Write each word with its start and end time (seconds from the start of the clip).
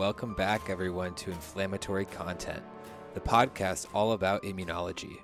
Welcome 0.00 0.32
back, 0.32 0.70
everyone, 0.70 1.14
to 1.16 1.30
Inflammatory 1.30 2.06
Content, 2.06 2.62
the 3.12 3.20
podcast 3.20 3.86
all 3.92 4.12
about 4.12 4.44
immunology. 4.44 5.18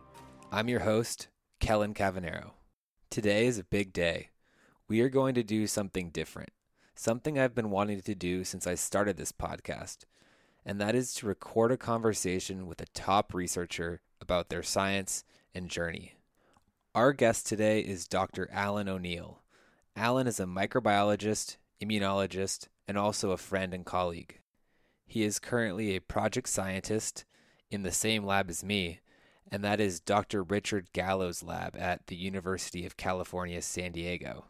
I'm 0.53 0.69
your 0.69 0.81
host, 0.81 1.29
Kellen 1.61 1.95
Cavanero. 1.95 2.51
Today 3.09 3.47
is 3.47 3.59
a 3.59 3.65
big 3.65 3.95
day. 3.95 4.29
We 4.87 5.01
are 5.01 5.09
going 5.09 5.35
to 5.35 5.43
do 5.43 5.67
something 5.67 6.11
different, 6.11 6.51
something 6.95 7.39
I've 7.39 7.55
been 7.55 7.70
wanting 7.70 8.03
to 8.03 8.15
do 8.15 8.45
since 8.45 8.67
I 8.67 8.75
started 8.75 9.17
this 9.17 9.33
podcast, 9.33 10.05
and 10.62 10.79
that 10.79 10.95
is 10.95 11.15
to 11.15 11.27
record 11.27 11.73
a 11.73 11.79
conversation 11.79 12.67
with 12.67 12.83
a 12.83 12.87
top 12.93 13.33
researcher 13.33 14.03
about 14.20 14.51
their 14.51 14.62
science 14.62 15.25
and 15.55 15.70
journey. 15.70 16.17
Our 16.95 17.15
guest 17.15 17.47
today 17.47 17.81
is 17.81 18.06
Dr. 18.06 18.47
Alan 18.53 18.91
O'Neill. 18.91 19.41
Alan 19.97 20.27
is 20.27 20.39
a 20.39 20.45
microbiologist, 20.45 21.56
immunologist, 21.83 22.69
and 22.87 22.98
also 22.98 23.31
a 23.31 23.39
friend 23.39 23.73
and 23.73 23.87
colleague. 23.87 24.39
He 25.06 25.23
is 25.23 25.38
currently 25.38 25.95
a 25.95 26.01
project 26.01 26.48
scientist 26.48 27.24
in 27.70 27.83
the 27.83 27.92
same 27.92 28.24
lab 28.24 28.51
as 28.51 28.64
me, 28.64 29.01
and 29.51 29.62
that 29.62 29.80
is 29.80 30.01
Dr. 30.01 30.42
Richard 30.42 30.92
Gallo's 30.92 31.42
lab 31.42 31.77
at 31.77 32.09
the 32.09 32.16
University 32.16 32.84
of 32.84 32.97
California, 32.97 33.62
San 33.62 33.92
Diego. 33.92 34.47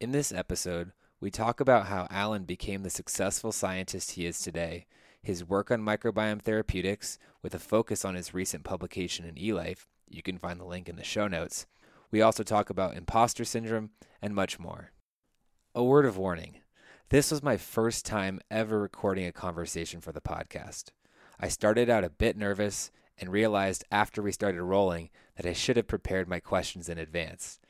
In 0.00 0.12
this 0.12 0.32
episode, 0.32 0.92
we 1.20 1.30
talk 1.30 1.60
about 1.60 1.86
how 1.86 2.06
Alan 2.10 2.44
became 2.44 2.82
the 2.82 2.90
successful 2.90 3.52
scientist 3.52 4.12
he 4.12 4.24
is 4.24 4.38
today, 4.38 4.86
his 5.22 5.44
work 5.44 5.70
on 5.70 5.82
microbiome 5.82 6.40
therapeutics 6.40 7.18
with 7.42 7.54
a 7.54 7.58
focus 7.58 8.04
on 8.04 8.14
his 8.14 8.32
recent 8.32 8.64
publication 8.64 9.26
in 9.26 9.34
eLife. 9.34 9.86
You 10.08 10.22
can 10.22 10.38
find 10.38 10.58
the 10.58 10.64
link 10.64 10.88
in 10.88 10.96
the 10.96 11.04
show 11.04 11.28
notes. 11.28 11.66
We 12.10 12.22
also 12.22 12.42
talk 12.42 12.70
about 12.70 12.96
imposter 12.96 13.44
syndrome 13.44 13.90
and 14.22 14.34
much 14.34 14.58
more. 14.58 14.92
A 15.74 15.84
word 15.84 16.06
of 16.06 16.16
warning 16.16 16.60
this 17.10 17.30
was 17.30 17.42
my 17.42 17.56
first 17.56 18.04
time 18.04 18.38
ever 18.50 18.78
recording 18.78 19.24
a 19.26 19.32
conversation 19.32 20.00
for 20.00 20.12
the 20.12 20.20
podcast. 20.20 20.90
I 21.40 21.48
started 21.48 21.88
out 21.88 22.04
a 22.04 22.10
bit 22.10 22.36
nervous 22.36 22.90
and 23.18 23.32
realized 23.32 23.84
after 23.90 24.20
we 24.20 24.30
started 24.30 24.62
rolling 24.62 25.08
that 25.36 25.46
I 25.46 25.54
should 25.54 25.76
have 25.78 25.86
prepared 25.86 26.28
my 26.28 26.38
questions 26.38 26.88
in 26.88 26.98
advance. 26.98 27.60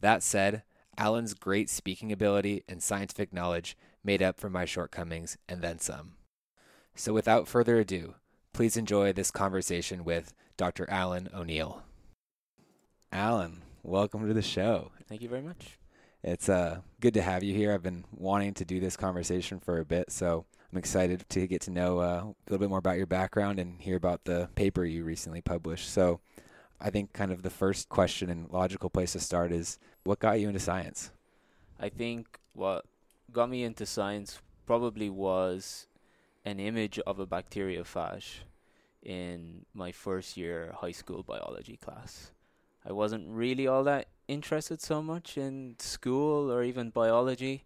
That 0.00 0.24
said, 0.24 0.64
Alan's 0.98 1.34
great 1.34 1.70
speaking 1.70 2.10
ability 2.10 2.64
and 2.68 2.82
scientific 2.82 3.32
knowledge 3.32 3.76
made 4.02 4.22
up 4.22 4.40
for 4.40 4.50
my 4.50 4.64
shortcomings 4.64 5.38
and 5.48 5.62
then 5.62 5.78
some. 5.78 6.14
So 6.96 7.12
without 7.12 7.46
further 7.46 7.78
ado, 7.78 8.14
please 8.52 8.76
enjoy 8.76 9.12
this 9.12 9.30
conversation 9.30 10.04
with 10.04 10.34
Dr. 10.56 10.90
Alan 10.90 11.28
O'Neill. 11.32 11.84
Alan, 13.12 13.62
welcome 13.84 14.26
to 14.26 14.34
the 14.34 14.42
show. 14.42 14.90
Thank 15.08 15.22
you 15.22 15.28
very 15.28 15.42
much. 15.42 15.79
It's 16.22 16.50
uh, 16.50 16.80
good 17.00 17.14
to 17.14 17.22
have 17.22 17.42
you 17.42 17.54
here. 17.54 17.72
I've 17.72 17.82
been 17.82 18.04
wanting 18.12 18.52
to 18.54 18.64
do 18.64 18.78
this 18.78 18.96
conversation 18.96 19.58
for 19.58 19.78
a 19.78 19.84
bit, 19.86 20.12
so 20.12 20.44
I'm 20.70 20.76
excited 20.76 21.24
to 21.30 21.46
get 21.46 21.62
to 21.62 21.70
know 21.70 21.98
uh, 21.98 22.24
a 22.24 22.34
little 22.46 22.58
bit 22.58 22.68
more 22.68 22.78
about 22.78 22.98
your 22.98 23.06
background 23.06 23.58
and 23.58 23.80
hear 23.80 23.96
about 23.96 24.24
the 24.24 24.50
paper 24.54 24.84
you 24.84 25.02
recently 25.04 25.40
published. 25.40 25.90
So, 25.90 26.20
I 26.78 26.90
think 26.90 27.12
kind 27.12 27.30
of 27.30 27.42
the 27.42 27.50
first 27.50 27.88
question 27.88 28.30
and 28.30 28.50
logical 28.50 28.88
place 28.88 29.12
to 29.12 29.20
start 29.20 29.52
is 29.52 29.78
what 30.04 30.18
got 30.18 30.40
you 30.40 30.48
into 30.48 30.60
science? 30.60 31.10
I 31.78 31.90
think 31.90 32.38
what 32.54 32.84
got 33.32 33.50
me 33.50 33.64
into 33.64 33.84
science 33.84 34.40
probably 34.66 35.10
was 35.10 35.86
an 36.44 36.58
image 36.58 36.98
of 37.00 37.18
a 37.18 37.26
bacteriophage 37.26 38.40
in 39.02 39.66
my 39.74 39.92
first 39.92 40.36
year 40.36 40.74
high 40.76 40.92
school 40.92 41.22
biology 41.22 41.76
class. 41.76 42.30
I 42.84 42.92
wasn't 42.92 43.28
really 43.28 43.66
all 43.66 43.84
that 43.84 44.08
interested 44.30 44.80
so 44.80 45.02
much 45.02 45.36
in 45.36 45.74
school 45.78 46.50
or 46.50 46.62
even 46.62 46.90
biology. 46.90 47.64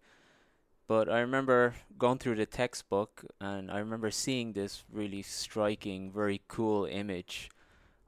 But 0.87 1.09
I 1.09 1.21
remember 1.21 1.75
going 1.99 2.19
through 2.19 2.37
the 2.37 2.47
textbook 2.47 3.25
and 3.41 3.71
I 3.71 3.79
remember 3.79 4.11
seeing 4.11 4.53
this 4.53 4.85
really 4.91 5.23
striking, 5.23 6.11
very 6.11 6.43
cool 6.49 6.85
image 6.87 7.51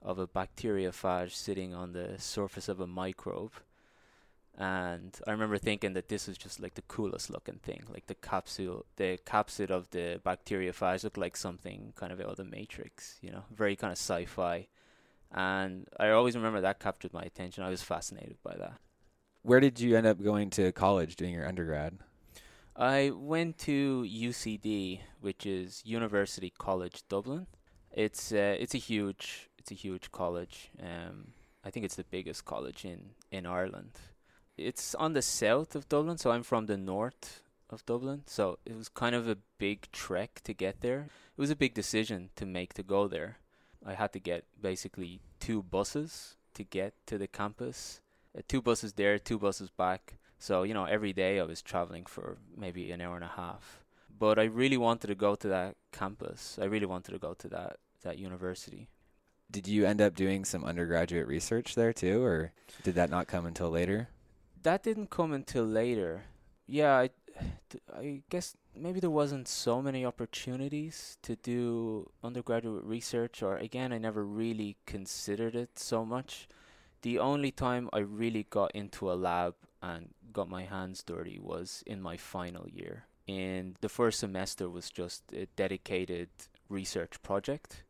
of 0.03 0.19
a 0.19 0.27
bacteriophage 0.27 1.33
sitting 1.33 1.75
on 1.75 1.93
the 1.93 2.15
surface 2.19 2.69
of 2.69 2.81
a 2.81 2.87
microbe. 2.87 3.53
And 4.59 5.19
I 5.27 5.33
remember 5.33 5.59
thinking 5.59 5.93
that 5.95 6.09
this 6.09 6.27
was 6.27 6.39
just 6.39 6.61
like 6.61 6.75
the 6.75 6.83
coolest 6.83 7.31
looking 7.31 7.61
thing. 7.63 7.85
Like 7.93 8.07
the 8.07 8.15
capsule, 8.15 8.87
the 8.97 9.19
capsid 9.27 9.71
of 9.71 9.91
the 9.91 10.21
bacteriophage 10.25 11.05
looked 11.05 11.19
like 11.19 11.37
something 11.37 11.93
kind 11.95 12.13
of 12.13 12.21
out 12.21 12.27
of 12.29 12.37
the 12.37 12.45
Matrix, 12.45 13.19
you 13.21 13.31
know, 13.31 13.45
very 13.55 13.77
kind 13.77 13.93
of 13.93 13.99
sci 13.99 14.25
fi. 14.25 14.69
And 15.33 15.87
I 15.99 16.11
always 16.11 16.37
remember 16.37 16.61
that 16.61 16.81
captured 16.81 17.13
my 17.13 17.23
attention. 17.23 17.65
I 17.65 17.71
was 17.71 17.83
fascinated 17.83 18.37
by 18.43 18.57
that. 18.57 18.79
Where 19.43 19.61
did 19.61 19.79
you 19.81 19.97
end 19.97 20.07
up 20.07 20.23
going 20.23 20.51
to 20.51 20.73
college 20.73 21.17
doing 21.17 21.35
your 21.35 21.47
undergrad? 21.47 21.99
I 22.75 23.11
went 23.15 23.59
to 23.61 24.07
UCD, 24.09 25.01
which 25.21 25.47
is 25.47 25.83
University 25.85 26.53
College 26.59 27.05
Dublin. 27.09 27.47
It's 27.91 28.33
uh, 28.33 28.57
it's 28.59 28.75
a 28.75 28.79
huge 28.79 29.49
it's 29.59 29.71
a 29.71 29.75
huge 29.75 30.13
college. 30.13 30.71
Um, 30.83 31.29
I 31.65 31.71
think 31.71 31.87
it's 31.87 31.97
the 31.97 32.05
biggest 32.05 32.45
college 32.45 32.85
in 32.85 33.11
in 33.31 33.47
Ireland. 33.47 33.93
It's 34.57 34.95
on 34.95 35.13
the 35.13 35.23
south 35.23 35.75
of 35.75 35.89
Dublin, 35.89 36.19
so 36.19 36.31
I'm 36.31 36.43
from 36.43 36.67
the 36.67 36.77
north 36.77 37.43
of 37.71 37.85
Dublin. 37.87 38.23
So 38.27 38.59
it 38.67 38.77
was 38.77 38.89
kind 38.89 39.15
of 39.15 39.29
a 39.29 39.39
big 39.59 39.91
trek 39.93 40.41
to 40.45 40.53
get 40.53 40.81
there. 40.81 41.09
It 41.37 41.41
was 41.41 41.51
a 41.51 41.57
big 41.57 41.75
decision 41.75 42.31
to 42.37 42.47
make 42.47 42.75
to 42.75 42.83
go 42.83 43.09
there. 43.09 43.39
I 43.87 43.95
had 43.95 44.13
to 44.15 44.19
get 44.19 44.45
basically 44.61 45.21
two 45.39 45.63
buses 45.63 46.37
to 46.55 46.65
get 46.65 46.95
to 47.07 47.17
the 47.19 47.29
campus. 47.29 48.01
Uh, 48.37 48.43
two 48.49 48.61
buses 48.61 48.95
there, 48.95 49.19
two 49.19 49.39
buses 49.39 49.71
back. 49.71 50.15
So, 50.39 50.65
you 50.65 50.75
know, 50.75 50.85
every 50.85 51.13
day 51.13 51.39
I 51.39 51.45
was 51.45 51.63
traveling 51.63 52.05
for 52.05 52.39
maybe 52.57 52.91
an 52.91 53.01
hour 53.01 53.15
and 53.15 53.25
a 53.25 53.29
half. 53.29 53.85
But 54.19 54.39
I 54.39 54.45
really 54.45 54.77
wanted 54.77 55.07
to 55.09 55.15
go 55.15 55.35
to 55.37 55.49
that 55.49 55.77
campus. 55.93 56.59
I 56.61 56.65
really 56.65 56.87
wanted 56.87 57.13
to 57.13 57.19
go 57.19 57.35
to 57.35 57.49
that, 57.49 57.77
that 58.03 58.19
university. 58.19 58.89
Did 59.51 59.69
you 59.69 59.87
end 59.87 60.01
up 60.01 60.17
doing 60.17 60.45
some 60.45 60.65
undergraduate 60.65 61.29
research 61.29 61.75
there 61.75 61.93
too, 61.93 62.25
or 62.25 62.53
did 62.83 62.97
that 62.97 63.11
not 63.11 63.29
come 63.29 63.47
until 63.47 63.71
later? 63.71 64.09
That 64.63 64.83
didn't 64.83 65.11
come 65.11 65.33
until 65.33 65.65
later. 65.65 66.25
Yeah, 66.67 66.97
I, 66.97 67.11
I 67.95 68.23
guess 68.31 68.57
maybe 68.75 69.01
there 69.01 69.11
wasn't 69.11 69.49
so 69.49 69.83
many 69.83 70.05
opportunities 70.05 71.19
to 71.23 71.37
do 71.37 72.11
undergraduate 72.23 72.85
research, 72.85 73.43
or 73.43 73.57
again, 73.57 73.93
I 73.93 73.99
never 73.99 74.25
really 74.25 74.77
considered 74.87 75.55
it 75.55 75.79
so 75.79 76.05
much. 76.05 76.49
The 77.03 77.19
only 77.19 77.51
time 77.51 77.89
I 77.93 77.99
really 77.99 78.45
got 78.49 78.73
into 78.73 79.11
a 79.11 79.15
lab 79.15 79.55
and 79.83 80.15
got 80.33 80.49
my 80.49 80.65
hands 80.65 81.03
dirty 81.03 81.39
was 81.39 81.83
in 81.87 82.01
my 82.01 82.17
final 82.17 82.69
year. 82.69 83.05
In 83.27 83.77
the 83.81 83.89
first 83.89 84.21
semester 84.21 84.69
was 84.71 84.91
just 84.91 85.23
a 85.33 85.47
dedicated 85.57 86.29
research 86.69 87.23
project, 87.23 87.85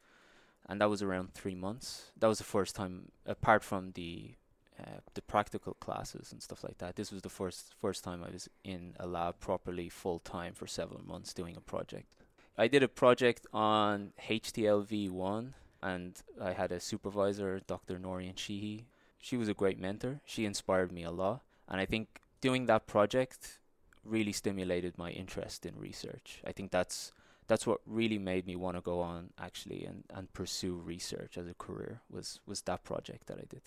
and 0.69 0.81
that 0.81 0.91
was 0.91 1.03
around 1.03 1.35
three 1.35 1.55
months. 1.55 2.11
That 2.19 2.29
was 2.29 2.39
the 2.39 2.45
first 2.45 2.75
time, 2.75 3.13
apart 3.25 3.63
from 3.63 3.93
the 3.93 4.35
uh, 4.79 5.01
the 5.15 5.23
practical 5.23 5.75
classes 5.75 6.33
and 6.33 6.43
stuff 6.43 6.63
like 6.63 6.79
that. 6.79 6.97
This 6.97 7.11
was 7.11 7.23
the 7.23 7.29
first 7.29 7.75
first 7.81 8.05
time 8.05 8.23
I 8.23 8.31
was 8.31 8.49
in 8.65 8.95
a 8.99 9.07
lab 9.07 9.41
properly 9.41 9.89
full 9.89 10.19
time 10.19 10.55
for 10.55 10.67
several 10.67 11.03
months 11.05 11.33
doing 11.33 11.57
a 11.57 11.61
project. 11.61 12.15
I 12.59 12.69
did 12.69 12.83
a 12.83 12.89
project 12.89 13.47
on 13.53 14.13
HTLV1 14.29 15.53
and 15.83 16.23
I 16.41 16.53
had 16.53 16.73
a 16.73 16.81
supervisor, 16.81 17.61
Dr. 17.67 17.99
Norian 17.99 18.39
Sheehy. 18.39 18.87
She 19.19 19.37
was 19.37 19.49
a 19.49 19.55
great 19.55 19.79
mentor. 19.79 20.21
She 20.25 20.45
inspired 20.45 20.91
me 20.91 21.05
a 21.05 21.11
lot. 21.11 21.43
And 21.69 21.81
I 21.81 21.87
think 21.87 22.21
doing 22.41 22.67
that 22.67 22.87
project 22.87 23.59
really 24.05 24.33
stimulated 24.33 24.97
my 24.97 25.11
interest 25.11 25.67
in 25.67 25.77
research. 25.77 26.41
I 26.47 26.53
think 26.53 26.71
that's 26.71 27.13
that's 27.49 27.67
what 27.67 27.81
really 27.87 28.19
made 28.19 28.47
me 28.47 28.57
want 28.57 28.77
to 28.77 28.81
go 28.81 29.01
on 29.01 29.31
actually 29.39 29.85
and, 29.85 30.03
and 30.13 30.33
pursue 30.33 30.75
research 30.75 31.39
as 31.39 31.47
a 31.47 31.55
career 31.55 32.01
was 32.11 32.41
was 32.47 32.63
that 32.63 32.85
project 32.85 33.27
that 33.27 33.39
I 33.39 33.45
did. 33.49 33.63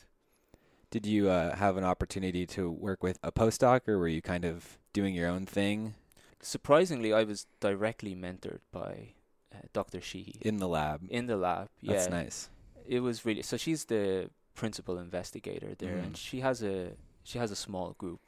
Did 0.91 1.05
you 1.05 1.29
uh, 1.29 1.55
have 1.55 1.77
an 1.77 1.83
opportunity 1.83 2.45
to 2.47 2.69
work 2.69 3.03
with 3.03 3.19
a 3.21 3.31
postdoc, 3.31 3.87
or 3.87 3.99
were 3.99 4.07
you 4.07 4.21
kind 4.21 4.43
of 4.43 4.77
doing 4.91 5.13
your 5.13 5.29
own 5.29 5.45
thing? 5.45 5.93
Surprisingly, 6.41 7.13
I 7.13 7.23
was 7.23 7.45
directly 7.59 8.15
mentored 8.15 8.61
by 8.71 9.13
uh, 9.53 9.59
Dr. 9.71 10.01
Sheehy 10.01 10.37
in 10.41 10.57
the 10.57 10.67
lab. 10.67 11.01
In 11.09 11.27
the 11.27 11.37
lab, 11.37 11.69
yeah. 11.81 11.93
That's 11.93 12.09
nice. 12.09 12.49
It 12.87 13.01
was 13.01 13.23
really 13.23 13.43
so. 13.43 13.55
She's 13.57 13.85
the 13.85 14.31
principal 14.55 14.97
investigator 14.97 15.75
there, 15.77 15.97
mm. 15.97 16.03
and 16.03 16.17
she 16.17 16.39
has 16.39 16.63
a 16.63 16.93
she 17.23 17.37
has 17.37 17.51
a 17.51 17.55
small 17.55 17.93
group, 17.99 18.21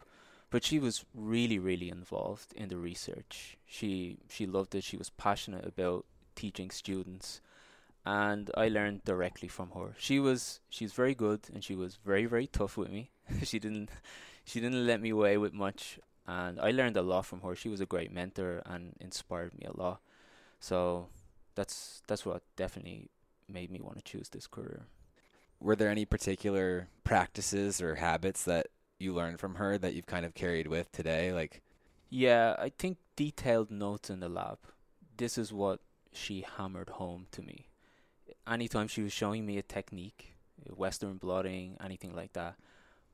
but 0.52 0.63
she 0.63 0.78
was 0.78 1.04
really 1.16 1.58
really 1.58 1.90
involved 1.90 2.54
in 2.54 2.69
the 2.69 2.78
research. 2.78 3.58
She 3.66 4.19
she 4.30 4.46
loved 4.46 4.75
it. 4.75 4.84
She 4.84 4.98
was 4.98 5.10
passionate 5.10 5.66
about 5.66 6.06
teaching 6.36 6.69
students 6.69 7.42
and 8.06 8.50
I 8.56 8.68
learned 8.68 9.03
directly 9.03 9.48
from 9.48 9.71
her. 9.71 9.94
She 9.98 10.19
was 10.19 10.59
she's 10.69 10.94
very 10.94 11.15
good 11.15 11.42
and 11.53 11.63
she 11.63 11.75
was 11.75 11.98
very 12.03 12.25
very 12.25 12.48
tough 12.48 12.77
with 12.77 12.89
me. 12.89 13.12
she 13.44 13.59
didn't 13.59 13.89
she 14.44 14.59
didn't 14.59 14.86
let 14.88 15.01
me 15.01 15.09
away 15.09 15.38
with 15.38 15.53
much 15.53 16.00
and 16.27 16.59
I 16.59 16.71
learned 16.71 16.98
a 16.98 17.01
lot 17.01 17.25
from 17.25 17.42
her. 17.42 17.56
She 17.56 17.69
was 17.69 17.81
a 17.81 17.86
great 17.86 18.12
mentor 18.12 18.62
and 18.65 18.95
inspired 19.00 19.53
me 19.57 19.65
a 19.65 19.77
lot. 19.77 20.01
So 20.59 21.07
that's 21.56 22.01
that's 22.07 22.25
what 22.25 22.44
definitely 22.56 23.09
made 23.48 23.71
me 23.71 23.81
want 23.81 23.98
to 23.98 24.03
choose 24.03 24.30
this 24.30 24.48
career. 24.48 24.86
Were 25.59 25.75
there 25.75 25.89
any 25.89 26.06
particular 26.06 26.88
practices 27.03 27.81
or 27.81 27.95
habits 27.95 28.44
that 28.45 28.68
you 28.98 29.13
learned 29.13 29.39
from 29.39 29.56
her 29.56 29.77
that 29.77 29.94
you've 29.94 30.07
kind 30.07 30.25
of 30.25 30.33
carried 30.33 30.68
with 30.68 30.92
today 30.92 31.33
like 31.33 31.62
yeah, 32.13 32.57
I 32.59 32.69
think 32.77 32.98
detailed 33.15 33.71
notes 33.71 34.09
in 34.09 34.19
the 34.19 34.30
lab 34.30 34.57
this 35.18 35.38
is 35.38 35.53
what 35.53 35.81
she 36.12 36.44
hammered 36.57 36.89
home 36.89 37.27
to 37.31 37.42
me. 37.42 37.68
Anytime 38.51 38.89
she 38.89 39.01
was 39.01 39.13
showing 39.13 39.45
me 39.45 39.57
a 39.57 39.63
technique, 39.63 40.33
Western 40.75 41.15
blotting, 41.15 41.77
anything 41.81 42.13
like 42.13 42.33
that, 42.33 42.56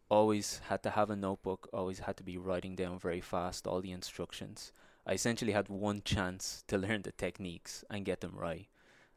always 0.10 0.62
had 0.68 0.81
to 0.81 0.89
have 0.89 1.12
a 1.12 1.16
notebook, 1.16 1.69
always 1.72 2.00
had 2.00 2.18
to 2.18 2.24
be 2.24 2.39
writing 2.39 2.75
down 2.75 2.98
very 2.98 3.22
fast 3.22 3.68
all 3.68 3.80
the 3.80 3.92
instructions. 3.92 4.72
I 5.06 5.13
essentially 5.13 5.51
had 5.51 5.69
one 5.69 6.01
chance 6.04 6.63
to 6.69 6.78
learn 6.80 7.04
the 7.04 7.12
techniques 7.12 7.86
and 7.88 8.04
get 8.04 8.22
them 8.22 8.34
right. 8.36 8.68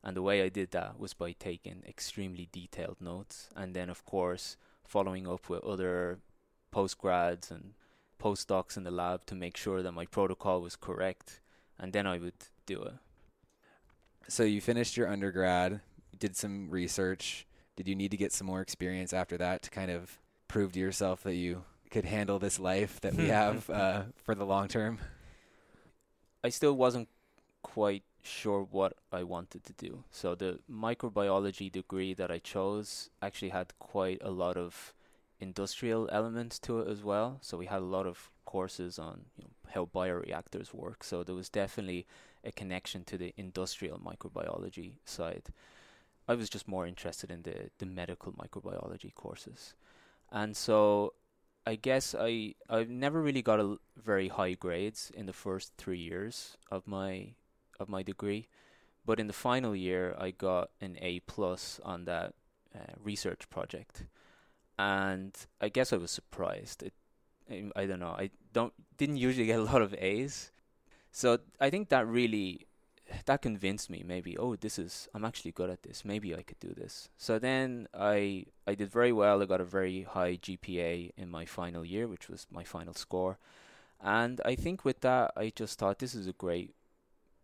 And 0.05 0.15
the 0.15 0.21
way 0.21 0.43
I 0.43 0.51
did 0.51 0.73
that 0.73 1.01
was 1.01 1.15
by 1.15 1.33
taking 1.33 1.83
extremely 1.89 2.51
detailed 2.53 3.01
notes 3.01 3.49
and 3.57 3.75
then, 3.75 3.89
of 3.89 4.05
course, 4.05 4.59
following 4.85 5.27
up 5.27 5.49
with 5.49 5.65
other 5.65 6.19
postgrads 6.71 7.51
and 7.51 7.73
postdocs 8.23 8.77
in 8.77 8.85
the 8.85 8.91
lab 8.91 9.25
to 9.25 9.35
make 9.35 9.57
sure 9.57 9.83
that 9.83 9.93
my 9.93 10.05
protocol 10.05 10.61
was 10.61 10.77
correct. 10.77 11.41
And 11.79 11.95
then 11.95 12.07
I 12.07 12.19
would 12.19 12.35
do 12.67 12.83
it. 12.83 12.95
So 14.29 14.45
you 14.45 14.61
finished 14.61 14.97
your 14.97 15.09
undergrad, 15.09 15.81
did 16.21 16.37
some 16.37 16.71
research. 16.71 17.47
Did 17.77 17.89
you 17.89 17.97
need 17.97 18.13
to 18.13 18.17
get 18.17 18.33
some 18.33 18.47
more 18.47 18.61
experience 18.61 19.13
after 19.13 19.37
that 19.39 19.63
to 19.63 19.71
kind 19.71 19.91
of 19.91 20.19
prove 20.47 20.73
to 20.73 20.79
yourself 20.79 21.23
that 21.25 21.35
you 21.35 21.65
could 21.91 22.05
handle 22.05 22.39
this 22.39 22.61
life 22.61 23.01
that 23.01 23.15
we 23.15 23.29
have 23.29 23.69
uh, 23.71 24.03
for 24.23 24.35
the 24.35 24.45
long 24.45 24.69
term? 24.69 24.99
I 26.45 26.51
still 26.51 26.75
wasn't 26.75 27.09
quite 27.63 28.05
sure 28.23 28.67
what 28.71 28.95
I 29.13 29.23
wanted 29.23 29.65
to 29.65 29.73
do. 29.73 30.05
So 30.11 30.35
the 30.35 30.61
microbiology 30.71 31.73
degree 31.73 32.15
that 32.15 32.31
I 32.31 32.39
chose 32.39 33.11
actually 33.23 33.51
had 33.51 33.73
quite 33.79 34.19
a 34.23 34.31
lot 34.31 34.57
of 34.57 34.95
industrial 35.39 36.09
elements 36.13 36.59
to 36.61 36.81
it 36.81 36.89
as 36.89 37.03
well. 37.03 37.39
So 37.41 37.57
we 37.57 37.67
had 37.67 37.81
a 37.81 37.93
lot 37.97 38.07
of 38.07 38.31
courses 38.45 38.99
on 38.99 39.23
you 39.37 39.45
know, 39.45 39.51
how 39.75 39.87
bioreactors 39.87 40.75
work. 40.75 41.03
So 41.03 41.23
there 41.23 41.35
was 41.35 41.49
definitely 41.49 42.07
a 42.45 42.53
connection 42.53 43.05
to 43.05 43.17
the 43.17 43.33
industrial 43.37 43.99
microbiology 43.99 44.95
side. 45.05 45.49
I 46.31 46.35
was 46.37 46.49
just 46.49 46.69
more 46.69 46.87
interested 46.87 47.29
in 47.29 47.43
the, 47.43 47.71
the 47.79 47.87
medical 47.87 48.33
microbiology 48.33 49.13
courses. 49.13 49.75
And 50.31 50.57
so 50.57 51.15
I 51.67 51.75
guess 51.75 52.15
I 52.17 52.55
I've 52.69 52.89
never 52.89 53.21
really 53.21 53.43
got 53.43 53.59
a 53.59 53.79
very 53.97 54.29
high 54.29 54.55
grades 54.55 55.11
in 55.13 55.27
the 55.27 55.33
first 55.33 55.73
3 55.77 55.99
years 55.99 56.57
of 56.71 56.87
my 56.87 57.35
of 57.81 57.89
my 57.89 58.05
degree, 58.05 58.47
but 59.05 59.19
in 59.19 59.27
the 59.27 59.33
final 59.33 59.75
year 59.75 60.15
I 60.19 60.31
got 60.31 60.71
an 60.81 60.97
A 61.01 61.19
plus 61.21 61.81
on 61.85 62.05
that 62.05 62.35
uh, 62.77 62.95
research 63.03 63.51
project, 63.51 64.07
and 64.79 65.35
I 65.61 65.69
guess 65.69 65.93
I 65.93 65.97
was 65.97 66.13
surprised. 66.13 66.85
It, 66.85 66.95
I 67.75 67.87
don't 67.87 67.99
know. 67.99 68.15
I 68.17 68.31
don't 68.53 68.73
didn't 68.97 69.17
usually 69.17 69.47
get 69.47 69.59
a 69.59 69.65
lot 69.73 69.83
of 69.83 69.95
A's, 69.95 70.53
so 71.11 71.39
I 71.59 71.71
think 71.71 71.89
that 71.89 72.07
really 72.07 72.69
that 73.27 73.43
convinced 73.43 73.91
me 73.91 74.05
maybe 74.07 74.37
oh 74.39 74.57
this 74.57 74.79
is 74.79 75.09
I'm 75.15 75.25
actually 75.25 75.53
good 75.53 75.71
at 75.71 75.83
this 75.83 76.05
maybe 76.05 76.35
I 76.35 76.43
could 76.43 76.61
do 76.61 76.73
this 76.75 77.09
so 77.17 77.39
then 77.39 77.89
I 77.93 78.47
I 78.67 78.75
did 78.75 78.91
very 78.91 79.13
well 79.13 79.43
I 79.43 79.47
got 79.47 79.61
a 79.61 79.65
very 79.65 80.03
high 80.03 80.37
GPA 80.37 81.13
in 81.17 81.29
my 81.29 81.45
final 81.45 81.85
year 81.85 82.07
which 82.07 82.29
was 82.29 82.47
my 82.51 82.65
final 82.65 82.95
score 82.95 83.39
and 84.01 84.41
I 84.45 84.55
think 84.55 84.85
with 84.85 85.01
that 85.01 85.33
I 85.37 85.53
just 85.55 85.79
thought 85.79 85.99
this 85.99 86.15
is 86.15 86.27
a 86.27 86.33
great 86.33 86.75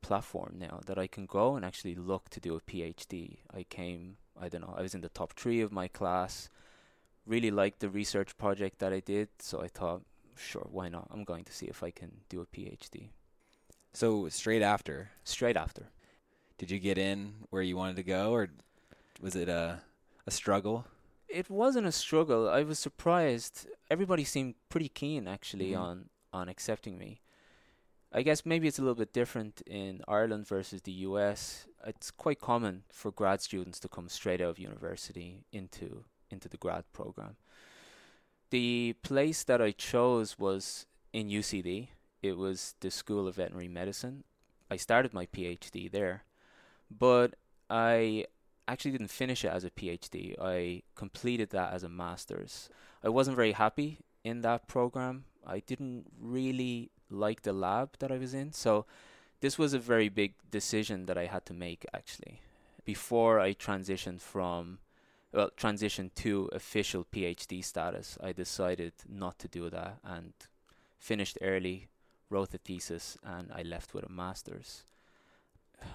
platform 0.07 0.55
now 0.57 0.79
that 0.87 0.99
I 0.99 1.09
can 1.09 1.27
go 1.27 1.57
and 1.57 1.65
actually 1.65 1.97
look 1.97 2.31
to 2.31 2.39
do 2.39 2.55
a 2.55 2.61
PhD. 2.61 3.39
I 3.53 3.65
came, 3.65 4.19
I 4.41 4.49
don't 4.49 4.61
know, 4.61 4.75
I 4.79 4.83
was 4.83 4.95
in 4.95 5.01
the 5.01 5.09
top 5.09 5.33
three 5.33 5.61
of 5.61 5.73
my 5.73 5.89
class, 5.89 6.49
really 7.27 7.51
liked 7.51 7.81
the 7.81 7.91
research 7.91 8.39
project 8.39 8.79
that 8.79 8.93
I 8.93 9.01
did, 9.01 9.31
so 9.41 9.61
I 9.61 9.67
thought, 9.67 10.03
sure, 10.37 10.69
why 10.71 10.89
not? 10.89 11.09
I'm 11.11 11.25
going 11.25 11.43
to 11.45 11.53
see 11.53 11.67
if 11.67 11.83
I 11.83 11.91
can 11.91 12.21
do 12.29 12.41
a 12.41 12.47
PhD. 12.47 13.09
So 13.97 14.29
straight 14.29 14.61
after, 14.61 15.09
Straight 15.25 15.57
after. 15.57 15.89
did 16.59 16.71
you 16.71 16.79
get 16.79 16.99
in 16.99 17.47
where 17.49 17.63
you 17.63 17.79
wanted 17.79 17.97
to 17.97 18.03
go, 18.03 18.31
or 18.35 18.49
was 19.23 19.35
it 19.35 19.49
a 19.49 19.81
a 20.27 20.31
struggle? 20.31 20.85
It 21.29 21.49
wasn't 21.49 21.87
a 21.87 21.93
struggle. 21.93 22.47
I 22.47 22.63
was 22.63 22.79
surprised. 22.79 23.67
Everybody 23.89 24.23
seemed 24.25 24.55
pretty 24.69 24.91
keen 24.91 25.27
actually 25.27 25.71
Mhm. 25.71 25.81
on 25.81 26.11
on 26.31 26.49
accepting 26.51 26.99
me. 26.99 27.23
I 28.13 28.21
guess 28.23 28.45
maybe 28.45 28.69
it's 28.69 28.79
a 28.79 28.83
little 28.83 29.03
bit 29.05 29.15
different 29.15 29.63
in 29.67 30.03
Ireland 30.07 30.47
versus 30.47 30.83
the 30.83 30.93
US. 31.09 31.67
It's 31.87 32.11
quite 32.11 32.39
common 32.39 32.85
for 32.93 33.11
grad 33.11 33.41
students 33.41 33.81
to 33.81 33.89
come 33.89 34.11
straight 34.11 34.43
out 34.43 34.51
of 34.51 34.59
university 34.59 35.47
into 35.53 36.05
into 36.31 36.49
the 36.51 36.59
grad 36.59 36.85
program. 36.93 37.37
The 38.51 38.93
place 39.03 39.43
that 39.45 39.63
I 39.63 39.73
chose 39.73 40.39
was 40.39 40.85
in 41.15 41.31
UCD. 41.31 41.89
It 42.23 42.37
was 42.37 42.75
the 42.81 42.91
School 42.91 43.29
of 43.29 43.37
Veterinary 43.37 43.69
Medicine. 43.69 44.25
I 44.71 44.77
started 44.77 45.15
my 45.15 45.27
PhD 45.27 45.91
there, 45.91 46.25
but 46.91 47.35
I 47.71 48.27
actually 48.69 48.93
didn't 48.93 49.11
finish 49.11 49.45
it 49.45 49.53
as 49.53 49.65
a 49.65 49.71
PhD. 49.71 50.35
I 50.41 50.83
completed 50.95 51.51
that 51.51 51.73
as 51.73 51.83
a 51.83 51.89
master's. 51.89 52.69
I 53.05 53.09
wasn't 53.09 53.37
very 53.37 53.53
happy 53.53 54.01
in 54.25 54.41
that 54.43 54.67
program. 54.67 55.25
I 55.47 55.61
didn't 55.61 56.07
really 56.21 56.91
like 57.09 57.43
the 57.43 57.53
lab 57.53 57.91
that 58.01 58.11
I 58.11 58.19
was 58.19 58.35
in. 58.35 58.53
So 58.53 58.87
this 59.41 59.59
was 59.59 59.73
a 59.73 59.79
very 59.79 60.09
big 60.09 60.35
decision 60.51 61.07
that 61.07 61.17
I 61.17 61.27
had 61.27 61.47
to 61.47 61.55
make 61.55 61.87
actually 61.95 62.41
before 62.85 63.39
I 63.39 63.53
transitioned 63.53 64.21
from 64.21 64.79
well 65.33 65.51
transitioned 65.57 66.15
to 66.15 66.49
official 66.53 67.05
PhD 67.05 67.63
status. 67.63 68.17
I 68.23 68.33
decided 68.33 68.93
not 69.09 69.39
to 69.41 69.49
do 69.49 69.69
that 69.71 69.99
and 70.03 70.33
finished 70.99 71.37
early, 71.43 71.89
wrote 72.31 72.55
a 72.55 72.59
thesis 72.59 73.17
and 73.23 73.51
I 73.53 73.63
left 73.63 73.95
with 73.95 74.05
a 74.05 74.09
masters. 74.09 74.85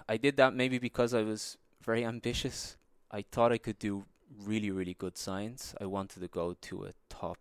I 0.07 0.17
did 0.17 0.37
that 0.37 0.53
maybe 0.53 0.77
because 0.77 1.13
I 1.13 1.23
was 1.23 1.57
very 1.81 2.05
ambitious. 2.05 2.77
I 3.09 3.23
thought 3.23 3.51
I 3.51 3.57
could 3.57 3.79
do 3.79 4.05
really 4.43 4.71
really 4.71 4.93
good 4.93 5.17
science. 5.17 5.75
I 5.81 5.85
wanted 5.85 6.21
to 6.21 6.27
go 6.27 6.55
to 6.61 6.85
a 6.85 6.91
top 7.09 7.37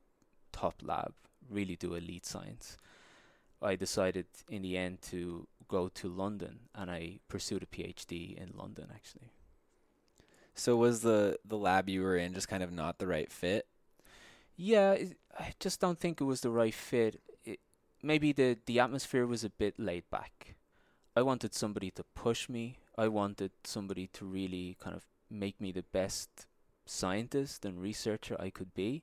top 0.53 0.75
lab, 0.83 1.13
really 1.49 1.77
do 1.77 1.95
elite 1.95 2.27
science. 2.27 2.77
I 3.63 3.77
decided 3.77 4.27
in 4.49 4.63
the 4.63 4.77
end 4.77 5.03
to 5.03 5.47
go 5.69 5.89
to 5.89 6.09
London 6.09 6.61
and 6.75 6.91
I 6.91 7.21
pursued 7.29 7.63
a 7.63 7.67
PhD 7.67 8.37
in 8.37 8.53
London 8.57 8.89
actually. 8.93 9.31
So 10.55 10.77
was 10.77 11.01
the 11.03 11.39
the 11.45 11.57
lab 11.57 11.89
you 11.89 12.03
were 12.03 12.17
in 12.17 12.35
just 12.35 12.49
kind 12.49 12.63
of 12.63 12.73
not 12.73 12.99
the 12.99 13.07
right 13.07 13.31
fit? 13.31 13.67
Yeah, 14.57 14.93
it, 14.93 15.17
I 15.39 15.53
just 15.59 15.81
don't 15.81 15.99
think 15.99 16.21
it 16.21 16.25
was 16.25 16.43
the 16.43 16.51
right 16.51 16.75
fit. 16.75 17.21
Maybe 18.03 18.33
the 18.33 18.59
the 18.67 18.81
atmosphere 18.81 19.27
was 19.27 19.45
a 19.45 19.51
bit 19.51 19.79
laid 19.79 20.05
back. 20.11 20.55
I 21.17 21.23
wanted 21.23 21.55
somebody 21.55 21.91
to 21.93 22.05
push 22.05 22.49
me. 22.49 22.79
I 22.97 23.09
wanted 23.09 23.51
somebody 23.65 24.07
to 24.15 24.25
really 24.25 24.77
kind 24.81 24.97
of 24.97 25.05
make 25.29 25.61
me 25.61 25.73
the 25.73 25.85
best 25.93 26.47
scientist 26.87 27.65
and 27.65 27.81
researcher 27.83 28.37
I 28.41 28.51
could 28.51 28.75
be. 28.75 29.03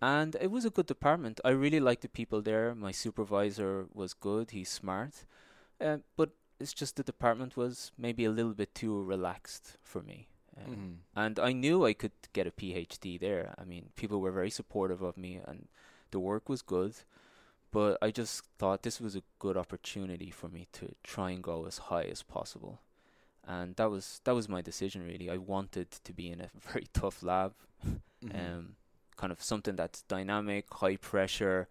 And 0.00 0.36
it 0.40 0.50
was 0.50 0.64
a 0.64 0.70
good 0.70 0.86
department. 0.86 1.40
I 1.44 1.50
really 1.50 1.80
liked 1.80 2.02
the 2.02 2.08
people 2.08 2.42
there. 2.42 2.74
My 2.74 2.92
supervisor 2.92 3.86
was 3.94 4.12
good. 4.12 4.50
He's 4.50 4.68
smart. 4.68 5.24
Uh, 5.80 5.98
but 6.16 6.30
it's 6.60 6.74
just 6.74 6.96
the 6.96 7.02
department 7.02 7.56
was 7.56 7.92
maybe 7.96 8.24
a 8.24 8.30
little 8.30 8.54
bit 8.54 8.74
too 8.74 9.02
relaxed 9.02 9.78
for 9.82 10.02
me. 10.02 10.28
Um, 10.58 10.74
Mhm. 10.74 10.96
and 11.14 11.38
I 11.38 11.52
knew 11.52 11.84
I 11.84 11.94
could 11.94 12.12
get 12.32 12.46
a 12.46 12.50
PhD 12.50 13.18
there. 13.18 13.54
I 13.58 13.64
mean, 13.64 13.90
people 13.94 14.20
were 14.20 14.32
very 14.32 14.50
supportive 14.50 15.02
of 15.02 15.16
me, 15.16 15.36
and 15.36 15.68
the 16.10 16.20
work 16.20 16.48
was 16.48 16.62
good. 16.62 16.94
But 17.76 17.98
I 18.06 18.10
just 18.20 18.34
thought 18.58 18.82
this 18.82 19.00
was 19.06 19.14
a 19.16 19.22
good 19.38 19.56
opportunity 19.64 20.30
for 20.30 20.48
me 20.56 20.62
to 20.78 20.84
try 21.14 21.28
and 21.34 21.42
go 21.42 21.66
as 21.66 21.76
high 21.90 22.04
as 22.14 22.22
possible, 22.22 22.74
and 23.54 23.76
that 23.76 23.90
was 23.94 24.20
that 24.24 24.34
was 24.34 24.48
my 24.48 24.62
decision. 24.70 25.06
Really, 25.12 25.28
I 25.36 25.36
wanted 25.54 25.88
to 26.06 26.12
be 26.20 26.26
in 26.34 26.40
a 26.40 26.50
very 26.72 26.86
tough 27.00 27.22
lab, 27.22 27.52
Mhm. 28.24 28.34
um, 28.40 28.76
kind 29.16 29.32
of 29.32 29.42
something 29.42 29.76
that's 29.76 30.00
dynamic, 30.16 30.64
high 30.82 30.96
pressure, 30.96 31.68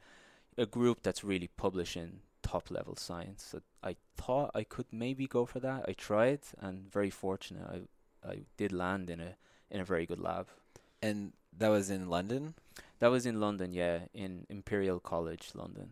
a 0.58 0.66
group 0.78 0.98
that's 1.04 1.24
really 1.24 1.50
publishing 1.64 2.22
top 2.44 2.70
level 2.70 2.96
science. 2.96 3.42
So 3.52 3.58
I 3.92 3.96
thought 4.16 4.52
I 4.62 4.64
could 4.64 4.90
maybe 4.92 5.26
go 5.28 5.46
for 5.48 5.60
that. 5.68 5.86
I 5.90 5.94
tried, 5.94 6.42
and 6.66 6.92
very 6.98 7.10
fortunate, 7.24 7.68
I 7.76 7.80
I 8.34 8.36
did 8.58 8.72
land 8.72 9.10
in 9.10 9.20
a 9.20 9.32
in 9.72 9.80
a 9.82 9.86
very 9.94 10.06
good 10.06 10.20
lab. 10.20 10.48
and 11.02 11.34
that 11.60 11.70
was 11.70 11.90
in 11.90 12.10
London, 12.10 12.54
That 13.00 13.08
was 13.12 13.26
in 13.26 13.40
London, 13.40 13.74
yeah, 13.74 14.00
in 14.14 14.46
Imperial 14.50 15.00
College, 15.00 15.50
London. 15.54 15.92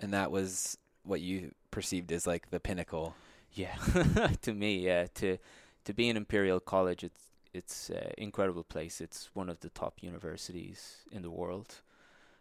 and 0.00 0.12
that 0.12 0.30
was 0.30 0.78
what 1.02 1.20
you 1.20 1.52
perceived 1.70 2.12
as 2.12 2.26
like 2.26 2.50
the 2.50 2.60
pinnacle. 2.60 3.14
Yeah, 3.52 3.74
to 4.42 4.54
me, 4.54 4.78
yeah, 4.78 5.06
to 5.14 5.38
to 5.84 5.92
be 5.94 6.08
in 6.08 6.16
Imperial 6.16 6.60
College, 6.60 7.04
it's 7.04 7.20
it's 7.52 7.90
an 7.90 8.12
incredible 8.16 8.64
place. 8.64 9.00
It's 9.00 9.30
one 9.34 9.50
of 9.50 9.60
the 9.60 9.70
top 9.70 10.02
universities 10.02 10.98
in 11.10 11.22
the 11.22 11.30
world, 11.30 11.82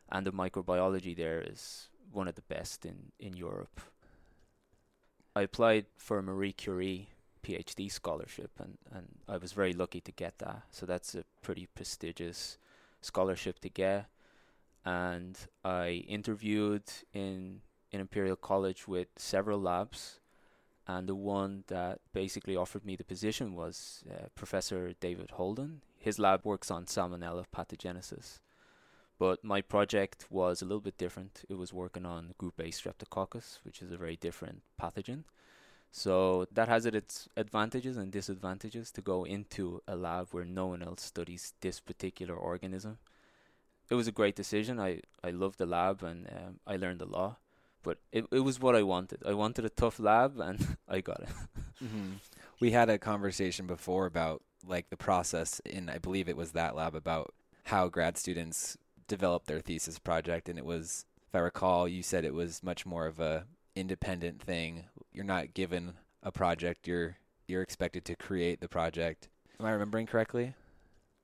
and 0.09 0.25
the 0.25 0.31
microbiology 0.31 1.15
there 1.15 1.41
is 1.41 1.89
one 2.11 2.27
of 2.27 2.35
the 2.35 2.43
best 2.43 2.85
in 2.85 3.11
in 3.19 3.35
Europe. 3.35 3.81
I 5.35 5.41
applied 5.41 5.85
for 5.97 6.19
a 6.19 6.23
Marie 6.23 6.53
Curie 6.53 7.09
PhD 7.43 7.91
scholarship, 7.91 8.51
and 8.59 8.77
and 8.91 9.07
I 9.27 9.37
was 9.37 9.53
very 9.53 9.73
lucky 9.73 10.01
to 10.01 10.11
get 10.11 10.39
that. 10.39 10.63
So 10.71 10.85
that's 10.85 11.15
a 11.15 11.23
pretty 11.41 11.67
prestigious 11.75 12.57
scholarship 13.01 13.59
to 13.59 13.69
get. 13.69 14.07
And 14.85 15.37
I 15.63 16.05
interviewed 16.07 16.83
in 17.13 17.61
in 17.91 17.99
Imperial 17.99 18.35
College 18.35 18.87
with 18.87 19.07
several 19.17 19.59
labs, 19.59 20.19
and 20.87 21.07
the 21.07 21.15
one 21.15 21.63
that 21.67 21.99
basically 22.13 22.55
offered 22.55 22.85
me 22.85 22.95
the 22.95 23.03
position 23.03 23.55
was 23.55 24.03
uh, 24.09 24.27
Professor 24.35 24.93
David 24.99 25.31
Holden. 25.31 25.81
His 25.97 26.19
lab 26.19 26.45
works 26.45 26.71
on 26.71 26.85
Salmonella 26.85 27.45
pathogenesis. 27.55 28.39
But 29.17 29.43
my 29.43 29.61
project 29.61 30.27
was 30.29 30.61
a 30.61 30.65
little 30.65 30.79
bit 30.79 30.97
different. 30.97 31.43
It 31.49 31.55
was 31.55 31.73
working 31.73 32.05
on 32.05 32.33
group 32.37 32.59
A 32.59 32.71
streptococcus, 32.71 33.59
which 33.63 33.81
is 33.81 33.91
a 33.91 33.97
very 33.97 34.15
different 34.15 34.61
pathogen. 34.81 35.25
So 35.91 36.45
that 36.51 36.67
has 36.67 36.85
its 36.85 37.27
advantages 37.35 37.97
and 37.97 38.11
disadvantages 38.11 38.91
to 38.91 39.01
go 39.01 39.23
into 39.23 39.81
a 39.87 39.95
lab 39.95 40.27
where 40.31 40.45
no 40.45 40.67
one 40.67 40.83
else 40.83 41.01
studies 41.01 41.53
this 41.61 41.79
particular 41.79 42.35
organism. 42.35 42.99
It 43.89 43.95
was 43.95 44.07
a 44.07 44.11
great 44.11 44.35
decision. 44.35 44.79
I, 44.79 45.01
I 45.23 45.31
loved 45.31 45.57
the 45.57 45.65
lab 45.65 46.03
and 46.03 46.27
um, 46.27 46.59
I 46.67 46.75
learned 46.75 47.01
a 47.01 47.05
lot. 47.05 47.39
But 47.81 47.97
it, 48.11 48.25
it 48.31 48.41
was 48.41 48.59
what 48.59 48.75
I 48.75 48.83
wanted. 48.83 49.23
I 49.25 49.33
wanted 49.33 49.65
a 49.65 49.69
tough 49.69 49.99
lab 49.99 50.39
and 50.39 50.77
I 50.87 51.01
got 51.01 51.21
it. 51.21 51.29
mm-hmm. 51.83 52.13
We 52.59 52.71
had 52.71 52.89
a 52.89 52.99
conversation 52.99 53.65
before 53.65 54.05
about 54.05 54.43
like 54.67 54.89
the 54.89 54.97
process 54.97 55.59
in 55.65 55.89
I 55.89 55.97
believe 55.97 56.27
it 56.27 56.37
was 56.37 56.51
that 56.51 56.75
lab 56.75 56.93
about 56.93 57.33
how 57.63 57.87
grad 57.87 58.17
students 58.17 58.77
develop 59.07 59.45
their 59.45 59.61
thesis 59.61 59.97
project 59.97 60.49
and 60.49 60.59
it 60.59 60.65
was 60.65 61.05
if 61.27 61.35
I 61.35 61.39
recall 61.39 61.87
you 61.87 62.03
said 62.03 62.25
it 62.25 62.33
was 62.33 62.61
much 62.61 62.85
more 62.85 63.07
of 63.07 63.19
a 63.19 63.45
independent 63.75 64.41
thing. 64.41 64.85
You're 65.11 65.25
not 65.25 65.53
given 65.53 65.93
a 66.23 66.31
project, 66.31 66.87
you're 66.87 67.17
you're 67.47 67.61
expected 67.61 68.05
to 68.05 68.15
create 68.15 68.61
the 68.61 68.69
project. 68.69 69.27
Am 69.59 69.65
I 69.65 69.71
remembering 69.71 70.05
correctly? 70.05 70.53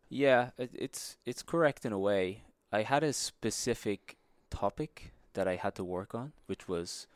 Yeah, 0.09 0.49
it's 0.57 1.17
it's 1.25 1.43
correct 1.43 1.85
in 1.85 1.93
a 1.93 1.99
way. 1.99 2.43
I 2.71 2.81
had 2.81 3.03
a 3.03 3.13
specific 3.13 4.17
topic 4.49 5.13
that 5.33 5.47
I 5.47 5.55
had 5.55 5.75
to 5.75 5.83
work 5.83 6.15
on, 6.15 6.33
which 6.47 6.67
was 6.67 7.07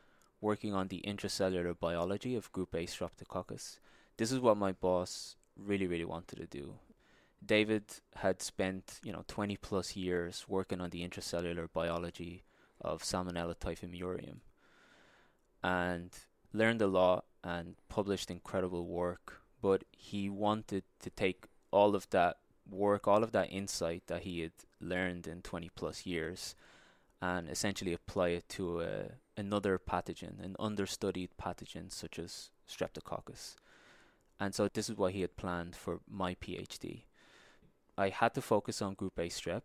working 0.41 0.73
on 0.73 0.87
the 0.87 1.03
intracellular 1.05 1.77
biology 1.77 2.35
of 2.35 2.51
group 2.51 2.73
A 2.73 2.85
Streptococcus. 2.85 3.79
This 4.17 4.31
is 4.31 4.39
what 4.39 4.57
my 4.57 4.71
boss 4.71 5.35
really, 5.57 5.87
really 5.87 6.05
wanted 6.05 6.37
to 6.37 6.47
do. 6.47 6.75
David 7.45 7.83
had 8.15 8.41
spent, 8.41 8.99
you 9.03 9.11
know, 9.11 9.23
20 9.27 9.57
plus 9.57 9.95
years 9.95 10.45
working 10.47 10.81
on 10.81 10.89
the 10.89 11.07
intracellular 11.07 11.67
biology 11.71 12.43
of 12.81 13.01
Salmonella 13.03 13.55
typhimurium 13.55 14.39
and 15.63 16.11
learned 16.53 16.81
a 16.81 16.87
lot 16.87 17.25
and 17.43 17.75
published 17.87 18.31
incredible 18.31 18.85
work. 18.85 19.41
But 19.61 19.83
he 19.91 20.29
wanted 20.29 20.83
to 21.01 21.09
take 21.09 21.45
all 21.71 21.95
of 21.95 22.09
that 22.11 22.37
work, 22.69 23.07
all 23.07 23.23
of 23.23 23.31
that 23.31 23.51
insight 23.51 24.03
that 24.07 24.23
he 24.23 24.41
had 24.41 24.51
learned 24.79 25.27
in 25.27 25.41
20 25.41 25.69
plus 25.75 26.05
years, 26.05 26.55
and 27.21 27.49
essentially 27.49 27.93
apply 27.93 28.29
it 28.29 28.47
to 28.49 28.81
a, 28.81 29.11
another 29.35 29.77
pathogen, 29.77 30.43
an 30.43 30.55
understudied 30.59 31.31
pathogen 31.41 31.91
such 31.91 32.17
as 32.17 32.49
Streptococcus. 32.69 33.55
And 34.39 34.55
so 34.55 34.69
this 34.69 34.89
is 34.89 34.95
what 34.95 35.13
he 35.13 35.21
had 35.21 35.35
planned 35.35 35.75
for 35.75 35.99
my 36.09 36.35
PhD. 36.35 37.03
I 37.97 38.09
had 38.09 38.33
to 38.35 38.41
focus 38.41 38.81
on 38.81 38.93
group 38.93 39.19
A 39.19 39.23
strep, 39.23 39.63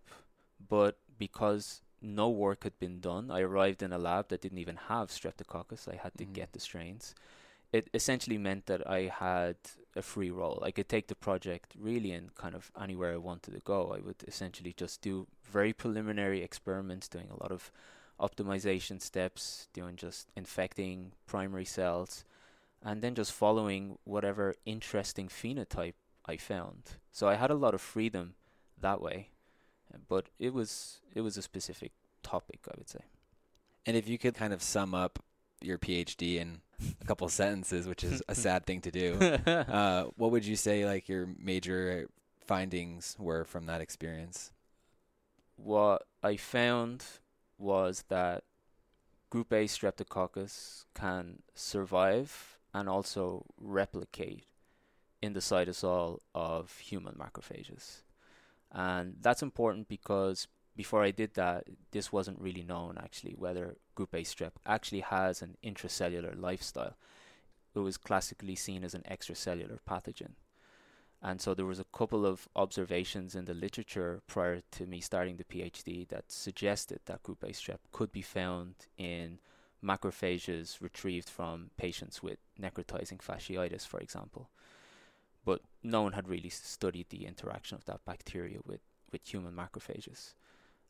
but 0.69 0.99
because 1.17 1.83
no 2.05 2.29
work 2.29 2.65
had 2.65 2.79
been 2.79 3.01
done, 3.01 3.31
I 3.31 3.41
arrived 3.41 3.83
in 3.83 3.93
a 3.93 3.99
lab 3.99 4.29
that 4.29 4.43
didn't 4.43 4.59
even 4.59 4.77
have 4.89 5.09
Streptococcus. 5.09 5.89
I 5.89 5.97
had 5.97 6.13
to 6.19 6.25
mm-hmm. 6.25 6.35
get 6.35 6.53
the 6.53 6.61
strains. 6.61 7.15
It 7.73 7.89
essentially 7.93 8.39
meant 8.39 8.67
that 8.67 8.89
I 8.89 9.13
had 9.13 9.57
a 9.97 10.03
free 10.03 10.31
role. 10.31 10.63
I 10.65 10.71
could 10.71 10.89
take 10.89 11.09
the 11.09 11.15
project 11.15 11.75
really 11.79 12.13
in 12.13 12.31
kind 12.37 12.55
of 12.55 12.71
anywhere 12.81 13.15
I 13.15 13.17
wanted 13.17 13.55
to 13.55 13.61
go. 13.61 13.95
I 13.97 14.01
would 14.01 14.23
essentially 14.29 14.75
just 14.77 15.01
do 15.01 15.27
very 15.51 15.73
preliminary 15.73 16.43
experiments, 16.43 17.09
doing 17.09 17.29
a 17.31 17.43
lot 17.43 17.51
of 17.51 17.73
optimization 18.21 19.01
steps, 19.01 19.69
doing 19.73 19.97
just 19.97 20.31
infecting 20.37 21.13
primary 21.27 21.65
cells, 21.65 22.25
and 22.83 23.03
then 23.03 23.15
just 23.15 23.33
following 23.33 23.99
whatever 24.05 24.55
interesting 24.65 25.29
phenotype 25.29 25.95
I 26.27 26.37
found. 26.37 26.83
So 27.11 27.29
I 27.29 27.35
had 27.35 27.51
a 27.51 27.55
lot 27.55 27.75
of 27.75 27.81
freedom 27.81 28.35
that 28.81 29.01
way, 29.01 29.31
but 30.09 30.27
it 30.39 30.53
was 30.53 31.01
it 31.15 31.21
was 31.21 31.37
a 31.37 31.43
specific 31.43 31.93
topic, 32.23 32.61
I 32.69 32.75
would 32.77 32.89
say. 32.89 33.01
And 33.87 33.97
if 33.97 34.09
you 34.09 34.19
could 34.19 34.35
kind 34.35 34.53
of 34.53 34.63
sum 34.63 34.95
up 34.95 35.23
your 35.61 35.79
PhD 35.79 36.37
in 36.37 36.61
a 37.01 37.05
couple 37.05 37.29
sentences, 37.43 37.87
which 37.87 38.05
is 38.05 38.23
a 38.29 38.35
sad 38.35 38.67
thing 38.67 38.81
to 38.83 38.91
do, 38.91 39.15
uh, 39.47 40.05
what 40.17 40.31
would 40.31 40.45
you 40.45 40.57
say 40.57 40.87
like 40.87 41.09
your 41.09 41.29
major 41.39 42.09
findings 42.47 43.17
were 43.19 43.45
from 43.45 43.67
that 43.67 43.81
experience? 43.81 44.53
What 45.57 46.05
I 46.23 46.37
found 46.37 47.05
was 47.59 48.05
that 48.09 48.45
group 49.31 49.53
A 49.53 49.65
streptococcus 49.65 50.85
can 50.95 51.43
survive 51.55 52.59
and 52.73 52.89
also 52.89 53.47
replicate 53.61 54.47
in 55.23 55.33
the 55.33 55.41
cytosol 55.41 56.19
of 56.35 56.79
human 56.79 57.15
macrophages. 57.15 58.03
And 58.75 59.15
that's 59.21 59.43
important 59.43 59.89
because 59.89 60.49
before 60.77 61.05
I 61.05 61.13
did 61.13 61.35
that, 61.35 61.69
this 61.93 62.13
wasn't 62.13 62.41
really 62.41 62.65
known 62.65 62.99
actually 62.99 63.35
whether 63.39 63.77
group 63.95 64.13
A 64.13 64.23
strep 64.23 64.53
actually 64.67 65.01
has 65.01 65.41
an 65.41 65.57
intracellular 65.65 66.39
lifestyle. 66.39 66.97
It 67.75 67.79
was 67.79 67.97
classically 67.97 68.57
seen 68.57 68.83
as 68.83 68.95
an 68.95 69.05
extracellular 69.09 69.79
pathogen. 69.89 70.33
And 71.23 71.41
so 71.41 71.55
there 71.55 71.65
was 71.65 71.79
a 71.79 71.87
couple 71.97 72.27
of 72.27 72.49
observations 72.55 73.35
in 73.35 73.47
the 73.47 73.55
literature 73.55 74.21
prior 74.27 74.61
to 74.73 74.87
me 74.87 75.01
starting 75.01 75.37
the 75.37 75.45
PhD 75.45 76.07
that 76.09 76.31
suggested 76.31 77.01
that 77.07 77.23
group 77.23 77.45
A 77.45 77.49
strep 77.49 77.79
could 77.93 78.13
be 78.13 78.23
found 78.23 78.75
in 78.99 79.39
macrophages 79.83 80.81
retrieved 80.81 81.29
from 81.29 81.71
patients 81.77 82.23
with 82.23 82.39
necrotizing 82.61 83.19
fasciitis, 83.19 83.87
for 83.87 84.01
example 84.01 84.51
but 85.45 85.61
no 85.83 86.03
one 86.03 86.13
had 86.13 86.29
really 86.29 86.49
studied 86.49 87.07
the 87.11 87.27
interaction 87.27 87.77
of 87.77 87.85
that 87.85 88.05
bacteria 88.05 88.59
with, 88.65 88.81
with 89.13 89.27
human 89.27 89.55
macrophages. 89.55 90.35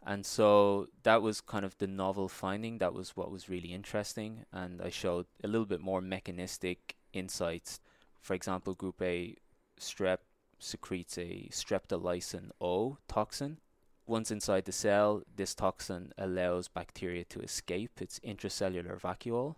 And 0.06 0.26
so 0.26 0.88
that 1.02 1.23
was 1.23 1.40
kind 1.40 1.64
of 1.64 1.78
the 1.78 1.87
novel 1.87 2.28
finding. 2.28 2.78
That 2.78 2.92
was 2.92 3.16
what 3.16 3.30
was 3.30 3.49
really 3.49 3.73
interesting. 3.73 4.44
And 4.52 4.82
I 4.82 4.90
showed 4.90 5.26
a 5.42 5.49
little 5.49 5.66
bit 5.66 5.80
more 5.80 6.00
mechanistic 6.00 6.94
insights. 7.12 7.80
For 8.20 8.34
example, 8.34 8.75
group 8.75 9.00
A 9.00 9.37
strep 9.80 10.18
secretes 10.58 11.18
a 11.18 11.49
streptolysin 11.50 12.50
O 12.61 12.99
toxin. 13.08 13.58
Once 14.06 14.30
inside 14.30 14.66
the 14.66 14.73
cell, 14.73 15.23
this 15.34 15.54
toxin 15.54 16.12
allows 16.18 16.68
bacteria 16.68 17.25
to 17.25 17.40
escape 17.40 18.02
its 18.02 18.18
intracellular 18.20 19.00
vacuole. 19.00 19.56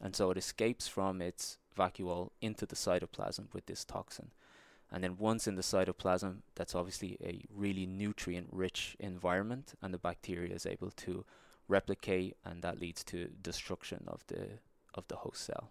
And 0.00 0.14
so 0.14 0.30
it 0.30 0.38
escapes 0.38 0.86
from 0.86 1.20
its 1.20 1.58
vacuole 1.76 2.30
into 2.40 2.66
the 2.66 2.76
cytoplasm 2.76 3.52
with 3.52 3.66
this 3.66 3.84
toxin. 3.84 4.30
And 4.90 5.04
then 5.04 5.18
once 5.18 5.46
in 5.46 5.56
the 5.56 5.62
cytoplasm, 5.62 6.38
that's 6.54 6.74
obviously 6.74 7.18
a 7.22 7.44
really 7.54 7.86
nutrient 7.86 8.48
rich 8.50 8.96
environment, 8.98 9.74
and 9.82 9.92
the 9.92 9.98
bacteria 9.98 10.54
is 10.54 10.64
able 10.64 10.90
to 10.92 11.24
replicate, 11.68 12.36
and 12.44 12.62
that 12.62 12.80
leads 12.80 13.04
to 13.04 13.28
destruction 13.42 14.04
of 14.06 14.26
the 14.28 14.58
of 14.94 15.06
the 15.08 15.16
host 15.16 15.44
cell. 15.44 15.70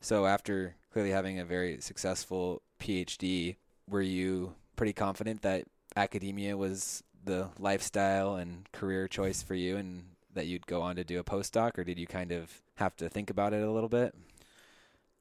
So 0.00 0.26
after 0.26 0.74
clearly 0.92 1.12
having 1.12 1.38
a 1.38 1.44
very 1.44 1.80
successful 1.80 2.62
PhD, 2.80 3.56
were 3.88 4.02
you 4.02 4.54
pretty 4.74 4.92
confident 4.92 5.42
that 5.42 5.66
academia 5.94 6.56
was 6.56 7.04
the 7.24 7.50
lifestyle 7.58 8.34
and 8.34 8.70
career 8.72 9.06
choice 9.06 9.42
for 9.42 9.54
you 9.54 9.76
and 9.76 10.02
that 10.34 10.46
you'd 10.46 10.66
go 10.66 10.82
on 10.82 10.96
to 10.96 11.04
do 11.04 11.20
a 11.20 11.24
postdoc 11.24 11.78
or 11.78 11.84
did 11.84 11.98
you 11.98 12.06
kind 12.06 12.32
of 12.32 12.62
have 12.76 12.96
to 12.96 13.08
think 13.08 13.30
about 13.30 13.52
it 13.52 13.62
a 13.62 13.70
little 13.70 13.88
bit? 13.88 14.14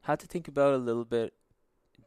Had 0.01 0.19
to 0.21 0.27
think 0.27 0.47
about 0.47 0.73
it 0.73 0.77
a 0.77 0.83
little 0.83 1.05
bit 1.05 1.33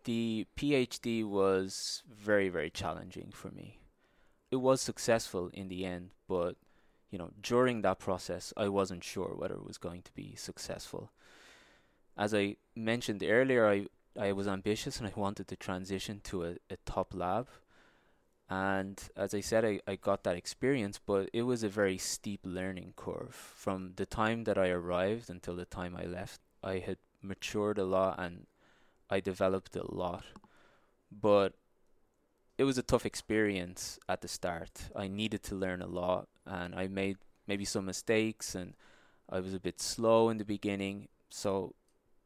the 0.04 0.46
PhD 0.56 1.24
was 1.24 2.02
very, 2.10 2.48
very 2.48 2.70
challenging 2.70 3.30
for 3.32 3.50
me. 3.50 3.78
It 4.50 4.56
was 4.56 4.80
successful 4.80 5.50
in 5.52 5.68
the 5.68 5.84
end, 5.84 6.10
but 6.28 6.56
you 7.10 7.18
know, 7.18 7.30
during 7.40 7.82
that 7.82 7.98
process, 7.98 8.52
I 8.56 8.68
wasn't 8.68 9.04
sure 9.04 9.34
whether 9.36 9.54
it 9.54 9.66
was 9.66 9.78
going 9.78 10.02
to 10.02 10.12
be 10.14 10.34
successful. 10.36 11.10
As 12.16 12.34
I 12.34 12.56
mentioned 12.74 13.22
earlier, 13.22 13.68
I 13.68 13.86
I 14.18 14.32
was 14.32 14.46
ambitious 14.46 14.98
and 14.98 15.08
I 15.08 15.12
wanted 15.16 15.48
to 15.48 15.56
transition 15.56 16.20
to 16.24 16.44
a, 16.44 16.50
a 16.70 16.76
top 16.84 17.14
lab. 17.14 17.48
And 18.48 19.00
as 19.16 19.34
I 19.34 19.40
said, 19.40 19.64
I, 19.64 19.80
I 19.88 19.96
got 19.96 20.22
that 20.24 20.36
experience, 20.36 21.00
but 21.04 21.30
it 21.32 21.42
was 21.42 21.62
a 21.62 21.68
very 21.68 21.98
steep 21.98 22.40
learning 22.44 22.92
curve. 22.96 23.34
From 23.34 23.94
the 23.96 24.06
time 24.06 24.44
that 24.44 24.58
I 24.58 24.68
arrived 24.68 25.30
until 25.30 25.56
the 25.56 25.64
time 25.64 25.96
I 25.96 26.04
left, 26.04 26.40
I 26.62 26.78
had 26.78 26.98
matured 27.22 27.78
a 27.78 27.84
lot 27.84 28.18
and 28.18 28.46
I 29.14 29.20
developed 29.20 29.76
a 29.76 29.88
lot, 29.94 30.24
but 31.12 31.54
it 32.58 32.64
was 32.64 32.78
a 32.78 32.82
tough 32.82 33.06
experience 33.06 33.96
at 34.08 34.22
the 34.22 34.26
start. 34.26 34.90
I 34.96 35.06
needed 35.06 35.44
to 35.44 35.54
learn 35.54 35.82
a 35.82 35.86
lot, 35.86 36.26
and 36.44 36.74
I 36.74 36.88
made 36.88 37.18
maybe 37.46 37.64
some 37.64 37.86
mistakes, 37.86 38.56
and 38.56 38.74
I 39.30 39.38
was 39.38 39.54
a 39.54 39.60
bit 39.60 39.80
slow 39.80 40.30
in 40.30 40.38
the 40.38 40.44
beginning. 40.44 41.06
So 41.30 41.76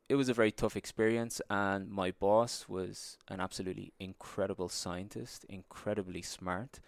it 0.09 0.15
was 0.15 0.31
a 0.31 0.35
very 0.41 0.51
tough 0.51 0.77
experience, 0.77 1.43
and 1.51 1.91
my 1.91 2.11
boss 2.11 2.67
was 2.69 3.19
an 3.29 3.39
absolutely 3.39 3.93
incredible 4.01 4.71
scientist, 4.71 5.45
incredibly 5.45 6.23
smart, 6.23 6.81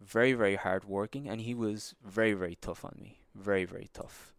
very, 0.00 0.34
very 0.34 0.54
hardworking, 0.54 1.28
and 1.28 1.40
he 1.40 1.52
was 1.52 1.96
very, 2.04 2.34
very 2.34 2.54
tough 2.60 2.84
on 2.84 2.96
me. 3.02 3.18
Very, 3.34 3.64
very 3.64 3.90
tough. 3.92 4.34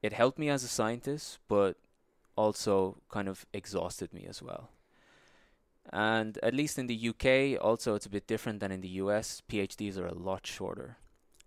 It 0.00 0.14
helped 0.14 0.38
me 0.38 0.48
as 0.48 0.64
a 0.64 0.68
scientist, 0.68 1.38
but 1.48 1.76
also 2.36 2.98
kind 3.10 3.28
of 3.28 3.46
exhausted 3.52 4.12
me 4.12 4.26
as 4.28 4.42
well. 4.42 4.70
And 5.92 6.38
at 6.42 6.54
least 6.54 6.78
in 6.78 6.86
the 6.86 7.08
UK, 7.10 7.62
also 7.62 7.94
it's 7.94 8.06
a 8.06 8.10
bit 8.10 8.26
different 8.26 8.60
than 8.60 8.72
in 8.72 8.80
the 8.80 8.88
US. 9.02 9.42
PhDs 9.48 9.98
are 9.98 10.06
a 10.06 10.14
lot 10.14 10.46
shorter. 10.46 10.96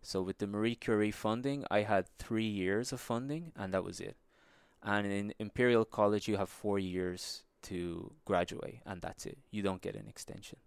So 0.02 0.22
with 0.22 0.38
the 0.38 0.48
Marie 0.48 0.76
Curie 0.76 1.12
funding, 1.12 1.66
I 1.70 1.82
had 1.82 2.08
three 2.18 2.48
years 2.48 2.94
of 2.94 3.02
funding, 3.02 3.52
and 3.56 3.74
that 3.74 3.84
was 3.84 4.00
it. 4.00 4.16
And 4.82 5.06
in 5.08 5.34
Imperial 5.40 5.86
College, 5.86 6.28
you 6.28 6.38
have 6.38 6.50
four 6.50 6.80
years 6.80 7.44
to 7.64 8.14
graduate, 8.24 8.80
and 8.86 9.02
that's 9.02 9.26
it. 9.26 9.38
You 9.52 9.64
don't 9.64 9.82
get 9.82 9.96
an 9.96 10.08
extension. 10.08 10.60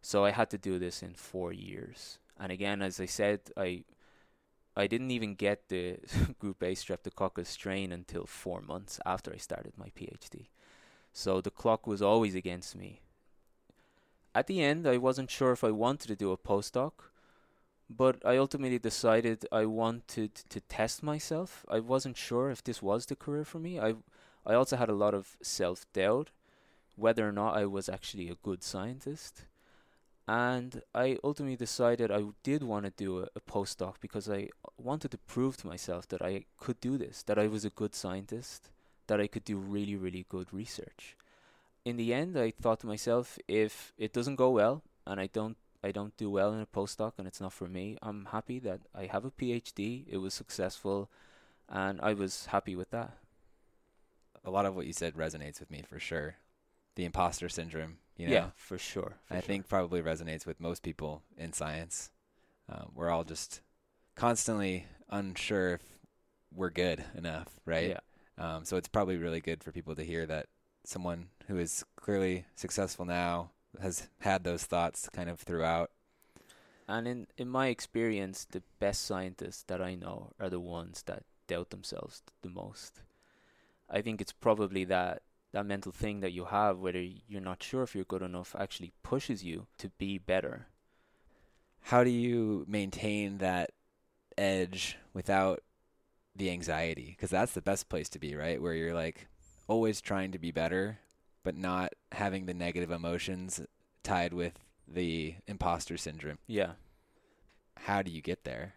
So 0.00 0.24
I 0.24 0.30
had 0.30 0.50
to 0.50 0.58
do 0.58 0.78
this 0.78 1.02
in 1.02 1.14
four 1.14 1.52
years. 1.52 2.18
And 2.38 2.52
again, 2.52 2.82
as 2.82 3.00
I 3.00 3.06
said, 3.06 3.40
I 3.56 3.84
I 4.78 4.86
didn't 4.86 5.10
even 5.10 5.34
get 5.34 5.68
the 5.68 5.98
group 6.38 6.62
A 6.62 6.74
streptococcus 6.74 7.46
strain 7.46 7.90
until 7.90 8.26
four 8.26 8.60
months 8.60 9.00
after 9.04 9.32
I 9.32 9.38
started 9.38 9.72
my 9.76 9.88
PhD. 9.88 10.46
So 11.12 11.40
the 11.40 11.50
clock 11.50 11.86
was 11.86 12.00
always 12.00 12.36
against 12.36 12.76
me. 12.76 13.00
At 14.34 14.46
the 14.46 14.62
end, 14.62 14.86
I 14.86 14.96
wasn't 14.98 15.32
sure 15.32 15.50
if 15.50 15.64
I 15.64 15.72
wanted 15.72 16.06
to 16.08 16.16
do 16.16 16.30
a 16.30 16.38
postdoc, 16.38 16.92
but 17.90 18.24
I 18.24 18.36
ultimately 18.36 18.78
decided 18.78 19.46
I 19.50 19.66
wanted 19.66 20.36
to 20.48 20.60
test 20.60 21.02
myself. 21.02 21.66
I 21.68 21.80
wasn't 21.80 22.16
sure 22.16 22.48
if 22.48 22.62
this 22.62 22.80
was 22.80 23.06
the 23.06 23.16
career 23.16 23.44
for 23.44 23.58
me. 23.58 23.80
I 23.80 23.96
I 24.46 24.54
also 24.54 24.76
had 24.76 24.88
a 24.88 24.94
lot 24.94 25.12
of 25.12 25.36
self-doubt 25.42 26.30
whether 26.96 27.28
or 27.28 27.32
not 27.32 27.56
I 27.56 27.66
was 27.66 27.88
actually 27.88 28.28
a 28.28 28.36
good 28.42 28.62
scientist. 28.62 29.44
And 30.28 30.82
I 30.94 31.16
ultimately 31.24 31.56
decided 31.56 32.10
I 32.10 32.22
did 32.42 32.62
want 32.62 32.84
to 32.84 32.90
do 32.90 33.20
a, 33.20 33.28
a, 33.34 33.40
postdoc 33.40 33.94
because 33.98 34.28
I 34.28 34.50
wanted 34.76 35.10
to 35.12 35.18
prove 35.18 35.56
to 35.56 35.66
myself 35.66 36.06
that 36.08 36.20
I 36.20 36.44
could 36.60 36.78
do 36.82 36.98
this, 36.98 37.22
that 37.22 37.38
I 37.38 37.46
was 37.46 37.64
a 37.64 37.70
good 37.70 37.94
scientist, 37.94 38.68
that 39.06 39.22
I 39.22 39.26
could 39.26 39.44
do 39.44 39.56
really, 39.56 39.96
really 39.96 40.26
good 40.28 40.52
research. 40.52 41.16
In 41.86 41.96
the 41.96 42.12
end, 42.12 42.38
I 42.38 42.50
thought 42.50 42.80
to 42.80 42.86
myself, 42.86 43.38
if 43.48 43.94
it 43.96 44.12
doesn't 44.12 44.36
go 44.36 44.50
well 44.50 44.82
and 45.06 45.18
I 45.18 45.28
don't 45.28 45.56
I 45.82 45.92
don't 45.92 46.16
do 46.16 46.28
well 46.28 46.52
in 46.52 46.60
a 46.60 46.66
postdoc 46.66 47.12
and 47.16 47.26
it's 47.26 47.40
not 47.40 47.54
for 47.54 47.68
me, 47.68 47.96
I'm 48.02 48.26
happy 48.26 48.58
that 48.58 48.80
I 48.94 49.06
have 49.06 49.24
a 49.24 49.30
PhD. 49.30 50.04
It 50.08 50.18
was 50.18 50.34
successful, 50.34 51.08
and 51.70 52.00
I 52.02 52.12
was 52.12 52.46
happy 52.46 52.76
with 52.76 52.90
that. 52.90 53.16
A 54.44 54.50
lot 54.50 54.66
of 54.66 54.76
what 54.76 54.86
you 54.86 54.92
said 54.92 55.14
resonates 55.14 55.60
with 55.60 55.70
me 55.70 55.84
for 55.88 55.98
sure. 55.98 56.36
The 56.96 57.04
imposter 57.04 57.48
syndrome 57.48 57.98
you 58.18 58.26
know? 58.26 58.32
Yeah, 58.32 58.46
for 58.56 58.76
sure. 58.76 59.16
For 59.26 59.34
I 59.34 59.40
sure. 59.40 59.46
think 59.46 59.68
probably 59.68 60.02
resonates 60.02 60.44
with 60.44 60.60
most 60.60 60.82
people 60.82 61.22
in 61.38 61.52
science. 61.54 62.10
Um, 62.68 62.90
we're 62.94 63.08
all 63.08 63.24
just 63.24 63.62
constantly 64.14 64.86
unsure 65.08 65.74
if 65.74 65.82
we're 66.54 66.70
good 66.70 67.04
enough, 67.16 67.48
right? 67.64 67.90
Yeah. 67.90 68.00
Um, 68.36 68.64
so 68.64 68.76
it's 68.76 68.88
probably 68.88 69.16
really 69.16 69.40
good 69.40 69.64
for 69.64 69.72
people 69.72 69.94
to 69.94 70.04
hear 70.04 70.26
that 70.26 70.46
someone 70.84 71.28
who 71.46 71.58
is 71.58 71.84
clearly 71.96 72.44
successful 72.54 73.04
now 73.04 73.50
has 73.80 74.08
had 74.20 74.44
those 74.44 74.64
thoughts 74.64 75.08
kind 75.12 75.30
of 75.30 75.40
throughout. 75.40 75.90
And 76.88 77.06
in 77.06 77.26
in 77.36 77.48
my 77.48 77.68
experience, 77.68 78.46
the 78.50 78.62
best 78.80 79.04
scientists 79.04 79.62
that 79.64 79.82
I 79.82 79.94
know 79.94 80.32
are 80.40 80.48
the 80.48 80.60
ones 80.60 81.02
that 81.06 81.24
doubt 81.46 81.70
themselves 81.70 82.22
the 82.42 82.48
most. 82.48 83.02
I 83.90 84.02
think 84.02 84.20
it's 84.20 84.32
probably 84.32 84.84
that 84.84 85.22
that 85.52 85.66
mental 85.66 85.92
thing 85.92 86.20
that 86.20 86.32
you 86.32 86.46
have, 86.46 86.78
whether 86.78 87.00
you're 87.00 87.40
not 87.40 87.62
sure 87.62 87.82
if 87.82 87.94
you're 87.94 88.04
good 88.04 88.22
enough, 88.22 88.54
actually 88.58 88.92
pushes 89.02 89.42
you 89.44 89.66
to 89.78 89.88
be 89.98 90.18
better. 90.18 90.66
How 91.82 92.04
do 92.04 92.10
you 92.10 92.64
maintain 92.68 93.38
that 93.38 93.70
edge 94.36 94.98
without 95.14 95.62
the 96.36 96.50
anxiety? 96.50 97.14
Because 97.16 97.30
that's 97.30 97.52
the 97.52 97.62
best 97.62 97.88
place 97.88 98.08
to 98.10 98.18
be, 98.18 98.34
right? 98.34 98.60
Where 98.60 98.74
you're 98.74 98.94
like 98.94 99.28
always 99.66 100.00
trying 100.00 100.32
to 100.32 100.38
be 100.38 100.50
better, 100.50 100.98
but 101.42 101.56
not 101.56 101.94
having 102.12 102.46
the 102.46 102.54
negative 102.54 102.90
emotions 102.90 103.60
tied 104.02 104.32
with 104.32 104.58
the 104.86 105.34
imposter 105.46 105.96
syndrome. 105.96 106.38
Yeah. 106.46 106.72
How 107.76 108.02
do 108.02 108.10
you 108.10 108.20
get 108.20 108.44
there? 108.44 108.74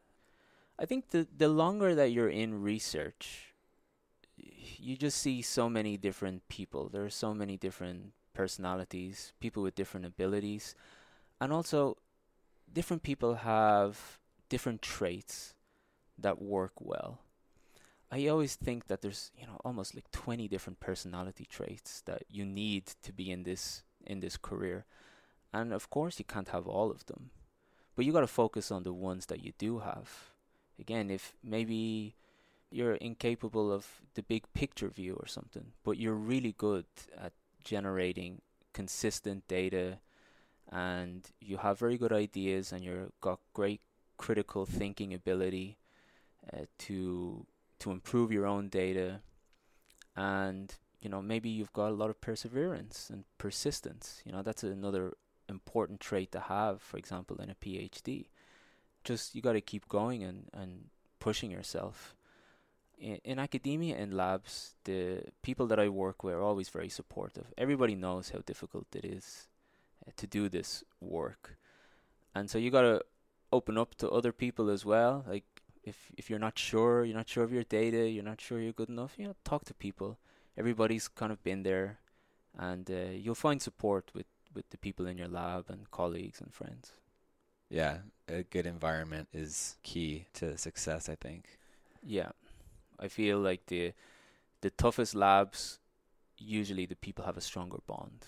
I 0.80 0.86
think 0.86 1.10
the 1.10 1.28
the 1.36 1.50
longer 1.50 1.94
that 1.96 2.12
you're 2.12 2.30
in 2.30 2.62
research, 2.62 3.51
you 4.80 4.98
just 4.98 5.18
see 5.18 5.42
so 5.42 5.70
many 5.70 5.98
different 5.98 6.48
people. 6.48 6.90
There 6.90 7.04
are 7.04 7.10
so 7.10 7.34
many 7.34 7.58
different 7.58 8.14
personalities, 8.34 9.34
people 9.40 9.64
with 9.64 9.76
different 9.76 10.06
abilities, 10.06 10.76
and 11.40 11.52
also 11.52 11.98
different 12.72 13.04
people 13.04 13.36
have 13.36 14.20
different 14.50 14.82
traits 14.82 15.54
that 16.18 16.42
work 16.42 16.74
well. 16.80 17.20
I 18.12 18.28
always 18.28 18.56
think 18.56 18.88
that 18.88 19.02
there's, 19.02 19.32
you 19.38 19.48
know, 19.48 19.60
almost 19.64 19.96
like 19.96 20.12
20 20.12 20.48
different 20.50 20.82
personality 20.82 21.46
traits 21.50 22.02
that 22.06 22.24
you 22.30 22.46
need 22.46 22.88
to 23.04 23.14
be 23.14 23.32
in 23.32 23.44
this 23.44 23.84
in 24.06 24.20
this 24.20 24.36
career. 24.36 24.86
And 25.54 25.72
of 25.74 25.90
course, 25.90 26.20
you 26.20 26.26
can't 26.26 26.50
have 26.50 26.68
all 26.68 26.92
of 26.92 27.06
them. 27.06 27.30
But 27.96 28.06
you 28.06 28.12
got 28.12 28.22
to 28.22 28.28
focus 28.28 28.72
on 28.72 28.84
the 28.84 28.94
ones 28.94 29.28
that 29.28 29.44
you 29.44 29.54
do 29.58 29.80
have. 29.80 30.32
Again, 30.80 31.10
if 31.10 31.36
maybe 31.44 32.16
you're 32.72 32.96
incapable 32.96 33.72
of 33.72 34.02
the 34.16 34.24
big 34.24 34.44
picture 34.54 34.90
view 34.90 35.16
or 35.20 35.28
something, 35.28 35.74
but 35.84 35.98
you're 35.98 36.14
really 36.16 36.56
good 36.58 36.86
at 37.18 37.34
generating 37.64 38.42
consistent 38.74 39.48
data 39.48 40.00
and 40.72 41.30
you 41.42 41.58
have 41.58 41.78
very 41.78 41.98
good 41.98 42.14
ideas 42.14 42.72
and 42.72 42.84
you've 42.84 43.12
got 43.20 43.40
great 43.54 43.82
critical 44.18 44.66
thinking 44.66 45.14
ability 45.14 45.78
uh, 46.54 46.62
to 46.78 47.46
to 47.80 47.92
improve 47.92 48.32
your 48.32 48.46
own 48.46 48.70
data. 48.70 49.20
And 50.16 50.74
you 51.02 51.10
know 51.10 51.22
maybe 51.22 51.50
you've 51.50 51.74
got 51.74 51.90
a 51.90 51.96
lot 51.96 52.10
of 52.10 52.22
perseverance 52.22 53.10
and 53.10 53.26
persistence. 53.38 54.22
You 54.26 54.32
know 54.32 54.42
that's 54.42 54.64
another 54.64 55.14
important 55.50 56.00
trait 56.00 56.32
to 56.32 56.40
have 56.40 56.82
for 56.82 56.98
example 56.98 57.36
in 57.42 57.50
a 57.50 57.56
PhD 57.56 58.28
just 59.04 59.36
you 59.36 59.42
got 59.42 59.54
to 59.54 59.62
keep 59.62 59.88
going 59.90 60.24
and 60.24 60.50
and 60.54 60.86
pushing 61.20 61.52
yourself 61.52 62.16
in, 63.02 63.20
in 63.24 63.40
academia 63.40 63.98
and 63.98 64.14
labs, 64.14 64.76
the 64.86 65.24
people 65.42 65.68
that 65.68 65.80
I 65.80 65.90
work 65.90 66.24
with 66.24 66.36
are 66.36 66.42
always 66.42 66.70
very 66.70 66.90
supportive. 66.90 67.48
Everybody 67.58 67.96
knows 67.96 68.30
how 68.30 68.40
difficult 68.46 68.88
it 68.96 69.04
is 69.04 69.48
uh, 70.08 70.12
to 70.18 70.28
do 70.28 70.48
this 70.48 70.84
work, 71.02 71.58
and 72.36 72.50
so 72.50 72.58
you 72.58 72.70
got 72.72 72.82
to 72.82 73.02
open 73.52 73.78
up 73.78 73.96
to 73.96 74.10
other 74.10 74.32
people 74.32 74.70
as 74.70 74.86
well. 74.86 75.26
Like 75.28 75.46
if 75.84 76.12
if 76.18 76.30
you're 76.30 76.40
not 76.40 76.58
sure, 76.58 77.04
you're 77.04 77.18
not 77.18 77.30
sure 77.30 77.44
of 77.44 77.52
your 77.52 77.64
data, 77.64 78.10
you're 78.10 78.24
not 78.24 78.40
sure 78.40 78.62
you're 78.62 78.72
good 78.72 78.90
enough, 78.90 79.16
you 79.18 79.28
know, 79.28 79.36
talk 79.44 79.66
to 79.66 79.74
people. 79.74 80.18
Everybody's 80.58 81.08
kind 81.08 81.32
of 81.32 81.44
been 81.44 81.64
there, 81.64 82.00
and 82.58 82.90
uh, 82.90 83.12
you'll 83.14 83.36
find 83.36 83.62
support 83.62 84.12
with 84.14 84.28
with 84.54 84.70
the 84.70 84.78
people 84.78 85.08
in 85.08 85.18
your 85.18 85.28
lab 85.28 85.66
and 85.70 85.90
colleagues 85.92 86.40
and 86.40 86.54
friends. 86.54 86.94
Yeah, 87.70 88.00
a 88.28 88.44
good 88.44 88.68
environment 88.68 89.30
is 89.34 89.78
key 89.82 90.26
to 90.34 90.58
success, 90.58 91.08
I 91.08 91.16
think. 91.16 91.58
Yeah. 92.04 92.32
I 93.02 93.08
feel 93.08 93.40
like 93.40 93.66
the 93.68 93.94
the 94.62 94.70
toughest 94.70 95.16
labs 95.16 95.80
usually 96.38 96.86
the 96.86 96.96
people 96.96 97.26
have 97.26 97.38
a 97.38 97.42
stronger 97.42 97.80
bond. 97.88 98.26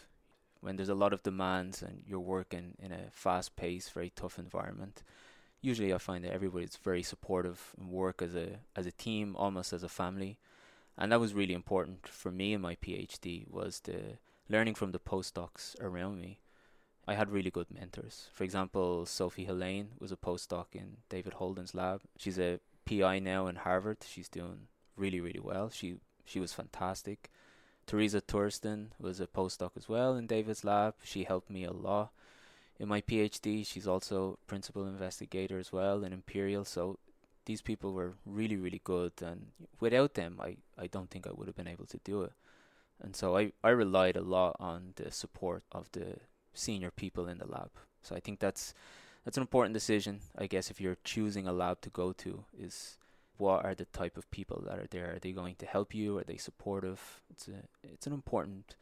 When 0.62 0.76
there's 0.76 0.90
a 0.90 0.96
lot 0.96 1.14
of 1.14 1.24
demands 1.24 1.82
and 1.82 2.04
you're 2.08 2.20
working 2.20 2.76
in 2.80 2.92
a 2.92 3.12
fast 3.12 3.56
paced, 3.56 3.92
very 3.92 4.12
tough 4.16 4.40
environment, 4.40 5.04
usually 5.62 5.94
I 5.94 5.98
find 5.98 6.24
that 6.24 6.34
everybody's 6.34 6.78
very 6.78 7.04
supportive 7.04 7.74
and 7.78 7.90
work 7.90 8.22
as 8.22 8.36
a 8.36 8.60
as 8.76 8.86
a 8.86 8.92
team, 8.92 9.36
almost 9.36 9.74
as 9.74 9.84
a 9.84 9.90
family. 9.90 10.38
And 10.98 11.12
that 11.12 11.20
was 11.20 11.34
really 11.34 11.54
important 11.54 12.08
for 12.08 12.32
me 12.32 12.54
in 12.54 12.62
my 12.62 12.76
PhD 12.76 13.50
was 13.50 13.80
the 13.82 14.18
learning 14.48 14.76
from 14.76 14.92
the 14.92 15.00
postdocs 15.00 15.80
around 15.82 16.22
me. 16.22 16.40
I 17.08 17.16
had 17.16 17.32
really 17.32 17.52
good 17.52 17.72
mentors. 17.72 18.30
For 18.32 18.44
example, 18.44 19.06
Sophie 19.06 19.46
Helene 19.46 19.90
was 20.00 20.12
a 20.12 20.16
postdoc 20.16 20.68
in 20.74 20.98
David 21.10 21.34
Holden's 21.34 21.74
lab. 21.74 22.02
She's 22.18 22.40
a 22.40 22.60
PI 22.86 23.20
now 23.20 23.48
in 23.48 23.58
Harvard. 23.58 23.98
She's 24.08 24.30
doing 24.30 24.68
really, 24.96 25.20
really 25.20 25.40
well. 25.40 25.70
She 25.70 25.98
she 26.26 26.40
was 26.40 26.54
fantastic. 26.54 27.30
Teresa 27.86 28.22
Thurston 28.22 28.94
was 29.00 29.20
a 29.20 29.28
postdoc 29.28 29.72
as 29.76 29.90
well 29.90 30.16
in 30.16 30.26
David's 30.28 30.64
lab. 30.64 30.96
She 31.04 31.26
helped 31.26 31.50
me 31.50 31.66
a 31.66 31.74
lot 31.74 32.12
in 32.80 32.88
my 32.88 33.02
PhD. 33.02 33.66
She's 33.66 33.88
also 33.88 34.40
principal 34.48 34.88
investigator 34.88 35.60
as 35.60 35.72
well 35.74 36.04
in 36.04 36.14
Imperial. 36.14 36.64
So 36.64 36.98
these 37.46 37.62
people 37.62 37.94
were 37.94 38.14
really, 38.26 38.56
really 38.56 38.82
good, 38.84 39.14
and 39.22 39.48
without 39.80 40.14
them, 40.14 40.40
I, 40.42 40.58
I 40.78 40.88
don't 40.88 41.10
think 41.10 41.28
I 41.28 41.32
would 41.34 41.48
have 41.48 41.58
been 41.58 41.68
able 41.68 41.86
to 41.88 42.00
do 42.04 42.22
it. 42.22 42.32
And 43.02 43.16
so 43.16 43.38
I, 43.38 43.52
I 43.64 43.70
relied 43.70 44.16
a 44.16 44.22
lot 44.22 44.56
on 44.60 44.94
the 44.96 45.12
support 45.12 45.64
of 45.72 45.92
the 45.92 46.20
senior 46.54 46.90
people 46.90 47.28
in 47.28 47.40
the 47.40 47.48
lab. 47.48 47.72
So 48.02 48.16
I 48.16 48.22
think 48.22 48.40
that's 48.40 48.74
that's 49.24 49.38
an 49.38 49.42
important 49.42 49.74
decision, 49.74 50.20
I 50.38 50.48
guess, 50.48 50.70
if 50.70 50.80
you're 50.82 50.98
choosing 51.04 51.48
a 51.48 51.54
lab 51.54 51.82
to 51.82 51.90
go 51.90 52.12
to, 52.14 52.46
is 52.58 52.98
what 53.38 53.66
are 53.66 53.74
the 53.76 53.86
type 53.86 54.18
of 54.18 54.30
people 54.32 54.64
that 54.68 54.78
are 54.80 54.88
there? 54.90 55.16
Are 55.16 55.20
they 55.20 55.32
going 55.32 55.56
to 55.56 55.66
help 55.66 55.94
you? 55.94 56.18
Are 56.18 56.24
they 56.24 56.38
supportive? 56.38 57.22
It's 57.30 57.48
a, 57.48 57.64
it's 57.84 58.06
an 58.08 58.14
important, 58.14 58.76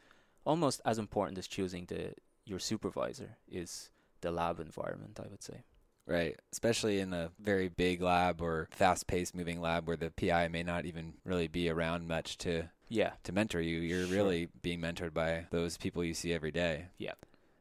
almost 0.44 0.80
as 0.84 0.98
important 0.98 1.38
as 1.38 1.46
choosing 1.48 1.86
the 1.86 2.14
your 2.44 2.58
supervisor 2.58 3.36
is 3.50 3.90
the 4.20 4.32
lab 4.32 4.58
environment. 4.58 5.20
I 5.24 5.28
would 5.28 5.42
say. 5.42 5.62
Right, 6.04 6.36
especially 6.50 6.98
in 6.98 7.12
a 7.12 7.30
very 7.38 7.68
big 7.68 8.02
lab 8.02 8.42
or 8.42 8.66
fast-paced 8.72 9.36
moving 9.36 9.60
lab 9.60 9.86
where 9.86 9.96
the 9.96 10.10
PI 10.10 10.48
may 10.48 10.64
not 10.64 10.84
even 10.84 11.14
really 11.24 11.46
be 11.46 11.68
around 11.70 12.08
much 12.08 12.36
to 12.38 12.64
Yeah. 12.88 13.12
to 13.22 13.30
mentor 13.32 13.60
you. 13.60 13.78
You're 13.78 14.06
Sure. 14.06 14.16
really 14.16 14.48
being 14.62 14.80
mentored 14.80 15.14
by 15.14 15.46
those 15.50 15.76
people 15.76 16.02
you 16.02 16.12
see 16.12 16.32
every 16.32 16.50
day. 16.50 16.86
Yeah. 16.98 17.14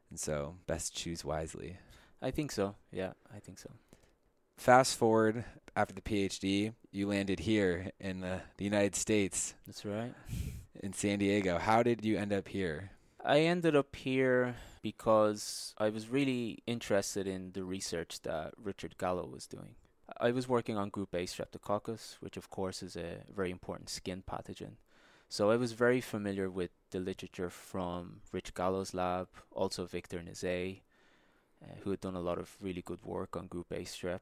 And 0.10 0.20
so, 0.20 0.56
best 0.66 0.96
choose 0.96 1.24
wisely. 1.24 1.78
I 2.22 2.32
think 2.32 2.52
so. 2.52 2.76
Yeah, 2.92 3.14
I 3.34 3.40
think 3.40 3.60
so. 3.60 3.72
Fast 4.58 4.98
forward 4.98 5.44
after 5.76 5.94
the 5.94 6.02
PhD, 6.02 6.74
you 6.92 7.08
landed 7.08 7.40
here 7.40 7.92
in 8.00 8.22
the, 8.22 8.42
the 8.58 8.64
United 8.64 8.96
States 8.96 9.56
That's 9.66 9.86
right. 9.86 10.14
in 10.82 10.94
San 10.94 11.20
Diego. 11.20 11.58
How 11.58 11.82
did 11.82 12.06
you 12.06 12.18
end 12.18 12.32
up 12.32 12.48
here? 12.48 12.92
I 13.24 13.42
ended 13.42 13.76
up 13.76 13.96
here 13.96 14.56
because 14.82 15.74
I 15.78 15.90
was 15.90 16.10
really 16.10 16.60
interested 16.66 17.28
in 17.28 17.52
the 17.54 17.64
research 17.64 18.22
that 18.24 18.54
Richard 18.58 18.98
Gallo 18.98 19.26
was 19.26 19.48
doing. 19.48 19.76
I 20.20 20.32
was 20.32 20.48
working 20.48 20.78
on 20.78 20.90
group 20.90 21.14
A 21.14 21.26
streptococcus, 21.26 22.18
which 22.20 22.38
of 22.38 22.50
course 22.50 22.84
is 22.84 22.96
a 22.96 23.24
very 23.34 23.52
important 23.52 23.90
skin 23.90 24.24
pathogen. 24.30 24.74
So 25.30 25.50
I 25.50 25.56
was 25.56 25.72
very 25.72 26.02
familiar 26.02 26.50
with 26.50 26.72
the 26.90 27.00
literature 27.00 27.50
from 27.50 28.22
Rich 28.34 28.54
Gallo's 28.54 28.94
lab, 28.94 29.30
also 29.52 29.86
Victor 29.86 30.20
Nizet, 30.20 30.82
who 31.84 31.92
had 31.92 32.02
done 32.02 32.16
a 32.16 32.22
lot 32.22 32.38
of 32.38 32.56
really 32.62 32.82
good 32.82 33.04
work 33.04 33.36
on 33.36 33.48
group 33.48 33.72
A 33.72 33.82
strep. 33.82 34.22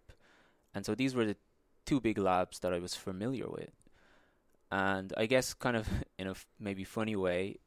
And 0.74 0.86
so 0.86 0.96
these 0.96 1.16
were 1.16 1.26
the 1.26 1.38
two 1.86 2.00
big 2.00 2.18
labs 2.18 2.60
that 2.60 2.74
I 2.74 2.80
was 2.80 2.96
familiar 2.96 3.48
with. 3.48 3.72
And 4.72 5.14
I 5.18 5.26
guess 5.26 5.54
kind 5.54 5.76
of 5.76 5.88
in 6.20 6.28
a 6.28 6.32
f- 6.32 6.48
maybe 6.60 6.84
funny 6.84 7.16
way, 7.16 7.58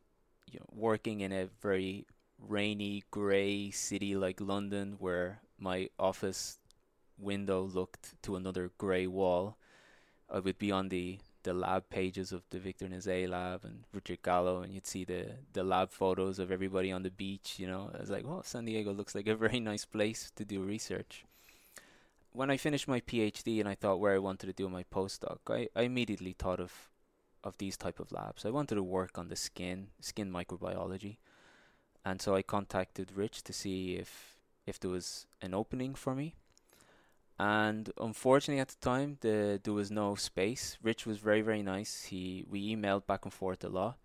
you 0.50 0.60
know, 0.60 0.66
working 0.72 1.20
in 1.20 1.32
a 1.32 1.48
very 1.60 2.06
rainy, 2.38 3.04
grey 3.10 3.70
city 3.70 4.14
like 4.14 4.40
London, 4.40 4.96
where 4.98 5.40
my 5.58 5.88
office 5.98 6.58
window 7.18 7.62
looked 7.62 8.20
to 8.22 8.36
another 8.36 8.70
grey 8.78 9.06
wall, 9.06 9.56
I 10.30 10.40
would 10.40 10.58
be 10.58 10.70
on 10.70 10.88
the 10.88 11.18
the 11.42 11.54
lab 11.54 11.88
pages 11.90 12.32
of 12.32 12.42
the 12.50 12.58
Victor 12.58 12.86
Nizet 12.86 13.28
lab 13.28 13.64
and 13.64 13.84
Richard 13.92 14.22
Gallo, 14.22 14.62
and 14.62 14.72
you'd 14.72 14.86
see 14.86 15.04
the 15.04 15.26
the 15.52 15.64
lab 15.64 15.90
photos 15.90 16.38
of 16.38 16.50
everybody 16.50 16.92
on 16.92 17.02
the 17.02 17.10
beach. 17.10 17.58
You 17.58 17.66
know, 17.66 17.90
I 17.94 18.00
was 18.00 18.10
like, 18.10 18.24
"Oh, 18.26 18.42
San 18.44 18.64
Diego 18.64 18.92
looks 18.92 19.14
like 19.14 19.26
a 19.26 19.36
very 19.46 19.60
nice 19.60 19.84
place 19.84 20.30
to 20.36 20.44
do 20.44 20.62
research." 20.62 21.24
When 22.32 22.50
I 22.50 22.56
finished 22.56 22.88
my 22.88 23.00
PhD 23.00 23.60
and 23.60 23.68
I 23.68 23.74
thought 23.74 24.00
where 24.00 24.14
I 24.14 24.18
wanted 24.18 24.46
to 24.46 24.54
do 24.54 24.68
my 24.68 24.84
postdoc, 24.84 25.38
I, 25.48 25.68
I 25.76 25.82
immediately 25.82 26.34
thought 26.38 26.60
of 26.60 26.90
of 27.44 27.58
these 27.58 27.76
type 27.76 27.98
of 28.00 28.12
labs. 28.12 28.46
I 28.46 28.50
wanted 28.50 28.76
to 28.76 28.82
work 28.82 29.18
on 29.18 29.28
the 29.28 29.36
skin, 29.36 29.88
skin 30.00 30.32
microbiology, 30.32 31.16
and 32.04 32.22
so 32.22 32.34
I 32.34 32.42
contacted 32.42 33.12
Rich 33.16 33.42
to 33.44 33.52
see 33.52 33.96
if 33.96 34.38
if 34.66 34.78
there 34.78 34.90
was 34.90 35.26
an 35.40 35.54
opening 35.54 35.94
for 35.94 36.14
me. 36.14 36.34
And 37.42 37.90
unfortunately, 38.00 38.60
at 38.60 38.68
the 38.68 38.76
time, 38.80 39.18
the 39.20 39.60
there 39.60 39.74
was 39.74 39.90
no 39.90 40.14
space. 40.14 40.78
Rich 40.80 41.06
was 41.06 41.18
very 41.18 41.40
very 41.40 41.60
nice. 41.60 42.04
He 42.04 42.46
we 42.48 42.72
emailed 42.72 43.04
back 43.04 43.24
and 43.24 43.34
forth 43.34 43.64
a 43.64 43.68
lot. 43.68 43.98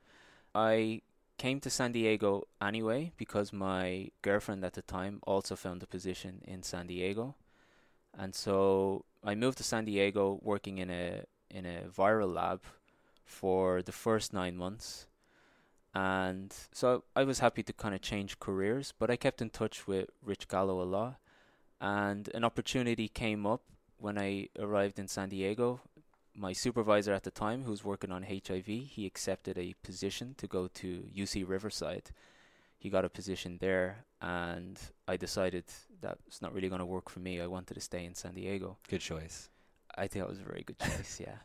I 0.55 1.01
came 1.37 1.59
to 1.59 1.69
San 1.69 1.91
Diego 1.91 2.47
anyway 2.59 3.11
because 3.15 3.53
my 3.53 4.09
girlfriend 4.23 4.65
at 4.65 4.73
the 4.73 4.81
time 4.81 5.19
also 5.27 5.55
found 5.55 5.83
a 5.83 5.85
position 5.85 6.41
in 6.45 6.63
San 6.63 6.87
Diego, 6.87 7.35
and 8.17 8.33
so 8.33 9.05
I 9.23 9.35
moved 9.35 9.59
to 9.59 9.63
San 9.63 9.85
Diego, 9.85 10.39
working 10.41 10.79
in 10.79 10.89
a 10.89 11.25
in 11.51 11.67
a 11.67 11.83
viral 11.95 12.33
lab 12.33 12.61
for 13.23 13.83
the 13.83 13.91
first 13.91 14.33
nine 14.33 14.57
months. 14.57 15.05
And 15.93 16.51
so 16.71 17.03
I 17.15 17.23
was 17.23 17.37
happy 17.39 17.61
to 17.61 17.73
kind 17.73 17.93
of 17.93 18.01
change 18.01 18.39
careers, 18.39 18.93
but 18.97 19.11
I 19.11 19.15
kept 19.15 19.43
in 19.43 19.51
touch 19.51 19.85
with 19.85 20.09
Rich 20.23 20.47
Gallo 20.47 20.81
a 20.81 20.89
lot. 20.97 21.17
And 21.79 22.29
an 22.33 22.43
opportunity 22.43 23.07
came 23.07 23.45
up 23.45 23.61
when 23.97 24.17
I 24.17 24.49
arrived 24.57 24.99
in 24.99 25.07
San 25.07 25.29
Diego. 25.29 25.81
My 26.35 26.53
supervisor 26.53 27.13
at 27.13 27.23
the 27.23 27.31
time, 27.31 27.63
who 27.63 27.71
was 27.71 27.83
working 27.83 28.11
on 28.11 28.23
HIV, 28.23 28.65
he 28.65 29.05
accepted 29.05 29.57
a 29.57 29.75
position 29.83 30.35
to 30.37 30.47
go 30.47 30.67
to 30.67 31.03
UC 31.15 31.47
Riverside. 31.47 32.11
He 32.77 32.89
got 32.89 33.05
a 33.05 33.09
position 33.09 33.57
there, 33.59 34.05
and 34.21 34.79
I 35.07 35.17
decided 35.17 35.65
that 36.01 36.19
it's 36.27 36.41
not 36.41 36.53
really 36.53 36.69
going 36.69 36.79
to 36.79 36.85
work 36.85 37.09
for 37.09 37.19
me. 37.19 37.41
I 37.41 37.47
wanted 37.47 37.73
to 37.73 37.81
stay 37.81 38.05
in 38.05 38.13
San 38.13 38.35
Diego. 38.35 38.77
Good 38.87 39.01
choice. 39.01 39.49
I 39.97 40.07
think 40.07 40.23
that 40.23 40.29
was 40.29 40.39
a 40.39 40.43
very 40.43 40.63
good 40.63 40.77
choice, 40.77 41.19
yeah. 41.27 41.37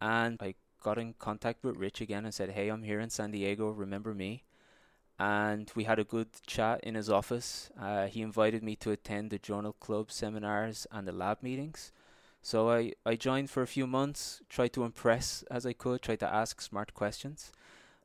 And 0.00 0.38
I 0.40 0.54
got 0.82 0.98
in 0.98 1.14
contact 1.18 1.62
with 1.62 1.76
Rich 1.76 2.00
again 2.00 2.24
and 2.24 2.34
said, 2.34 2.50
"Hey, 2.50 2.68
I'm 2.68 2.82
here 2.82 2.98
in 3.00 3.10
San 3.10 3.30
Diego. 3.30 3.70
Remember 3.70 4.12
me?" 4.12 4.42
And 5.18 5.70
we 5.74 5.84
had 5.84 5.98
a 5.98 6.04
good 6.04 6.28
chat 6.46 6.80
in 6.82 6.94
his 6.94 7.08
office. 7.08 7.70
Uh, 7.80 8.06
he 8.06 8.20
invited 8.20 8.62
me 8.62 8.76
to 8.76 8.90
attend 8.90 9.30
the 9.30 9.38
journal 9.38 9.72
club 9.72 10.12
seminars 10.12 10.86
and 10.90 11.08
the 11.08 11.12
lab 11.12 11.42
meetings. 11.42 11.92
So 12.42 12.70
I, 12.70 12.92
I 13.04 13.16
joined 13.16 13.50
for 13.50 13.62
a 13.62 13.66
few 13.66 13.86
months, 13.86 14.42
tried 14.48 14.72
to 14.74 14.84
impress 14.84 15.42
as 15.50 15.64
I 15.64 15.72
could, 15.72 16.02
tried 16.02 16.20
to 16.20 16.32
ask 16.32 16.60
smart 16.60 16.94
questions. 16.94 17.50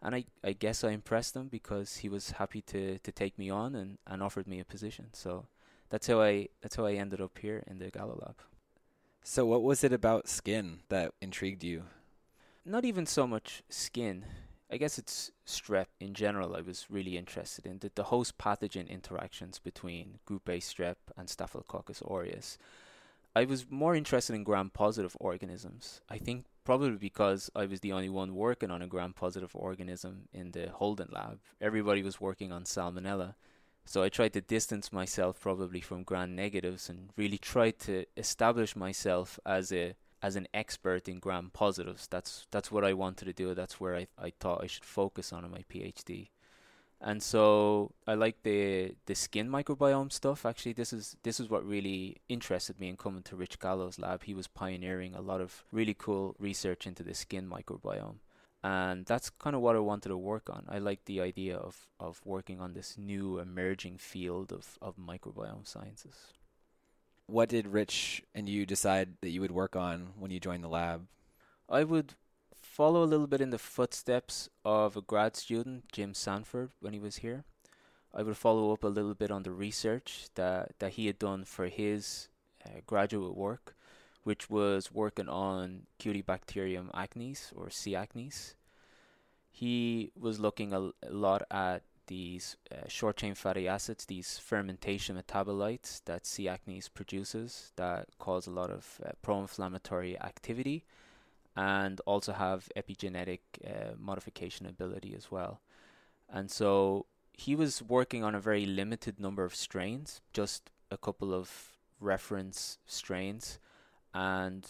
And 0.02 0.16
I, 0.16 0.26
I 0.44 0.54
guess 0.54 0.84
I 0.84 0.92
impressed 0.92 1.36
him 1.36 1.48
because 1.48 1.98
he 1.98 2.10
was 2.10 2.32
happy 2.32 2.62
to, 2.64 2.98
to 2.98 3.12
take 3.12 3.38
me 3.38 3.50
on 3.50 3.76
and, 3.76 3.98
and 4.08 4.24
offered 4.24 4.48
me 4.48 4.60
a 4.60 4.66
position. 4.66 5.08
So 5.14 5.46
that's 5.90 6.08
how 6.08 6.22
I 6.22 6.48
that's 6.62 6.78
how 6.78 6.86
I 6.86 6.94
ended 6.94 7.22
up 7.22 7.38
here 7.38 7.64
in 7.68 7.78
the 7.78 7.92
Gallo 7.92 8.18
lab. 8.20 8.36
So, 9.24 9.46
what 9.46 9.62
was 9.62 9.84
it 9.84 9.94
about 9.94 10.28
skin 10.28 10.80
that 10.90 11.14
intrigued 11.22 11.64
you? 11.64 11.84
not 12.66 12.86
even 12.86 13.06
so 13.06 13.26
much 13.26 13.64
skin. 13.70 14.26
I 14.72 14.78
guess 14.78 14.98
it's 14.98 15.32
strep 15.46 15.88
in 16.00 16.14
general. 16.14 16.56
I 16.56 16.62
was 16.62 16.86
really 16.90 17.18
interested 17.18 17.66
in 17.66 17.80
the, 17.80 17.92
the 17.94 18.04
host 18.06 18.38
pathogen 18.38 18.88
interactions 18.88 19.60
between 19.60 20.20
group 20.26 20.48
A 20.48 20.60
strep 20.60 20.96
and 21.18 21.30
Staphylococcus 21.30 22.02
aureus. 22.02 22.58
I 23.36 23.44
was 23.44 23.66
more 23.70 23.96
interested 23.96 24.34
in 24.34 24.46
gram 24.46 24.70
positive 24.70 25.18
organisms. 25.20 26.00
I 26.10 26.18
think 26.18 26.46
probably 26.64 26.98
because 26.98 27.50
I 27.54 27.66
was 27.66 27.82
the 27.82 27.92
only 27.92 28.10
one 28.10 28.36
working 28.36 28.72
on 28.72 28.82
a 28.82 28.88
gram 28.88 29.14
positive 29.14 29.52
organism 29.56 30.30
in 30.34 30.52
the 30.52 30.70
Holden 30.70 31.10
lab. 31.12 31.40
Everybody 31.60 32.02
was 32.02 32.22
working 32.22 32.54
on 32.54 32.64
salmonella. 32.64 33.36
So 33.86 34.04
I 34.04 34.10
tried 34.10 34.34
to 34.34 34.42
distance 34.42 34.94
myself 34.94 35.42
probably 35.42 35.82
from 35.82 36.04
gram 36.04 36.36
negatives 36.36 36.88
and 36.88 37.10
really 37.18 37.38
tried 37.38 37.80
to 37.80 38.06
establish 38.16 38.76
myself 38.76 39.40
as 39.46 39.74
a 39.74 39.96
as 40.22 40.36
an 40.36 40.48
expert 40.54 41.08
in 41.08 41.20
gram 41.20 41.50
positives. 41.54 42.08
That's 42.08 42.48
that's 42.52 42.72
what 42.72 42.86
I 42.86 42.94
wanted 42.94 43.26
to 43.26 43.34
do. 43.34 43.54
That's 43.54 43.80
where 43.80 43.96
I, 43.96 44.08
I 44.18 44.32
thought 44.40 44.64
I 44.64 44.68
should 44.68 44.86
focus 44.86 45.34
on 45.34 45.46
in 45.46 45.52
my 45.52 45.64
PhD. 45.72 46.30
And 47.04 47.24
so 47.24 47.92
I 48.06 48.14
like 48.14 48.44
the 48.44 48.94
the 49.08 49.16
skin 49.16 49.50
microbiome 49.50 50.12
stuff. 50.12 50.46
Actually, 50.46 50.74
this 50.74 50.94
is 50.94 51.18
this 51.24 51.40
is 51.40 51.50
what 51.50 51.66
really 51.66 52.18
interested 52.30 52.80
me 52.80 52.90
in 52.90 52.98
coming 52.98 53.24
to 53.24 53.36
Rich 53.36 53.60
Gallo's 53.60 53.98
lab. 53.98 54.24
He 54.24 54.36
was 54.36 54.48
pioneering 54.48 55.16
a 55.16 55.22
lot 55.22 55.42
of 55.42 55.64
really 55.72 55.96
cool 55.98 56.36
research 56.40 56.86
into 56.86 57.04
the 57.04 57.16
skin 57.16 57.50
microbiome. 57.50 58.18
And 58.64 59.08
that's 59.08 59.32
kind 59.32 59.56
of 59.56 59.64
what 59.64 59.76
I 59.76 59.80
wanted 59.80 60.10
to 60.10 60.18
work 60.18 60.48
on. 60.50 60.66
I 60.70 60.78
like 60.78 61.06
the 61.06 61.20
idea 61.20 61.58
of, 61.58 61.88
of 62.00 62.22
working 62.24 62.62
on 62.62 62.74
this 62.74 62.96
new 62.96 63.40
emerging 63.40 63.98
field 63.98 64.54
of, 64.54 64.78
of 64.82 64.98
microbiome 64.98 65.68
sciences. 65.68 66.34
What 67.28 67.50
did 67.50 67.68
Rich 67.68 68.24
and 68.36 68.50
you 68.50 68.66
decide 68.66 69.14
that 69.22 69.30
you 69.30 69.42
would 69.42 69.52
work 69.52 69.76
on 69.76 70.14
when 70.20 70.32
you 70.32 70.40
joined 70.40 70.64
the 70.64 70.68
lab? 70.68 71.08
I 71.70 71.84
would 71.84 72.16
follow 72.62 73.04
a 73.04 73.06
little 73.06 73.28
bit 73.28 73.42
in 73.42 73.50
the 73.50 73.58
footsteps 73.58 74.50
of 74.66 74.98
a 74.98 75.02
grad 75.02 75.36
student, 75.36 75.92
Jim 75.92 76.14
Sanford, 76.14 76.72
when 76.80 76.94
he 76.94 77.00
was 77.00 77.18
here. 77.18 77.44
I 78.14 78.24
would 78.24 78.38
follow 78.38 78.74
up 78.74 78.84
a 78.84 78.88
little 78.88 79.14
bit 79.14 79.32
on 79.32 79.44
the 79.44 79.52
research 79.52 80.28
that, 80.36 80.74
that 80.80 80.94
he 80.94 81.08
had 81.08 81.18
done 81.18 81.46
for 81.46 81.68
his 81.68 82.28
uh, 82.66 82.82
graduate 82.86 83.38
work, 83.38 83.76
which 84.24 84.50
was 84.50 84.92
working 84.92 85.30
on 85.30 85.84
Cutibacterium 86.00 86.92
acnes 86.92 87.52
or 87.56 87.70
C. 87.70 87.94
acnes. 87.94 88.56
He 89.50 90.12
was 90.20 90.40
looking 90.40 90.74
a, 90.74 90.92
a 91.04 91.12
lot 91.12 91.44
at 91.50 91.84
these 92.08 92.58
uh, 92.72 92.88
short 92.88 93.18
chain 93.18 93.36
fatty 93.36 93.68
acids, 93.68 94.06
these 94.06 94.38
fermentation 94.38 95.16
metabolites 95.16 96.02
that 96.06 96.26
C. 96.26 96.46
acnes 96.46 96.90
produces 96.94 97.72
that 97.76 98.10
cause 98.20 98.48
a 98.48 98.52
lot 98.52 98.70
of 98.70 99.00
uh, 99.06 99.12
pro 99.22 99.40
inflammatory 99.42 100.20
activity 100.20 100.84
and 101.56 102.00
also 102.06 102.34
have 102.34 102.70
epigenetic 102.76 103.40
uh, 103.66 103.94
modification 103.98 104.66
ability 104.66 105.14
as 105.16 105.32
well. 105.32 105.62
And 106.30 106.50
so 106.50 107.06
he 107.34 107.56
was 107.56 107.82
working 107.82 108.24
on 108.24 108.36
a 108.36 108.40
very 108.40 108.66
limited 108.66 109.20
number 109.20 109.44
of 109.44 109.56
strains, 109.56 110.22
just 110.34 110.70
a 110.90 110.98
couple 110.98 111.34
of 111.34 111.78
reference 112.00 112.78
strains, 112.86 113.60
and 114.14 114.66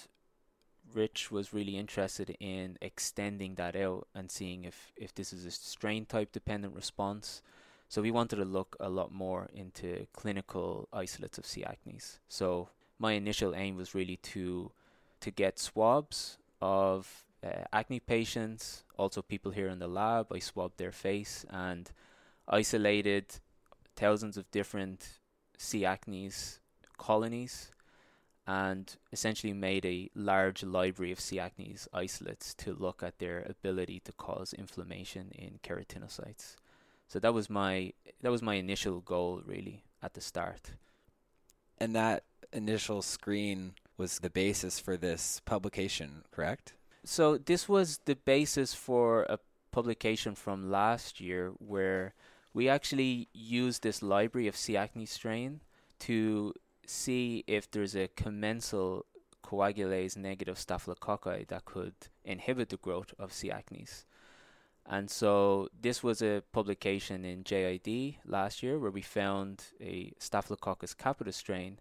Rich 0.94 1.32
was 1.32 1.54
really 1.54 1.78
interested 1.78 2.36
in 2.40 2.78
extending 2.82 3.56
that 3.56 3.76
out 3.76 4.08
and 4.14 4.30
seeing 4.30 4.66
if, 4.66 4.92
if 4.96 5.14
this 5.14 5.34
is 5.34 5.46
a 5.46 5.52
strain 5.52 6.06
type 6.06 6.32
dependent 6.32 6.76
response. 6.76 7.42
So 7.90 8.02
we 8.02 8.12
wanted 8.12 8.38
to 8.38 8.46
look 8.46 8.76
a 8.80 8.90
lot 8.90 9.12
more 9.12 9.50
into 9.54 10.08
clinical 10.14 10.88
isolates 10.94 11.38
of 11.38 11.46
C. 11.46 11.64
acnes. 11.64 12.20
So 12.30 12.70
my 13.00 13.14
initial 13.14 13.54
aim 13.56 13.76
was 13.76 13.96
really 13.96 14.18
to 14.18 14.72
to 15.20 15.30
get 15.30 15.60
swabs 15.60 16.40
of 16.62 17.26
uh, 17.44 17.66
acne 17.72 18.00
patients, 18.00 18.84
also 18.98 19.22
people 19.22 19.52
here 19.52 19.68
in 19.68 19.80
the 19.80 19.88
lab. 19.88 20.32
I 20.34 20.40
swabbed 20.40 20.78
their 20.78 20.92
face 20.92 21.46
and 21.50 21.92
isolated 22.48 23.26
thousands 23.96 24.38
of 24.38 24.50
different 24.52 25.20
C. 25.58 25.82
acnes 25.82 26.60
colonies 26.98 27.72
and 28.52 28.98
essentially 29.14 29.54
made 29.54 29.86
a 29.86 30.10
large 30.14 30.62
library 30.62 31.14
of 31.14 31.22
C. 31.22 31.38
acnes 31.38 31.88
isolates 31.94 32.54
to 32.56 32.74
look 32.74 33.02
at 33.02 33.18
their 33.18 33.46
ability 33.48 34.02
to 34.02 34.12
cause 34.12 34.52
inflammation 34.52 35.32
in 35.34 35.60
keratinocytes. 35.64 36.58
So 37.08 37.18
that 37.20 37.34
was 37.34 37.50
my 37.50 37.94
that 38.22 38.30
was 38.30 38.42
my 38.42 38.56
initial 38.56 39.00
goal 39.00 39.42
really 39.46 39.86
at 40.04 40.16
the 40.16 40.22
start. 40.22 40.72
And 41.78 41.96
that 41.96 42.24
initial 42.52 43.02
screen 43.02 43.76
was 43.96 44.20
the 44.20 44.30
basis 44.30 44.80
for 44.80 44.98
this 44.98 45.42
publication, 45.46 46.24
correct? 46.32 46.74
So 47.06 47.38
this 47.38 47.70
was 47.70 48.00
the 48.04 48.16
basis 48.16 48.74
for 48.74 49.24
a 49.30 49.40
publication 49.72 50.36
from 50.36 50.70
last 50.70 51.22
year 51.22 51.54
where 51.60 52.14
we 52.54 52.68
actually 52.68 53.30
used 53.34 53.82
this 53.82 54.04
library 54.04 54.50
of 54.50 54.58
C. 54.58 54.74
acnes 54.74 55.08
strain 55.08 55.62
to 56.00 56.54
see 56.92 57.44
if 57.48 57.70
there's 57.72 57.96
a 57.96 58.10
commensal 58.10 59.06
coagulase 59.44 60.18
negative 60.18 60.58
staphylococci 60.58 61.48
that 61.48 61.66
could 61.66 61.94
inhibit 62.24 62.70
the 62.70 62.78
growth 62.78 63.14
of 63.18 63.34
C. 63.34 63.50
acnes. 63.50 64.06
And 64.86 65.10
so 65.10 65.70
this 65.80 66.04
was 66.04 66.22
a 66.22 66.44
publication 66.52 67.24
in 67.24 67.44
JID 67.44 68.18
last 68.26 68.62
year 68.64 68.80
where 68.80 68.92
we 68.92 69.02
found 69.02 69.64
a 69.80 70.14
Staphylococcus 70.20 70.96
capitis 70.96 71.36
strain 71.36 71.80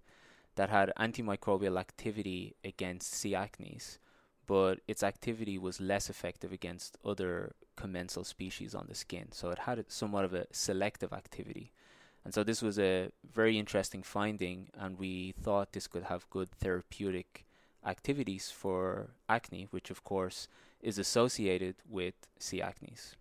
that 0.56 0.70
had 0.70 0.92
antimicrobial 0.98 1.78
activity 1.78 2.56
against 2.62 3.14
C. 3.14 3.32
acnes, 3.32 3.98
but 4.46 4.80
its 4.86 5.02
activity 5.02 5.58
was 5.58 5.80
less 5.80 6.10
effective 6.10 6.52
against 6.52 6.98
other 7.04 7.54
commensal 7.76 8.24
species 8.24 8.74
on 8.74 8.86
the 8.88 8.94
skin. 8.94 9.32
So 9.32 9.48
it 9.50 9.60
had 9.60 9.84
somewhat 9.88 10.24
of 10.24 10.34
a 10.34 10.46
selective 10.52 11.12
activity. 11.12 11.72
And 12.24 12.34
so 12.34 12.44
this 12.44 12.60
was 12.62 12.78
a 12.78 13.10
very 13.32 13.58
interesting 13.58 14.02
finding, 14.02 14.68
and 14.78 14.98
we 14.98 15.32
thought 15.42 15.72
this 15.72 15.86
could 15.86 16.04
have 16.04 16.28
good 16.30 16.50
therapeutic 16.50 17.46
activities 17.84 18.50
for 18.50 19.10
acne, 19.28 19.68
which 19.70 19.90
of 19.90 20.04
course 20.04 20.48
is 20.82 20.98
associated 20.98 21.76
with 21.88 22.14
C. 22.38 22.60
acnes. 22.60 23.14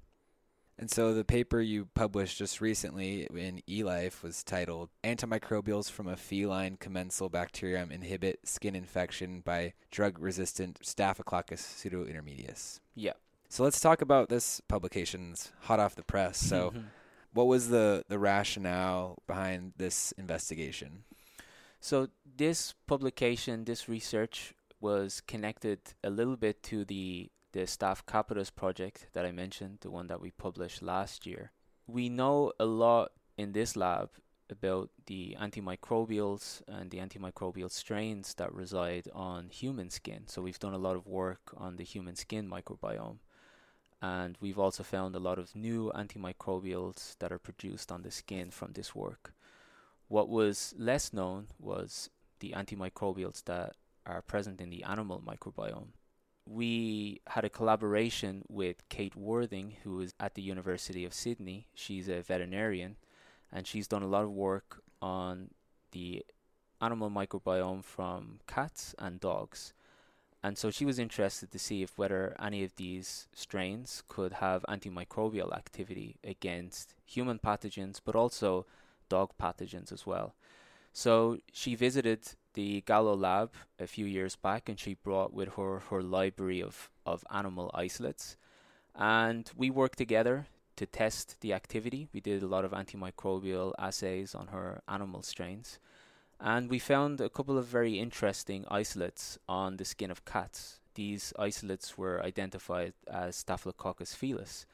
And 0.78 0.90
so 0.90 1.14
the 1.14 1.26
paper 1.26 1.60
you 1.60 1.90
published 1.94 2.38
just 2.38 2.62
recently 2.62 3.28
in 3.36 3.62
eLife 3.68 4.24
was 4.24 4.44
titled 4.44 4.90
Antimicrobials 5.04 5.92
from 5.92 6.08
a 6.08 6.16
Feline 6.16 6.78
Commensal 6.78 7.28
Bacterium 7.28 7.92
Inhibit 7.92 8.48
Skin 8.48 8.78
Infection 8.78 9.42
by 9.42 9.74
Drug 9.92 10.18
Resistant 10.20 10.80
Staphylococcus 10.82 11.62
pseudointermedius. 11.62 12.80
Yeah. 12.96 13.14
So 13.50 13.64
let's 13.64 13.82
talk 13.82 14.02
about 14.02 14.30
this 14.30 14.62
publication's 14.70 15.52
hot 15.64 15.82
off 15.82 15.96
the 15.96 16.04
press. 16.04 16.38
So 16.38 16.70
mm-hmm. 16.70 16.88
What 17.34 17.48
was 17.48 17.70
the, 17.70 18.04
the 18.08 18.20
rationale 18.20 19.22
behind 19.28 19.74
this 19.78 20.12
investigation? 20.14 21.04
So 21.80 22.10
this 22.38 22.74
publication, 22.88 23.66
this 23.66 23.88
research 23.88 24.54
was 24.82 25.22
connected 25.22 25.80
a 26.04 26.10
little 26.10 26.38
bit 26.38 26.64
to 26.64 26.86
the 26.86 27.30
the 27.52 27.62
Staph 27.62 28.06
capitis 28.06 28.54
project 28.54 29.08
that 29.14 29.26
I 29.26 29.32
mentioned, 29.32 29.80
the 29.82 29.90
one 29.90 30.06
that 30.08 30.22
we 30.22 30.30
published 30.30 30.84
last 30.84 31.26
year. 31.26 31.52
We 31.88 32.08
know 32.08 32.54
a 32.60 32.66
lot 32.66 33.12
in 33.38 33.54
this 33.54 33.76
lab 33.76 34.12
about 34.52 34.90
the 35.06 35.36
antimicrobials 35.40 36.62
and 36.68 36.92
the 36.92 36.98
antimicrobial 36.98 37.72
strains 37.72 38.34
that 38.36 38.54
reside 38.54 39.08
on 39.14 39.50
human 39.50 39.90
skin. 39.90 40.28
So 40.28 40.42
we've 40.42 40.60
done 40.60 40.74
a 40.74 40.78
lot 40.78 40.96
of 40.96 41.08
work 41.08 41.54
on 41.58 41.78
the 41.78 41.84
human 41.84 42.16
skin 42.16 42.50
microbiome. 42.50 43.18
And 44.02 44.38
we've 44.40 44.60
also 44.60 44.84
found 44.84 45.16
a 45.16 45.20
lot 45.20 45.40
of 45.40 45.56
new 45.56 45.92
antimicrobials 45.94 47.18
that 47.20 47.32
are 47.32 47.40
produced 47.40 47.92
on 47.92 48.02
the 48.02 48.12
skin 48.12 48.50
from 48.50 48.72
this 48.74 48.96
work. 48.96 49.34
What 50.08 50.30
was 50.30 50.74
less 50.78 51.12
known 51.12 51.48
was 51.60 52.10
the 52.40 52.54
antimicrobials 52.56 53.44
that 53.46 53.76
are 54.06 54.22
present 54.22 54.62
in 54.62 54.70
the 54.70 54.84
animal 54.84 55.22
microbiome 55.26 55.90
we 56.50 57.22
had 57.28 57.46
a 57.46 57.50
collaboration 57.50 58.44
with 58.50 58.88
Kate 58.90 59.16
Worthing, 59.16 59.76
who 59.84 60.02
is 60.02 60.14
at 60.20 60.34
the 60.34 60.42
University 60.42 61.06
of 61.06 61.14
Sydney. 61.14 61.68
She's 61.76 62.10
a 62.10 62.22
veterinarian, 62.22 62.98
and 63.52 63.68
she's 63.68 63.88
done 63.88 64.02
a 64.02 64.08
lot 64.08 64.24
of 64.24 64.32
work 64.32 64.82
on 65.02 65.52
the 65.92 66.26
animal 66.82 67.12
microbiome 67.12 67.84
from 67.84 68.40
cats 68.48 68.96
and 68.98 69.20
dogs. 69.20 69.74
And 70.42 70.58
so 70.58 70.72
she 70.72 70.86
was 70.86 71.00
interested 71.00 71.52
to 71.52 71.60
see 71.60 71.84
if 71.84 71.98
whether 71.98 72.36
any 72.42 72.64
of 72.64 72.76
these 72.78 73.28
strains 73.34 74.04
could 74.08 74.34
have 74.34 74.66
antimicrobial 74.70 75.54
activity 75.54 76.16
against 76.24 76.96
human 77.06 77.40
pathogens, 77.40 78.00
but 78.04 78.16
also 78.16 78.66
dog 79.10 79.32
pathogens 79.42 79.92
as 79.92 80.06
well. 80.06 80.36
So 80.94 81.40
she 81.52 81.76
visited 81.76 82.22
the 82.54 82.82
Gallo 82.82 83.16
lab 83.16 83.52
a 83.80 83.88
few 83.88 84.06
years 84.06 84.36
back, 84.36 84.70
and 84.70 84.80
she 84.80 84.94
brought 84.94 85.34
with 85.34 85.56
her 85.56 85.80
her 85.90 86.02
library 86.02 86.62
of, 86.62 86.90
of 87.06 87.24
animal 87.32 87.70
isolates. 87.74 88.38
And 88.96 89.50
we 89.56 89.70
worked 89.70 89.98
together 89.98 90.48
to 90.78 90.86
test 90.86 91.42
the 91.42 91.54
activity. 91.54 92.08
We 92.14 92.22
did 92.22 92.42
a 92.42 92.48
lot 92.48 92.66
of 92.66 92.72
antimicrobial 92.72 93.74
assays 93.78 94.34
on 94.34 94.48
her 94.48 94.82
animal 94.88 95.22
strains. 95.22 95.80
And 96.42 96.70
we 96.70 96.80
found 96.80 97.20
a 97.20 97.30
couple 97.30 97.58
of 97.58 97.66
very 97.66 98.00
interesting 98.00 98.66
isolates 98.72 99.38
on 99.50 99.76
the 99.76 99.86
skin 99.86 100.10
of 100.10 100.24
cats. 100.24 100.80
These 100.96 101.34
isolates 101.38 101.98
were 101.98 102.24
identified 102.24 102.94
as 103.08 103.36
Staphylococcus 103.36 104.16
felis. 104.16 104.66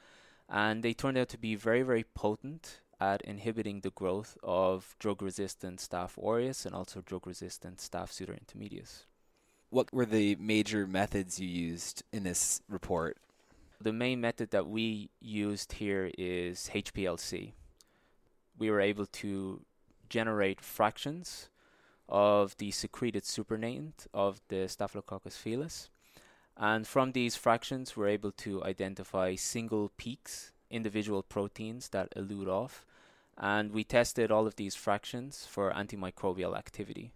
And 0.47 0.83
they 0.83 0.93
turned 0.93 1.17
out 1.17 1.29
to 1.29 1.39
be 1.39 1.55
very, 1.55 1.81
very 1.81 2.03
potent 2.03 2.81
at 2.99 3.21
inhibiting 3.23 3.81
the 3.81 3.89
growth 3.89 4.37
of 4.43 4.95
drug 4.99 5.21
resistant 5.21 5.79
Staph 5.79 6.17
aureus 6.17 6.65
and 6.65 6.75
also 6.75 7.01
drug 7.01 7.25
resistant 7.25 7.79
Staph 7.79 8.11
pseudointermedius. 8.11 9.05
What 9.71 9.91
were 9.91 10.05
the 10.05 10.35
major 10.35 10.85
methods 10.85 11.39
you 11.39 11.47
used 11.47 12.03
in 12.13 12.23
this 12.23 12.61
report? 12.69 13.17
The 13.81 13.91
main 13.91 14.21
method 14.21 14.51
that 14.51 14.67
we 14.67 15.09
used 15.19 15.73
here 15.73 16.11
is 16.17 16.69
HPLC. 16.73 17.53
We 18.57 18.71
were 18.71 18.79
able 18.79 19.07
to 19.07 19.61
generate 20.07 20.61
fractions 20.61 21.49
of 22.07 22.55
the 22.57 22.71
secreted 22.71 23.23
supernatant 23.23 24.07
of 24.13 24.41
the 24.49 24.67
Staphylococcus 24.67 25.37
felis. 25.37 25.89
And 26.57 26.87
from 26.87 27.11
these 27.11 27.35
fractions, 27.35 27.97
we're 27.97 28.07
able 28.07 28.31
to 28.31 28.63
identify 28.63 29.35
single 29.35 29.91
peaks 29.97 30.51
individual 30.69 31.23
proteins 31.23 31.89
that 31.89 32.13
elute 32.15 32.47
off. 32.47 32.85
And 33.37 33.71
we 33.71 33.83
tested 33.83 34.31
all 34.31 34.47
of 34.47 34.55
these 34.55 34.75
fractions 34.75 35.45
for 35.45 35.71
antimicrobial 35.71 36.57
activity. 36.57 37.13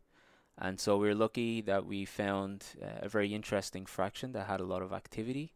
And 0.57 0.79
so 0.79 0.97
we're 0.97 1.15
lucky 1.15 1.61
that 1.61 1.85
we 1.85 2.03
found 2.03 2.65
uh, 2.81 2.87
a 3.01 3.09
very 3.09 3.33
interesting 3.33 3.85
fraction 3.85 4.33
that 4.33 4.47
had 4.47 4.59
a 4.59 4.65
lot 4.65 4.81
of 4.81 4.91
activity. 4.91 5.53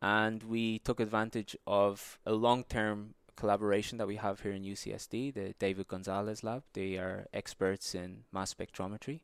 And 0.00 0.42
we 0.42 0.78
took 0.78 0.98
advantage 0.98 1.54
of 1.66 2.18
a 2.24 2.32
long 2.32 2.64
term 2.64 3.14
collaboration 3.40 3.98
that 3.98 4.06
we 4.06 4.16
have 4.16 4.40
here 4.40 4.52
in 4.52 4.62
UCSD, 4.62 5.34
the 5.34 5.54
David 5.58 5.88
Gonzalez 5.88 6.44
lab. 6.44 6.62
They 6.74 6.96
are 6.96 7.26
experts 7.32 7.94
in 7.94 8.24
mass 8.32 8.54
spectrometry. 8.54 9.20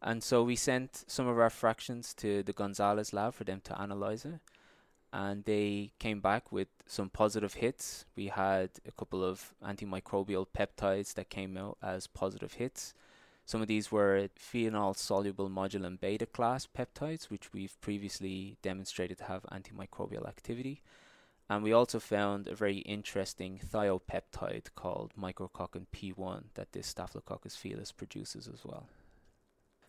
And 0.00 0.22
so 0.22 0.42
we 0.42 0.56
sent 0.56 1.04
some 1.06 1.26
of 1.26 1.38
our 1.38 1.50
fractions 1.50 2.14
to 2.14 2.42
the 2.42 2.54
Gonzalez 2.54 3.12
lab 3.12 3.34
for 3.34 3.44
them 3.44 3.60
to 3.64 3.78
analyze 3.78 4.24
it 4.24 4.40
and 5.12 5.44
they 5.44 5.92
came 5.98 6.20
back 6.20 6.52
with 6.52 6.68
some 6.86 7.08
positive 7.08 7.54
hits. 7.54 8.04
We 8.14 8.28
had 8.28 8.70
a 8.86 8.92
couple 8.92 9.24
of 9.24 9.54
antimicrobial 9.64 10.46
peptides 10.56 11.14
that 11.14 11.30
came 11.30 11.56
out 11.56 11.78
as 11.82 12.06
positive 12.06 12.54
hits. 12.54 12.94
Some 13.44 13.60
of 13.60 13.66
these 13.66 13.90
were 13.90 14.28
phenol 14.36 14.94
soluble 14.94 15.50
modulin 15.50 15.98
beta 16.00 16.26
class 16.26 16.66
peptides, 16.66 17.28
which 17.28 17.52
we've 17.52 17.80
previously 17.80 18.56
demonstrated 18.62 19.18
to 19.18 19.24
have 19.24 19.42
antimicrobial 19.50 20.28
activity. 20.28 20.82
And 21.50 21.64
we 21.64 21.72
also 21.72 21.98
found 21.98 22.46
a 22.46 22.54
very 22.54 22.78
interesting 22.78 23.60
thiopeptide 23.72 24.68
called 24.76 25.12
micrococcin 25.20 25.86
P1 25.92 26.44
that 26.54 26.72
this 26.72 26.86
Staphylococcus 26.86 27.56
felis 27.56 27.92
produces 27.92 28.48
as 28.48 28.64
well 28.64 28.86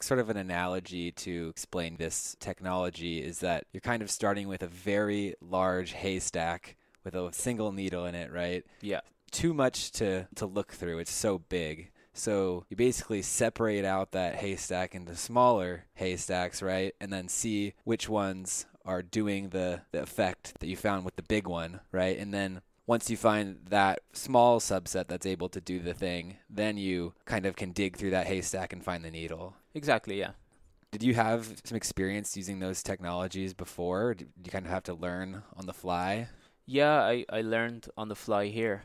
sort 0.04 0.19
of 0.19 0.30
an 0.30 0.38
analogy 0.38 1.12
to 1.12 1.50
explain 1.50 1.95
this 1.97 2.36
technology 2.39 3.19
is 3.19 3.39
that 3.39 3.65
you're 3.71 3.82
kind 3.82 4.02
of 4.02 4.10
starting 4.10 4.47
with 4.47 4.63
a 4.63 4.67
very 4.67 5.36
large 5.41 5.91
haystack 5.91 6.76
with 7.04 7.15
a 7.15 7.32
single 7.34 7.71
needle 7.71 8.06
in 8.06 8.15
it, 8.15 8.32
right? 8.32 8.65
Yeah. 8.82 9.02
Too 9.32 9.54
much 9.54 9.91
to, 9.93 10.28
to 10.36 10.45
look 10.45 10.71
through. 10.71 11.00
It's 11.00 11.12
so 11.12 11.39
big. 11.39 11.91
So 12.13 12.65
you 12.69 12.76
basically 12.76 13.21
separate 13.21 13.86
out 13.86 14.12
that 14.12 14.36
haystack 14.36 14.93
into 14.95 15.15
smaller 15.15 15.86
haystacks, 15.93 16.62
right? 16.62 16.93
And 17.00 17.12
then 17.12 17.28
see 17.28 17.74
which 17.84 18.10
ones 18.10 18.65
are 18.86 19.02
doing 19.02 19.50
the, 19.50 19.82
the 19.91 20.02
effect 20.02 20.60
that 20.60 20.67
you 20.67 20.76
found 20.76 21.06
with 21.06 21.15
the 21.15 21.24
big 21.24 21.48
one, 21.48 21.80
right? 21.91 22.17
And 22.17 22.34
then 22.34 22.62
once 22.88 23.10
you 23.10 23.17
find 23.17 23.60
that 23.70 24.02
small 24.13 24.60
subset 24.60 25.08
that's 25.08 25.26
able 25.26 25.50
to 25.50 25.62
do 25.62 25.80
the 25.80 25.94
thing, 25.94 26.38
then 26.50 26.78
you 26.78 27.13
kind 27.26 27.46
of 27.46 27.56
can 27.56 27.72
dig 27.72 27.96
through 27.96 28.12
that 28.12 28.28
haystack 28.28 28.74
and 28.74 28.84
find 28.84 29.06
the 29.06 29.12
needle. 29.12 29.56
Exactly, 29.74 30.20
yeah. 30.20 30.32
Did 30.91 31.04
you 31.04 31.13
have 31.13 31.62
some 31.63 31.78
experience 31.78 32.36
using 32.36 32.60
those 32.60 32.84
technologies 32.84 33.54
before? 33.54 34.13
Did 34.13 34.30
you 34.44 34.52
kind 34.52 34.65
of 34.65 34.72
have 34.72 34.84
to 34.84 34.94
learn 34.94 35.44
on 35.56 35.65
the 35.65 35.74
fly? 35.74 36.28
Yeah, 36.65 37.02
I, 37.02 37.26
I 37.30 37.41
learned 37.41 37.88
on 37.96 38.10
the 38.10 38.15
fly 38.15 38.48
here. 38.48 38.84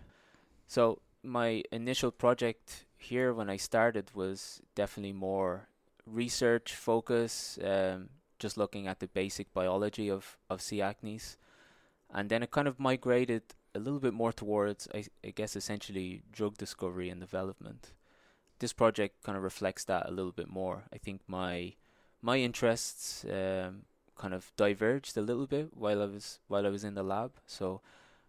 So 0.68 1.00
my 1.22 1.64
initial 1.72 2.12
project 2.12 2.84
here 2.96 3.34
when 3.34 3.50
I 3.50 3.56
started 3.56 4.14
was 4.14 4.60
definitely 4.74 5.14
more 5.14 5.68
research 6.06 6.74
focus, 6.74 7.58
um, 7.64 8.08
just 8.38 8.56
looking 8.56 8.86
at 8.86 9.00
the 9.00 9.08
basic 9.08 9.52
biology 9.52 10.10
of, 10.10 10.36
of 10.48 10.60
C. 10.60 10.78
acnes. 10.78 11.36
And 12.12 12.28
then 12.28 12.42
it 12.42 12.50
kind 12.50 12.68
of 12.68 12.78
migrated 12.78 13.42
a 13.74 13.78
little 13.78 14.00
bit 14.00 14.14
more 14.14 14.32
towards, 14.32 14.88
I, 14.94 15.04
I 15.24 15.30
guess, 15.30 15.56
essentially 15.56 16.22
drug 16.32 16.56
discovery 16.56 17.10
and 17.10 17.20
development. 17.20 17.92
This 18.58 18.72
project 18.72 19.22
kind 19.22 19.36
of 19.36 19.44
reflects 19.44 19.84
that 19.84 20.06
a 20.08 20.10
little 20.10 20.32
bit 20.32 20.48
more. 20.48 20.84
I 20.92 20.98
think 20.98 21.20
my 21.26 21.74
my 22.22 22.38
interests 22.38 23.24
um, 23.24 23.82
kind 24.16 24.32
of 24.32 24.50
diverged 24.56 25.16
a 25.18 25.20
little 25.20 25.46
bit 25.46 25.68
while 25.74 26.02
I 26.02 26.06
was 26.06 26.40
while 26.48 26.66
I 26.66 26.70
was 26.70 26.84
in 26.84 26.94
the 26.94 27.02
lab. 27.02 27.32
So 27.46 27.82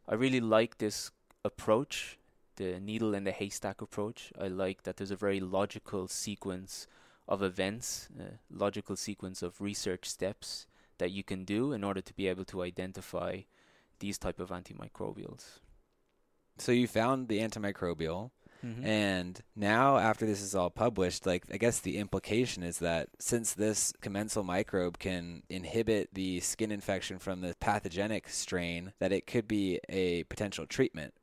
I 0.07 0.15
really 0.15 0.41
like 0.41 0.77
this 0.77 1.11
approach, 1.45 2.19
the 2.57 2.79
needle 2.79 3.13
in 3.13 3.23
the 3.23 3.31
haystack 3.31 3.81
approach. 3.81 4.33
I 4.39 4.49
like 4.49 4.83
that 4.83 4.97
there's 4.97 5.11
a 5.11 5.15
very 5.15 5.39
logical 5.39 6.07
sequence 6.09 6.87
of 7.27 7.43
events, 7.43 8.09
logical 8.49 8.95
sequence 8.95 9.41
of 9.41 9.61
research 9.61 10.05
steps 10.05 10.67
that 10.97 11.11
you 11.11 11.23
can 11.23 11.43
do 11.43 11.73
in 11.73 11.83
order 11.83 12.01
to 12.01 12.13
be 12.13 12.27
able 12.27 12.45
to 12.45 12.63
identify 12.63 13.41
these 13.99 14.17
type 14.17 14.39
of 14.39 14.49
antimicrobials. 14.49 15.59
So 16.57 16.71
you 16.71 16.87
found 16.87 17.27
the 17.27 17.39
antimicrobial 17.39 18.31
Mm-hmm. 18.65 18.85
And 18.85 19.41
now, 19.55 19.97
after 19.97 20.25
this 20.25 20.41
is 20.41 20.55
all 20.55 20.69
published, 20.69 21.25
like 21.25 21.45
I 21.51 21.57
guess 21.57 21.79
the 21.79 21.97
implication 21.97 22.63
is 22.63 22.79
that 22.79 23.09
since 23.19 23.53
this 23.53 23.93
commensal 24.01 24.43
microbe 24.43 24.99
can 24.99 25.43
inhibit 25.49 26.13
the 26.13 26.39
skin 26.39 26.71
infection 26.71 27.19
from 27.19 27.41
the 27.41 27.55
pathogenic 27.59 28.29
strain, 28.29 28.93
that 28.99 29.11
it 29.11 29.27
could 29.27 29.47
be 29.47 29.79
a 29.89 30.23
potential 30.23 30.65
treatment. 30.65 31.13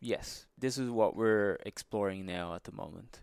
Yes, 0.00 0.46
this 0.56 0.78
is 0.78 0.90
what 0.90 1.16
we're 1.16 1.58
exploring 1.66 2.24
now 2.24 2.54
at 2.54 2.64
the 2.64 2.72
moment. 2.72 3.20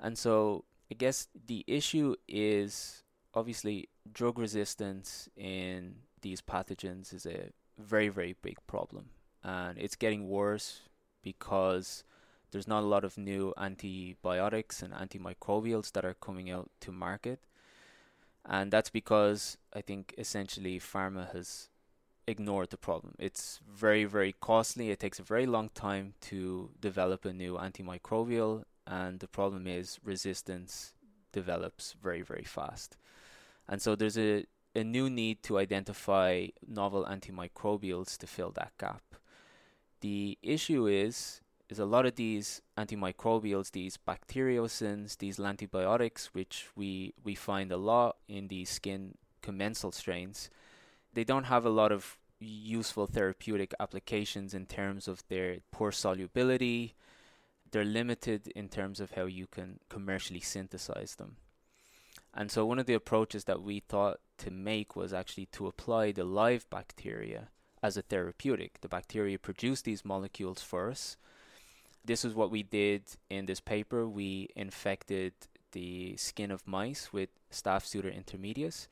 And 0.00 0.18
so 0.18 0.64
I 0.90 0.94
guess 0.94 1.28
the 1.46 1.64
issue 1.66 2.14
is 2.28 3.02
obviously 3.34 3.88
drug 4.12 4.38
resistance 4.38 5.28
in 5.36 5.96
these 6.22 6.40
pathogens 6.40 7.12
is 7.12 7.26
a 7.26 7.50
very, 7.78 8.08
very 8.08 8.36
big 8.40 8.58
problem. 8.66 9.10
And 9.42 9.78
it's 9.78 9.96
getting 9.96 10.28
worse 10.28 10.80
because 11.22 12.04
there's 12.50 12.68
not 12.68 12.82
a 12.82 12.86
lot 12.86 13.04
of 13.04 13.18
new 13.18 13.52
antibiotics 13.58 14.82
and 14.82 14.92
antimicrobials 14.92 15.92
that 15.92 16.04
are 16.04 16.14
coming 16.14 16.50
out 16.50 16.70
to 16.80 16.92
market. 16.92 17.40
And 18.44 18.72
that's 18.72 18.90
because 18.90 19.58
I 19.74 19.80
think 19.80 20.14
essentially 20.16 20.78
pharma 20.78 21.32
has 21.32 21.68
ignored 22.28 22.70
the 22.70 22.76
problem. 22.76 23.14
It's 23.18 23.60
very, 23.68 24.04
very 24.04 24.34
costly. 24.40 24.90
It 24.90 25.00
takes 25.00 25.18
a 25.18 25.24
very 25.24 25.46
long 25.46 25.70
time 25.74 26.14
to 26.22 26.70
develop 26.80 27.24
a 27.24 27.32
new 27.32 27.54
antimicrobial, 27.54 28.64
and 28.86 29.20
the 29.20 29.28
problem 29.28 29.66
is 29.66 29.98
resistance 30.04 30.94
develops 31.32 31.94
very, 32.02 32.22
very 32.22 32.44
fast. 32.44 32.96
And 33.68 33.82
so 33.82 33.96
there's 33.96 34.18
a, 34.18 34.46
a 34.74 34.84
new 34.84 35.10
need 35.10 35.42
to 35.44 35.58
identify 35.58 36.48
novel 36.66 37.04
antimicrobials 37.04 38.16
to 38.18 38.26
fill 38.26 38.52
that 38.52 38.72
gap. 38.78 39.02
The 40.00 40.38
issue 40.42 40.86
is 40.86 41.40
is 41.68 41.78
a 41.78 41.84
lot 41.84 42.06
of 42.06 42.14
these 42.14 42.62
antimicrobials, 42.78 43.72
these 43.72 43.98
bacteriocins, 44.08 45.18
these 45.18 45.40
antibiotics, 45.40 46.32
which 46.32 46.66
we, 46.76 47.12
we 47.24 47.34
find 47.34 47.72
a 47.72 47.76
lot 47.76 48.16
in 48.28 48.46
the 48.48 48.64
skin 48.64 49.16
commensal 49.42 49.92
strains, 49.92 50.48
they 51.14 51.24
don't 51.24 51.44
have 51.44 51.64
a 51.64 51.70
lot 51.70 51.92
of 51.92 52.18
useful 52.38 53.06
therapeutic 53.06 53.72
applications 53.80 54.54
in 54.54 54.66
terms 54.66 55.08
of 55.08 55.22
their 55.28 55.58
poor 55.72 55.90
solubility. 55.90 56.94
They're 57.76 57.84
limited 57.84 58.48
in 58.56 58.70
terms 58.70 59.00
of 59.00 59.10
how 59.10 59.26
you 59.26 59.46
can 59.46 59.80
commercially 59.90 60.40
synthesize 60.40 61.16
them. 61.16 61.36
And 62.32 62.50
so, 62.50 62.64
one 62.64 62.78
of 62.78 62.86
the 62.86 62.94
approaches 62.94 63.44
that 63.44 63.60
we 63.60 63.80
thought 63.80 64.20
to 64.38 64.50
make 64.50 64.96
was 64.96 65.12
actually 65.12 65.44
to 65.52 65.66
apply 65.66 66.12
the 66.12 66.24
live 66.24 66.64
bacteria 66.70 67.48
as 67.82 67.98
a 67.98 68.02
therapeutic. 68.02 68.80
The 68.80 68.88
bacteria 68.88 69.38
produce 69.38 69.82
these 69.82 70.06
molecules 70.06 70.62
for 70.62 70.90
us 70.90 71.18
this 72.02 72.24
is 72.24 72.34
what 72.34 72.50
we 72.50 72.62
did 72.62 73.02
in 73.28 73.44
this 73.44 73.60
paper. 73.60 74.08
We 74.08 74.48
infected 74.56 75.34
the 75.72 76.16
skin 76.16 76.50
of 76.50 76.66
mice 76.66 77.12
with 77.12 77.28
Staph 77.52 77.84
pseudointermedius, 77.84 78.86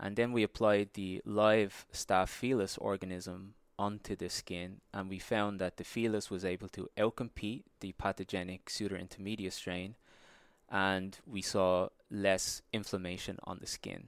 and 0.00 0.16
then 0.16 0.32
we 0.32 0.42
applied 0.42 0.94
the 0.94 1.20
live 1.26 1.84
Staph 1.92 2.30
felis 2.30 2.78
organism 2.78 3.54
onto 3.82 4.14
the 4.14 4.28
skin, 4.30 4.80
and 4.94 5.10
we 5.10 5.18
found 5.18 5.58
that 5.58 5.76
the 5.76 5.82
felis 5.82 6.30
was 6.30 6.44
able 6.44 6.68
to 6.68 6.88
outcompete 6.96 7.64
the 7.80 7.90
pathogenic 7.92 8.66
pseudointermedius 8.66 9.54
strain, 9.54 9.96
and 10.70 11.18
we 11.26 11.42
saw 11.42 11.88
less 12.08 12.62
inflammation 12.72 13.38
on 13.42 13.58
the 13.58 13.66
skin. 13.66 14.06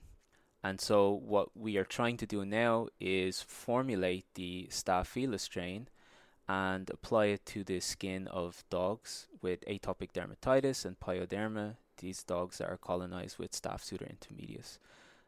And 0.62 0.80
so, 0.80 1.10
what 1.10 1.56
we 1.56 1.76
are 1.76 1.84
trying 1.84 2.16
to 2.18 2.26
do 2.26 2.44
now 2.44 2.86
is 3.00 3.42
formulate 3.42 4.26
the 4.34 4.68
Staph 4.70 5.40
strain 5.40 5.88
and 6.48 6.88
apply 6.90 7.26
it 7.26 7.44
to 7.46 7.64
the 7.64 7.80
skin 7.80 8.28
of 8.28 8.62
dogs 8.70 9.26
with 9.42 9.66
atopic 9.66 10.12
dermatitis 10.12 10.84
and 10.84 11.00
pyoderma. 11.00 11.76
These 11.98 12.22
dogs 12.22 12.60
are 12.60 12.76
colonized 12.76 13.38
with 13.38 13.60
Staph 13.60 13.82
pseudointermedius. 13.82 14.78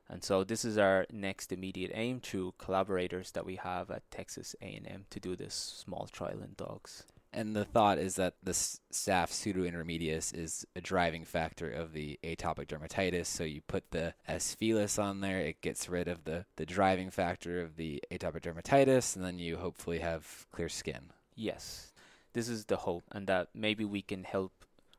And 0.09 0.23
so 0.23 0.45
this 0.45 0.65
is 0.65 0.79
our 0.79 1.07
next 1.11 1.53
immediate 1.53 1.91
aim 1.95 2.21
through 2.21 2.55
collaborators 2.59 3.33
that 3.33 3.45
we 3.45 3.57
have 3.57 3.91
at 3.91 4.09
Texas 4.11 4.55
A&M 4.63 5.07
to 5.11 5.21
do 5.21 5.35
this 5.35 5.55
small 5.55 6.07
trial 6.11 6.43
in 6.43 6.55
dogs. 6.57 7.05
And 7.33 7.55
the 7.55 7.67
thought 7.67 7.99
is 7.99 8.15
that 8.17 8.35
the 8.43 8.53
staph 8.53 8.81
pseudointermedius 9.29 10.33
is 10.35 10.67
a 10.75 10.81
driving 10.81 11.25
factor 11.25 11.71
of 11.71 11.93
the 11.93 12.19
atopic 12.25 12.69
dermatitis. 12.69 13.27
So 13.27 13.45
you 13.45 13.61
put 13.61 13.91
the 13.91 14.15
S. 14.27 14.57
felis 14.59 14.99
on 14.99 15.21
there, 15.21 15.41
it 15.41 15.61
gets 15.61 15.89
rid 15.89 16.09
of 16.09 16.25
the, 16.25 16.47
the 16.57 16.65
driving 16.65 17.11
factor 17.11 17.61
of 17.61 17.77
the 17.77 18.03
atopic 18.11 18.41
dermatitis, 18.43 19.17
and 19.17 19.25
then 19.25 19.39
you 19.39 19.59
hopefully 19.59 19.99
have 19.99 20.47
clear 20.51 20.71
skin. 20.71 21.11
Yes, 21.35 21.93
this 22.33 22.49
is 22.49 22.65
the 22.65 22.77
hope, 22.77 23.05
and 23.13 23.27
that 23.27 23.49
maybe 23.55 23.85
we 23.85 24.01
can 24.01 24.25
help 24.25 24.53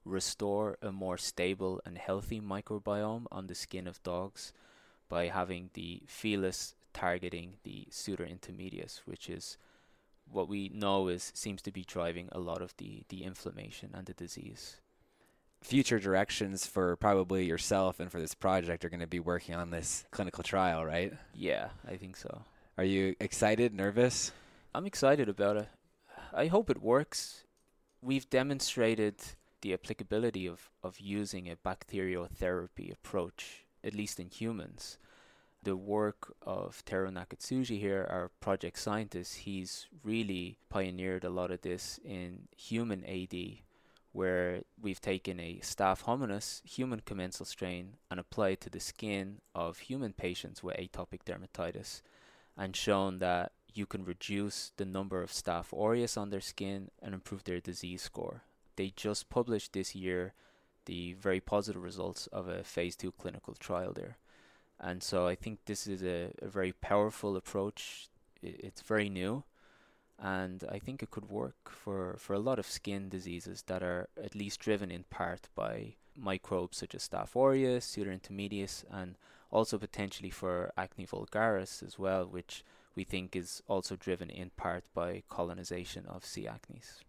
restore 0.06 0.78
a 0.82 0.92
more 0.92 1.18
stable 1.18 1.82
and 1.86 1.98
healthy 1.98 2.40
microbiome 2.40 3.26
on 3.32 3.48
the 3.48 3.56
skin 3.56 3.88
of 3.88 4.04
dogs 4.04 4.54
by 5.10 5.28
having 5.28 5.70
the 5.74 6.02
felis 6.08 6.76
targeting 6.94 7.54
the 7.64 7.88
pseudointermedius, 7.92 9.02
which 9.06 9.30
is 9.30 9.58
what 10.32 10.50
we 10.50 10.70
know 10.70 11.08
is 11.08 11.32
seems 11.36 11.62
to 11.62 11.72
be 11.72 11.84
driving 11.84 12.30
a 12.32 12.40
lot 12.40 12.62
of 12.62 12.76
the, 12.78 13.04
the 13.10 13.24
inflammation 13.24 13.92
and 13.94 14.06
the 14.06 14.14
disease. 14.14 14.78
Future 15.62 16.00
directions 16.00 16.66
for 16.66 16.96
probably 16.98 17.46
yourself 17.46 18.00
and 18.00 18.12
for 18.12 18.20
this 18.20 18.36
project 18.36 18.86
are 18.86 18.90
going 18.90 19.00
to 19.00 19.08
be 19.08 19.20
working 19.20 19.56
on 19.56 19.72
this 19.72 20.06
clinical 20.12 20.44
trial, 20.44 20.86
right? 20.86 21.14
Yeah, 21.34 21.70
I 21.88 21.96
think 21.96 22.16
so. 22.16 22.44
Are 22.78 22.84
you 22.84 23.16
excited, 23.20 23.74
nervous? 23.74 24.32
I'm 24.76 24.86
excited 24.86 25.30
about 25.30 25.58
it. 25.58 25.68
I 26.34 26.48
hope 26.48 26.70
it 26.70 26.82
works. 26.82 27.44
We've 28.02 28.30
demonstrated 28.30 29.16
the 29.62 29.74
applicability 29.74 30.46
of, 30.46 30.70
of 30.84 31.00
using 31.00 31.50
a 31.50 31.56
bacteriotherapy 31.56 32.94
approach, 32.94 33.66
at 33.84 33.94
least 33.94 34.20
in 34.20 34.30
humans 34.30 34.98
the 35.64 35.76
work 35.76 36.34
of 36.44 36.84
Teru 36.86 37.12
Nakatsuji 37.12 37.78
here, 37.80 38.08
our 38.10 38.30
project 38.40 38.80
scientist, 38.80 39.40
he's 39.40 39.88
really 40.02 40.60
pioneered 40.70 41.24
a 41.24 41.30
lot 41.30 41.52
of 41.52 41.62
this 41.62 42.00
in 42.06 42.48
human 42.56 43.04
AD, 43.04 43.36
where 44.14 44.62
we've 44.82 45.02
taken 45.02 45.42
a 45.42 45.60
Staph 45.62 46.04
hominis 46.04 46.66
human 46.66 47.02
commensal 47.02 47.46
strain 47.46 47.96
and 48.10 48.18
applied 48.18 48.62
to 48.62 48.70
the 48.70 48.80
skin 48.80 49.42
of 49.54 49.80
human 49.80 50.14
patients 50.14 50.64
with 50.64 50.78
atopic 50.78 51.24
dermatitis, 51.26 52.02
and 52.56 52.74
shown 52.74 53.20
that 53.20 53.52
you 53.74 53.86
can 53.86 54.06
reduce 54.06 54.72
the 54.78 54.86
number 54.86 55.22
of 55.22 55.32
Staph 55.32 55.74
aureus 55.78 56.16
on 56.16 56.30
their 56.30 56.42
skin 56.42 56.90
and 57.02 57.14
improve 57.14 57.44
their 57.44 57.60
disease 57.60 58.04
score. 58.04 58.44
They 58.78 58.94
just 58.96 59.30
published 59.30 59.74
this 59.74 59.96
year 59.96 60.34
the 60.88 61.14
very 61.14 61.40
positive 61.40 61.84
results 61.84 62.28
of 62.28 62.48
a 62.48 62.64
phase 62.64 62.96
2 62.96 63.12
clinical 63.12 63.54
trial 63.54 63.94
there. 63.94 64.18
And 64.80 65.04
so 65.04 65.28
I 65.28 65.36
think 65.36 65.60
this 65.66 65.86
is 65.86 66.02
a, 66.04 66.32
a 66.42 66.48
very 66.48 66.72
powerful 66.72 67.36
approach. 67.36 68.08
it's 68.42 68.82
very 68.82 69.10
new, 69.10 69.44
and 70.20 70.64
I 70.72 70.80
think 70.80 71.04
it 71.04 71.12
could 71.12 71.30
work 71.30 71.70
for, 71.70 72.16
for 72.18 72.34
a 72.34 72.40
lot 72.40 72.60
of 72.60 72.66
skin 72.66 73.10
diseases 73.10 73.64
that 73.68 73.84
are 73.84 74.08
at 74.24 74.36
least 74.36 74.60
driven 74.60 74.90
in 74.92 75.04
part 75.10 75.50
by 75.56 75.96
microbes 76.16 76.78
such 76.78 76.96
as 76.96 77.08
Staph 77.08 77.36
aureus, 77.36 77.86
pseudointermedius, 77.86 78.84
and 78.92 79.16
also 79.52 79.78
potentially 79.78 80.30
for 80.30 80.72
acne 80.78 81.06
vulgaris 81.06 81.84
as 81.84 82.00
well, 82.00 82.26
which 82.26 82.64
we 82.96 83.04
think 83.04 83.36
is 83.36 83.62
also 83.68 83.96
driven 83.96 84.30
in 84.30 84.50
part 84.52 84.84
by 84.94 85.24
colonization 85.30 86.06
of 86.08 86.26
C. 86.26 86.48
acnes. 86.48 87.04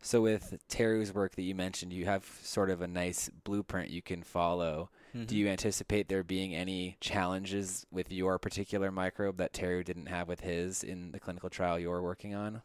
So, 0.00 0.22
with 0.22 0.58
Teru's 0.68 1.12
work 1.12 1.34
that 1.34 1.42
you 1.42 1.54
mentioned, 1.54 1.92
you 1.92 2.04
have 2.04 2.24
sort 2.42 2.70
of 2.70 2.80
a 2.80 2.86
nice 2.86 3.30
blueprint 3.44 3.90
you 3.90 4.02
can 4.02 4.22
follow 4.22 4.90
Mm-hmm. 5.14 5.24
Do 5.26 5.36
you 5.36 5.48
anticipate 5.48 6.08
there 6.08 6.22
being 6.22 6.54
any 6.54 6.96
challenges 7.00 7.86
with 7.90 8.12
your 8.12 8.38
particular 8.38 8.90
microbe 8.90 9.38
that 9.38 9.52
Teru 9.52 9.82
didn't 9.82 10.06
have 10.06 10.28
with 10.28 10.40
his 10.40 10.84
in 10.84 11.12
the 11.12 11.20
clinical 11.20 11.48
trial 11.48 11.78
you're 11.78 12.02
working 12.02 12.34
on? 12.34 12.62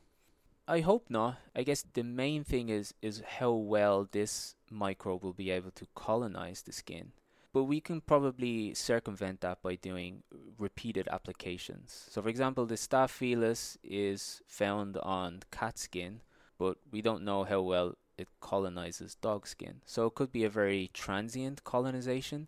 I 0.68 0.80
hope 0.82 1.10
not. 1.10 1.38
I 1.56 1.64
guess 1.64 1.84
the 1.94 2.04
main 2.04 2.44
thing 2.44 2.70
is 2.70 2.94
is 3.02 3.22
how 3.40 3.52
well 3.52 4.08
this 4.12 4.56
microbe 4.70 5.24
will 5.24 5.34
be 5.34 5.52
able 5.52 5.72
to 5.72 5.88
colonize 5.96 6.62
the 6.62 6.72
skin. 6.72 7.12
but 7.54 7.66
we 7.66 7.80
can 7.80 8.02
probably 8.02 8.74
circumvent 8.74 9.42
that 9.42 9.62
by 9.62 9.76
doing 9.76 10.24
repeated 10.58 11.08
applications. 11.12 12.08
So, 12.10 12.20
for 12.22 12.30
example, 12.30 12.66
the 12.66 12.78
Staph 12.78 13.12
felis 13.12 13.78
is 13.84 14.42
found 14.48 14.98
on 14.98 15.44
cat 15.52 15.78
skin, 15.78 16.22
but 16.64 16.78
we 16.94 17.02
don't 17.02 17.24
know 17.30 17.42
how 17.44 17.62
well 17.62 17.90
it 18.18 18.30
colonizes 18.40 19.16
dog 19.16 19.42
skin. 19.48 19.76
So, 19.86 20.00
it 20.08 20.16
could 20.16 20.32
be 20.32 20.46
a 20.46 20.50
very 20.62 20.84
transient 20.94 21.64
colonization. 21.64 22.48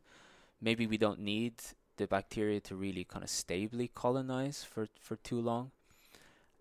Maybe 0.62 0.86
we 0.88 0.98
don't 0.98 1.20
need 1.20 1.56
the 1.98 2.08
bacteria 2.08 2.60
to 2.62 2.76
really 2.76 3.04
kind 3.04 3.24
of 3.24 3.30
stably 3.30 3.88
colonize 4.04 4.64
for, 4.64 4.88
for 5.02 5.16
too 5.18 5.40
long. 5.40 5.72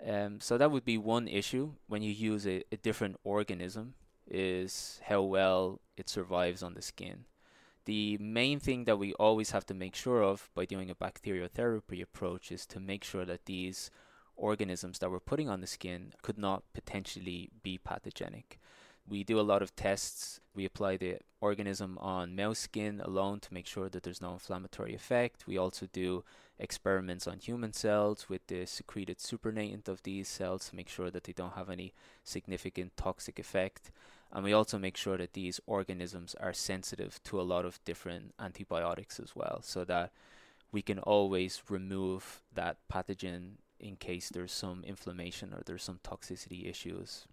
Um, 0.07 0.41
so 0.41 0.59
that 0.59 0.71
would 0.71 0.85
be 0.85 0.99
one 0.99 1.29
issue 1.29 1.73
when 1.87 2.03
you 2.03 2.13
use 2.13 2.47
a, 2.47 2.63
a 2.73 2.77
different 2.77 3.17
organism 3.25 3.95
is 4.29 5.01
how 5.05 5.23
well 5.23 5.81
it 5.97 6.09
survives 6.09 6.63
on 6.63 6.75
the 6.75 6.83
skin. 6.83 7.25
The 7.85 8.19
main 8.19 8.61
thing 8.61 8.85
that 8.85 8.99
we 8.99 9.13
always 9.15 9.51
have 9.51 9.67
to 9.67 9.75
make 9.75 9.95
sure 9.95 10.23
of 10.23 10.51
by 10.55 10.65
doing 10.65 10.91
a 10.91 10.95
bacteriotherapy 10.95 12.03
approach 12.03 12.51
is 12.51 12.67
to 12.67 12.81
make 12.81 13.05
sure 13.05 13.25
that 13.25 13.45
these 13.45 13.91
organisms 14.37 14.99
that 14.99 15.11
we're 15.11 15.20
putting 15.20 15.49
on 15.49 15.61
the 15.61 15.66
skin 15.66 16.12
could 16.22 16.39
not 16.39 16.62
potentially 16.72 17.51
be 17.62 17.78
pathogenic. 17.78 18.59
We 19.07 19.22
do 19.22 19.39
a 19.39 19.43
lot 19.43 19.61
of 19.61 19.76
tests. 19.76 20.41
We 20.55 20.64
apply 20.64 20.97
the 20.97 21.18
organism 21.41 21.99
on 21.99 22.35
mouse 22.35 22.61
skin 22.61 23.03
alone 23.05 23.41
to 23.41 23.53
make 23.53 23.66
sure 23.66 23.91
that 23.91 24.03
there's 24.03 24.22
no 24.22 24.32
inflammatory 24.32 24.95
effect. 24.95 25.47
We 25.47 25.59
also 25.59 25.87
do 25.93 26.24
experiments 26.59 27.26
on 27.26 27.39
human 27.39 27.72
cells 27.72 28.28
with 28.28 28.47
the 28.47 28.64
secreted 28.64 29.18
supernatant 29.18 29.89
of 29.89 30.03
these 30.05 30.28
cells 30.28 30.68
to 30.68 30.76
make 30.76 30.89
sure 30.89 31.11
that 31.11 31.24
they 31.24 31.32
don't 31.32 31.55
have 31.55 31.68
any 31.68 31.93
significant 32.22 32.97
toxic 32.97 33.39
effect. 33.39 33.91
And 34.32 34.43
we 34.43 34.53
also 34.53 34.78
make 34.78 34.97
sure 34.97 35.18
that 35.18 35.35
these 35.35 35.61
organisms 35.66 36.35
are 36.41 36.53
sensitive 36.53 37.22
to 37.24 37.41
a 37.41 37.43
lot 37.43 37.64
of 37.64 37.85
different 37.85 38.35
antibiotics 38.41 39.20
as 39.20 39.37
well, 39.37 39.61
so 39.62 39.85
that 39.85 40.12
we 40.72 40.82
can 40.82 40.99
always 40.99 41.62
remove 41.68 42.43
that 42.53 42.78
pathogen 42.93 43.59
in 43.85 43.97
case 43.97 44.30
there's 44.30 44.53
some 44.53 44.82
inflammation 44.85 45.53
or 45.53 45.62
there's 45.64 45.82
some 45.82 46.01
toxicity 46.03 46.68
issues. 46.68 47.26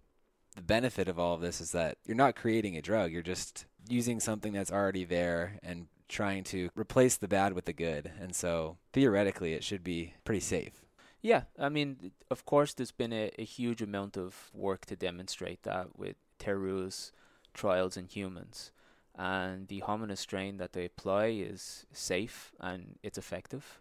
The 0.55 0.61
benefit 0.61 1.07
of 1.07 1.17
all 1.17 1.33
of 1.33 1.41
this 1.41 1.61
is 1.61 1.71
that 1.71 1.97
you're 2.05 2.17
not 2.17 2.35
creating 2.35 2.75
a 2.75 2.81
drug, 2.81 3.11
you're 3.11 3.21
just 3.21 3.65
using 3.87 4.19
something 4.19 4.51
that's 4.51 4.71
already 4.71 5.05
there 5.05 5.57
and 5.63 5.87
trying 6.09 6.43
to 6.43 6.69
replace 6.75 7.15
the 7.15 7.29
bad 7.29 7.53
with 7.53 7.63
the 7.65 7.73
good. 7.73 8.11
And 8.19 8.35
so 8.35 8.77
theoretically, 8.91 9.53
it 9.53 9.63
should 9.63 9.81
be 9.81 10.13
pretty 10.25 10.41
safe. 10.41 10.85
Yeah, 11.21 11.43
I 11.57 11.69
mean, 11.69 12.11
of 12.29 12.45
course, 12.45 12.73
there's 12.73 12.91
been 12.91 13.13
a, 13.13 13.31
a 13.39 13.45
huge 13.45 13.81
amount 13.81 14.17
of 14.17 14.49
work 14.53 14.85
to 14.87 14.95
demonstrate 14.97 15.63
that 15.63 15.97
with 15.97 16.17
Teru's 16.37 17.13
trials 17.53 17.95
in 17.95 18.07
humans. 18.07 18.71
And 19.15 19.69
the 19.69 19.81
hominis 19.81 20.17
strain 20.17 20.57
that 20.57 20.73
they 20.73 20.85
apply 20.85 21.27
is 21.27 21.85
safe 21.93 22.51
and 22.59 22.97
it's 23.03 23.17
effective. 23.17 23.79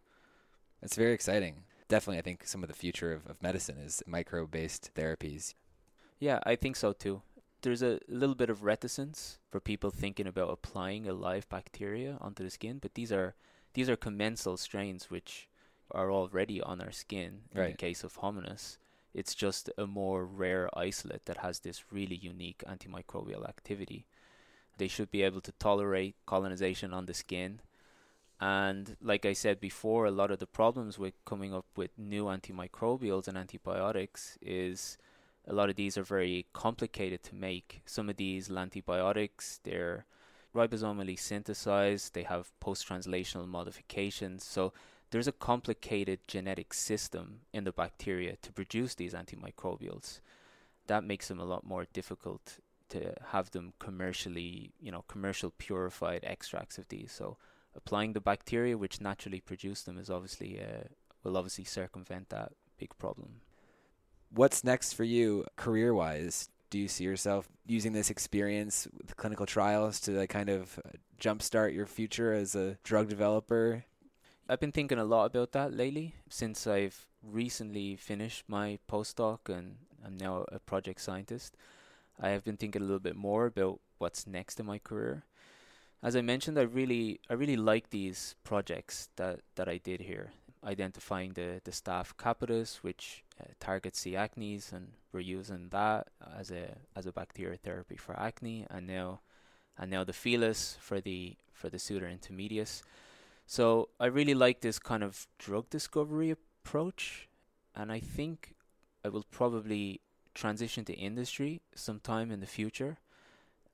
It's 0.82 0.96
very 0.96 1.12
exciting. 1.12 1.64
Definitely, 1.90 2.18
I 2.18 2.22
think 2.22 2.46
some 2.46 2.62
of 2.62 2.68
the 2.68 2.74
future 2.74 3.12
of, 3.12 3.26
of 3.26 3.42
medicine 3.42 3.76
is 3.78 4.00
microbe 4.06 4.52
based 4.52 4.90
therapies. 4.94 5.54
Yeah, 6.20 6.38
I 6.44 6.54
think 6.54 6.76
so 6.76 6.92
too. 6.92 7.22
There's 7.62 7.82
a 7.82 7.98
little 8.08 8.36
bit 8.36 8.48
of 8.48 8.62
reticence 8.62 9.38
for 9.50 9.58
people 9.60 9.90
thinking 9.90 10.26
about 10.28 10.50
applying 10.50 11.08
a 11.08 11.12
live 11.12 11.48
bacteria 11.48 12.16
onto 12.20 12.44
the 12.44 12.50
skin, 12.50 12.78
but 12.80 12.94
these 12.94 13.10
are 13.12 13.34
these 13.74 13.90
are 13.90 13.96
commensal 13.96 14.56
strains 14.56 15.10
which 15.10 15.48
are 15.90 16.12
already 16.12 16.62
on 16.62 16.80
our 16.80 16.92
skin 16.92 17.42
in 17.52 17.60
Right. 17.60 17.72
the 17.72 17.76
case 17.76 18.04
of 18.04 18.18
hominis. 18.20 18.78
It's 19.12 19.34
just 19.34 19.68
a 19.76 19.86
more 19.86 20.24
rare 20.24 20.70
isolate 20.78 21.24
that 21.24 21.38
has 21.38 21.58
this 21.60 21.92
really 21.92 22.14
unique 22.14 22.62
antimicrobial 22.68 23.48
activity. 23.48 24.06
They 24.78 24.86
should 24.88 25.10
be 25.10 25.22
able 25.22 25.40
to 25.40 25.52
tolerate 25.58 26.14
colonization 26.24 26.94
on 26.94 27.06
the 27.06 27.14
skin. 27.14 27.60
And 28.40 28.96
like 29.02 29.26
I 29.26 29.34
said 29.34 29.60
before, 29.60 30.06
a 30.06 30.10
lot 30.10 30.30
of 30.30 30.38
the 30.38 30.46
problems 30.46 30.98
with 30.98 31.22
coming 31.26 31.52
up 31.52 31.66
with 31.76 31.90
new 31.98 32.24
antimicrobials 32.24 33.28
and 33.28 33.36
antibiotics 33.36 34.38
is 34.40 34.96
a 35.46 35.52
lot 35.52 35.68
of 35.68 35.76
these 35.76 35.98
are 35.98 36.02
very 36.02 36.46
complicated 36.54 37.22
to 37.24 37.34
make. 37.34 37.82
Some 37.84 38.08
of 38.08 38.16
these 38.16 38.50
antibiotics, 38.50 39.60
they're 39.62 40.06
ribosomally 40.54 41.18
synthesized, 41.18 42.14
they 42.14 42.22
have 42.22 42.58
post 42.60 42.88
translational 42.88 43.46
modifications. 43.46 44.42
So 44.42 44.72
there's 45.10 45.28
a 45.28 45.32
complicated 45.32 46.20
genetic 46.26 46.72
system 46.72 47.40
in 47.52 47.64
the 47.64 47.72
bacteria 47.72 48.36
to 48.42 48.52
produce 48.52 48.94
these 48.94 49.12
antimicrobials. 49.12 50.20
That 50.86 51.04
makes 51.04 51.28
them 51.28 51.40
a 51.40 51.44
lot 51.44 51.66
more 51.66 51.86
difficult 51.92 52.58
to 52.88 53.14
have 53.28 53.50
them 53.50 53.74
commercially, 53.78 54.72
you 54.80 54.90
know, 54.90 55.04
commercial 55.08 55.52
purified 55.58 56.24
extracts 56.24 56.78
of 56.78 56.88
these. 56.88 57.12
So 57.12 57.36
applying 57.74 58.12
the 58.12 58.20
bacteria 58.20 58.76
which 58.76 59.00
naturally 59.00 59.40
produce 59.40 59.82
them 59.82 59.98
is 59.98 60.10
obviously 60.10 60.60
uh, 60.60 60.84
will 61.22 61.36
obviously 61.36 61.64
circumvent 61.64 62.28
that 62.30 62.52
big 62.78 62.96
problem. 62.98 63.40
What's 64.32 64.64
next 64.64 64.94
for 64.94 65.04
you 65.04 65.44
career 65.56 65.92
wise? 65.92 66.48
Do 66.70 66.78
you 66.78 66.88
see 66.88 67.04
yourself 67.04 67.48
using 67.66 67.92
this 67.92 68.10
experience 68.10 68.86
with 68.96 69.16
clinical 69.16 69.44
trials 69.44 70.00
to 70.02 70.12
like, 70.12 70.30
kind 70.30 70.48
of 70.48 70.78
uh, 70.84 70.90
jumpstart 71.20 71.74
your 71.74 71.86
future 71.86 72.32
as 72.32 72.54
a 72.54 72.78
drug 72.84 73.08
developer? 73.08 73.84
I've 74.48 74.60
been 74.60 74.72
thinking 74.72 74.98
a 74.98 75.04
lot 75.04 75.26
about 75.26 75.52
that 75.52 75.72
lately 75.72 76.14
since 76.28 76.66
I've 76.66 77.06
recently 77.22 77.96
finished 77.96 78.44
my 78.48 78.78
postdoc 78.90 79.48
and 79.48 79.76
I'm 80.04 80.16
now 80.16 80.44
a 80.50 80.58
project 80.58 81.00
scientist. 81.00 81.56
I 82.20 82.30
have 82.30 82.44
been 82.44 82.56
thinking 82.56 82.82
a 82.82 82.84
little 82.84 83.00
bit 83.00 83.16
more 83.16 83.46
about 83.46 83.80
what's 83.98 84.26
next 84.26 84.60
in 84.60 84.66
my 84.66 84.78
career. 84.78 85.24
As 86.02 86.16
I 86.16 86.22
mentioned, 86.22 86.58
I 86.58 86.62
really 86.62 87.20
I 87.28 87.34
really 87.34 87.56
like 87.56 87.90
these 87.90 88.34
projects 88.42 89.10
that, 89.16 89.40
that 89.56 89.68
I 89.68 89.76
did 89.76 90.00
here, 90.00 90.32
identifying 90.64 91.34
the 91.34 91.60
the 91.62 91.72
staph 91.72 92.14
capitis, 92.16 92.76
which 92.76 93.22
uh, 93.40 93.44
targets 93.60 94.02
the 94.02 94.14
acnes, 94.14 94.72
and 94.72 94.92
we're 95.12 95.20
using 95.20 95.68
that 95.70 96.08
as 96.38 96.50
a 96.50 96.76
as 96.96 97.06
a 97.06 97.12
bacteria 97.12 97.58
therapy 97.58 97.96
for 97.96 98.18
acne, 98.18 98.66
and 98.70 98.86
now 98.86 99.20
and 99.76 99.90
now 99.90 100.04
the 100.04 100.12
Felis 100.12 100.76
for 100.80 101.00
the 101.00 101.36
for 101.52 101.68
the 101.68 101.78
pseudointermedius. 101.78 102.82
So 103.46 103.88
I 103.98 104.06
really 104.06 104.34
like 104.34 104.60
this 104.60 104.78
kind 104.78 105.02
of 105.02 105.26
drug 105.38 105.68
discovery 105.68 106.30
approach, 106.30 107.28
and 107.74 107.92
I 107.92 108.00
think 108.00 108.54
I 109.04 109.08
will 109.08 109.26
probably 109.30 110.00
transition 110.34 110.84
to 110.86 110.94
industry 110.94 111.60
sometime 111.74 112.30
in 112.30 112.40
the 112.40 112.46
future. 112.46 112.98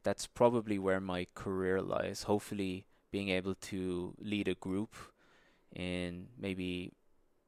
That's 0.06 0.28
probably 0.28 0.78
where 0.78 1.00
my 1.00 1.26
career 1.34 1.82
lies. 1.82 2.22
Hopefully, 2.22 2.86
being 3.10 3.28
able 3.28 3.56
to 3.72 4.14
lead 4.20 4.46
a 4.46 4.54
group 4.54 4.94
in 5.74 6.28
maybe, 6.38 6.92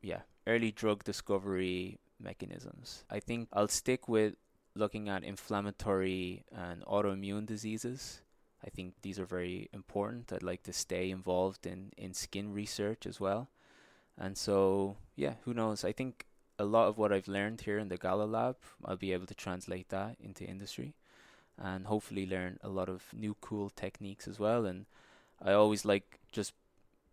yeah, 0.03 0.23
early 0.45 0.73
drug 0.73 1.05
discovery 1.05 2.01
mechanisms. 2.19 3.05
I 3.09 3.21
think 3.21 3.47
I'll 3.53 3.69
stick 3.69 4.09
with 4.09 4.35
looking 4.75 5.09
at 5.09 5.23
inflammatory 5.23 6.47
and 6.51 6.85
autoimmune 6.85 7.47
diseases. 7.47 8.23
I 8.67 8.71
think 8.71 8.95
these 9.03 9.21
are 9.21 9.25
very 9.25 9.69
important. 9.73 10.33
I'd 10.33 10.43
like 10.43 10.65
to 10.65 10.73
stay 10.73 11.13
involved 11.13 11.65
in, 11.65 11.93
in 11.97 12.13
skin 12.13 12.53
research 12.53 13.07
as 13.07 13.21
well. 13.21 13.51
And 14.19 14.37
so, 14.37 14.97
yeah, 15.15 15.35
who 15.45 15.55
knows? 15.55 15.85
I 15.85 15.93
think 15.93 16.27
a 16.59 16.65
lot 16.65 16.89
of 16.89 16.99
what 16.99 17.13
I've 17.13 17.29
learned 17.29 17.61
here 17.61 17.79
in 17.79 17.87
the 17.87 17.97
Gallo 17.97 18.27
Lab, 18.27 18.57
I'll 18.85 18.97
be 18.97 19.13
able 19.13 19.27
to 19.27 19.35
translate 19.37 19.91
that 19.91 20.17
into 20.19 20.43
industry 20.43 20.97
and 21.63 21.87
hopefully 21.87 22.27
learn 22.27 22.59
a 22.63 22.69
lot 22.69 22.89
of 22.89 23.05
new 23.13 23.37
cool 23.41 23.71
techniques 23.71 24.29
as 24.29 24.39
well. 24.39 24.67
And 24.67 24.87
I 25.43 25.53
always 25.53 25.85
like 25.85 26.19
just 26.33 26.53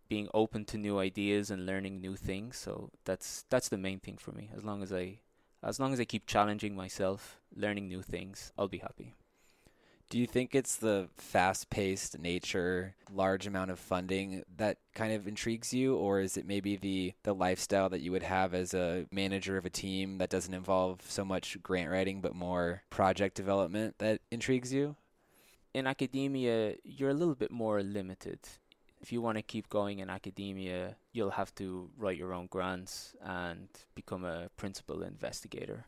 being 0.08 0.28
open 0.32 0.64
to 0.66 0.78
new 0.78 0.98
ideas 0.98 1.50
and 1.50 1.66
learning 1.66 2.00
new 2.00 2.16
things. 2.16 2.56
So 2.56 2.90
that's 3.04 3.44
that's 3.50 3.68
the 3.68 3.78
main 3.78 4.00
thing 4.00 4.16
for 4.18 4.32
me. 4.32 4.50
As 4.56 4.64
long 4.64 4.82
as 4.82 4.92
I 4.92 5.18
as 5.62 5.80
long 5.80 5.92
as 5.92 6.00
I 6.00 6.04
keep 6.04 6.26
challenging 6.26 6.76
myself, 6.76 7.40
learning 7.54 7.88
new 7.88 8.02
things, 8.02 8.52
I'll 8.56 8.68
be 8.68 8.78
happy. 8.78 9.14
Do 10.08 10.20
you 10.20 10.26
think 10.28 10.54
it's 10.54 10.76
the 10.76 11.08
fast 11.16 11.68
paced 11.68 12.16
nature, 12.16 12.94
large 13.12 13.44
amount 13.44 13.72
of 13.72 13.80
funding 13.80 14.44
that 14.56 14.78
kind 14.94 15.12
of 15.12 15.26
intrigues 15.26 15.74
you? 15.74 15.96
Or 15.96 16.20
is 16.20 16.36
it 16.36 16.46
maybe 16.46 16.76
the, 16.76 17.14
the 17.24 17.34
lifestyle 17.34 17.88
that 17.88 18.02
you 18.02 18.12
would 18.12 18.22
have 18.22 18.54
as 18.54 18.72
a 18.72 19.06
manager 19.10 19.56
of 19.56 19.66
a 19.66 19.70
team 19.70 20.18
that 20.18 20.30
doesn't 20.30 20.54
involve 20.54 21.00
so 21.08 21.24
much 21.24 21.60
grant 21.60 21.90
writing 21.90 22.20
but 22.20 22.36
more 22.36 22.82
project 22.88 23.34
development 23.34 23.96
that 23.98 24.20
intrigues 24.30 24.72
you? 24.72 24.94
In 25.74 25.88
academia, 25.88 26.76
you're 26.84 27.10
a 27.10 27.14
little 27.14 27.34
bit 27.34 27.50
more 27.50 27.82
limited. 27.82 28.38
If 29.00 29.12
you 29.12 29.20
want 29.20 29.38
to 29.38 29.42
keep 29.42 29.68
going 29.68 29.98
in 29.98 30.08
academia, 30.08 30.96
you'll 31.12 31.30
have 31.30 31.52
to 31.56 31.90
write 31.98 32.16
your 32.16 32.32
own 32.32 32.46
grants 32.46 33.16
and 33.20 33.68
become 33.96 34.24
a 34.24 34.50
principal 34.56 35.02
investigator. 35.02 35.86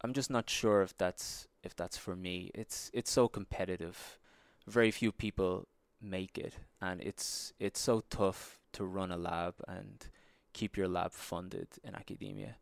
I'm 0.00 0.12
just 0.12 0.30
not 0.30 0.48
sure 0.48 0.82
if 0.82 0.96
that's 0.96 1.47
if 1.62 1.74
that's 1.76 1.96
for 1.96 2.16
me. 2.16 2.50
It's 2.54 2.90
it's 2.94 3.10
so 3.10 3.28
competitive. 3.28 4.18
Very 4.66 4.90
few 4.90 5.12
people 5.12 5.66
make 6.00 6.38
it 6.38 6.54
and 6.80 7.00
it's 7.02 7.52
it's 7.58 7.80
so 7.80 8.00
tough 8.10 8.60
to 8.72 8.84
run 8.84 9.10
a 9.10 9.16
lab 9.16 9.54
and 9.66 10.08
keep 10.52 10.76
your 10.76 10.88
lab 10.88 11.12
funded 11.12 11.68
in 11.82 11.94
academia. 11.94 12.56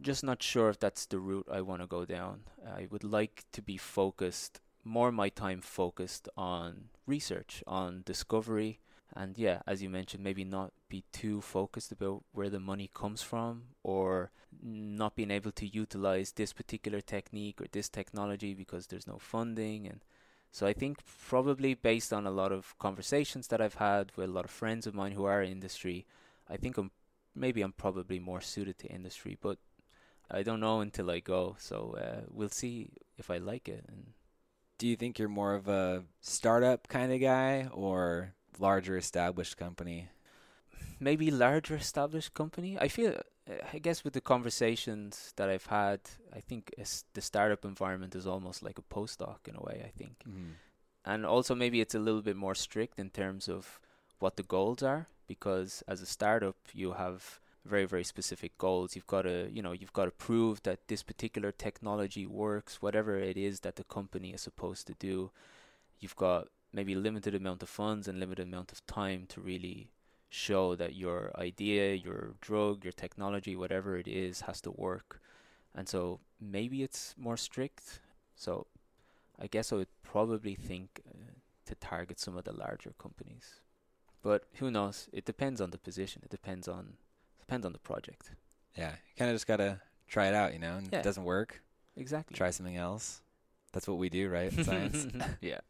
Just 0.00 0.22
not 0.24 0.42
sure 0.42 0.68
if 0.68 0.78
that's 0.78 1.06
the 1.06 1.18
route 1.18 1.48
I 1.50 1.60
want 1.62 1.80
to 1.82 1.86
go 1.86 2.04
down. 2.04 2.42
I 2.66 2.86
would 2.90 3.04
like 3.04 3.44
to 3.52 3.62
be 3.62 3.76
focused 3.76 4.60
more 4.84 5.10
my 5.10 5.28
time 5.28 5.60
focused 5.60 6.28
on 6.36 6.90
research, 7.06 7.62
on 7.66 8.02
discovery 8.04 8.80
And 9.14 9.38
yeah, 9.38 9.62
as 9.66 9.82
you 9.82 9.88
mentioned, 9.90 10.22
maybe 10.24 10.44
not 10.44 10.72
be 10.88 11.04
too 11.12 11.40
focused 11.40 11.92
about 11.92 12.22
where 12.32 12.50
the 12.50 12.60
money 12.60 12.90
comes 12.94 13.22
from 13.22 13.62
or 13.82 14.30
not 14.62 15.16
being 15.16 15.30
able 15.30 15.52
to 15.52 15.66
utilize 15.66 16.32
this 16.32 16.52
particular 16.52 17.00
technique 17.00 17.60
or 17.60 17.66
this 17.72 17.88
technology 17.88 18.54
because 18.54 18.86
there's 18.86 19.06
no 19.06 19.18
funding 19.18 19.86
and 19.86 20.00
so 20.50 20.66
I 20.66 20.72
think 20.72 21.00
probably 21.28 21.74
based 21.74 22.14
on 22.14 22.26
a 22.26 22.30
lot 22.30 22.50
of 22.50 22.78
conversations 22.78 23.48
that 23.48 23.60
I've 23.60 23.74
had 23.74 24.12
with 24.16 24.30
a 24.30 24.32
lot 24.32 24.46
of 24.46 24.50
friends 24.50 24.86
of 24.86 24.94
mine 24.94 25.12
who 25.12 25.24
are 25.24 25.42
in 25.42 25.52
industry, 25.52 26.06
I 26.48 26.56
think 26.56 26.78
I'm 26.78 26.92
maybe 27.34 27.60
I'm 27.60 27.72
probably 27.72 28.18
more 28.18 28.40
suited 28.40 28.78
to 28.78 28.88
industry, 28.88 29.36
but 29.38 29.58
I 30.30 30.42
don't 30.42 30.60
know 30.60 30.80
until 30.80 31.10
I 31.10 31.20
go. 31.20 31.56
So 31.58 31.96
uh, 32.00 32.22
we'll 32.30 32.48
see 32.48 32.88
if 33.18 33.30
I 33.30 33.36
like 33.36 33.68
it. 33.68 33.84
And 33.86 34.14
do 34.78 34.86
you 34.86 34.96
think 34.96 35.18
you're 35.18 35.28
more 35.28 35.54
of 35.54 35.68
a 35.68 36.04
startup 36.20 36.88
kind 36.88 37.12
of 37.12 37.20
guy 37.20 37.68
or 37.72 38.32
larger 38.58 38.96
established 38.96 39.56
company? 39.58 40.08
Maybe 40.98 41.30
larger 41.30 41.76
established 41.76 42.34
company. 42.34 42.78
I 42.78 42.88
feel, 42.88 43.14
uh, 43.50 43.54
I 43.72 43.78
guess, 43.78 44.02
with 44.04 44.14
the 44.14 44.20
conversations 44.20 45.32
that 45.36 45.48
I've 45.48 45.66
had, 45.66 46.00
I 46.34 46.40
think 46.40 46.74
the 47.14 47.20
startup 47.20 47.64
environment 47.64 48.14
is 48.14 48.26
almost 48.26 48.62
like 48.62 48.78
a 48.78 48.94
postdoc 48.94 49.46
in 49.46 49.56
a 49.56 49.60
way. 49.60 49.82
I 49.84 49.90
think, 49.96 50.20
mm-hmm. 50.28 50.52
and 51.04 51.26
also 51.26 51.54
maybe 51.54 51.80
it's 51.80 51.94
a 51.94 51.98
little 51.98 52.22
bit 52.22 52.36
more 52.36 52.54
strict 52.54 52.98
in 52.98 53.10
terms 53.10 53.48
of 53.48 53.80
what 54.18 54.36
the 54.36 54.42
goals 54.42 54.82
are 54.82 55.08
because 55.26 55.82
as 55.86 56.00
a 56.00 56.06
startup 56.06 56.56
you 56.72 56.92
have 56.92 57.40
very 57.64 57.84
very 57.84 58.04
specific 58.04 58.56
goals 58.58 58.94
you've 58.94 59.06
got 59.06 59.22
to 59.22 59.50
you 59.52 59.60
know 59.60 59.72
you've 59.72 59.92
got 59.92 60.04
to 60.04 60.10
prove 60.10 60.62
that 60.62 60.86
this 60.88 61.02
particular 61.02 61.50
technology 61.50 62.26
works 62.26 62.80
whatever 62.80 63.18
it 63.18 63.36
is 63.36 63.60
that 63.60 63.76
the 63.76 63.84
company 63.84 64.32
is 64.32 64.40
supposed 64.40 64.86
to 64.86 64.94
do 64.94 65.30
you've 65.98 66.16
got 66.16 66.48
maybe 66.72 66.94
limited 66.94 67.34
amount 67.34 67.62
of 67.62 67.68
funds 67.68 68.06
and 68.06 68.20
limited 68.20 68.46
amount 68.46 68.72
of 68.72 68.86
time 68.86 69.24
to 69.28 69.40
really 69.40 69.90
show 70.28 70.74
that 70.74 70.94
your 70.94 71.30
idea 71.36 71.94
your 71.94 72.34
drug 72.40 72.84
your 72.84 72.92
technology 72.92 73.54
whatever 73.54 73.96
it 73.96 74.08
is 74.08 74.42
has 74.42 74.60
to 74.60 74.70
work 74.72 75.20
and 75.74 75.88
so 75.88 76.20
maybe 76.40 76.82
it's 76.82 77.14
more 77.16 77.36
strict 77.36 78.00
so 78.34 78.66
i 79.38 79.46
guess 79.46 79.72
i 79.72 79.76
would 79.76 79.88
probably 80.02 80.54
think 80.54 81.00
uh, 81.08 81.32
to 81.64 81.74
target 81.76 82.18
some 82.18 82.36
of 82.36 82.44
the 82.44 82.52
larger 82.52 82.92
companies 82.98 83.60
but 84.22 84.44
who 84.54 84.70
knows 84.70 85.08
it 85.12 85.24
depends 85.24 85.60
on 85.60 85.70
the 85.70 85.78
position 85.78 86.20
it 86.24 86.30
depends 86.30 86.66
on 86.66 86.94
Depends 87.46 87.64
on 87.64 87.72
the 87.72 87.78
project. 87.78 88.32
Yeah, 88.76 88.90
you 88.90 89.14
kind 89.16 89.30
of 89.30 89.36
just 89.36 89.46
gotta 89.46 89.80
try 90.08 90.26
it 90.26 90.34
out, 90.34 90.52
you 90.52 90.58
know. 90.58 90.78
And 90.78 90.88
yeah. 90.90 90.98
it 90.98 91.04
doesn't 91.04 91.22
work, 91.22 91.62
exactly. 91.96 92.36
Try 92.36 92.50
something 92.50 92.76
else. 92.76 93.22
That's 93.72 93.86
what 93.86 93.98
we 93.98 94.08
do, 94.08 94.28
right? 94.28 94.52
Science. 94.64 95.06
yeah. 95.40 95.60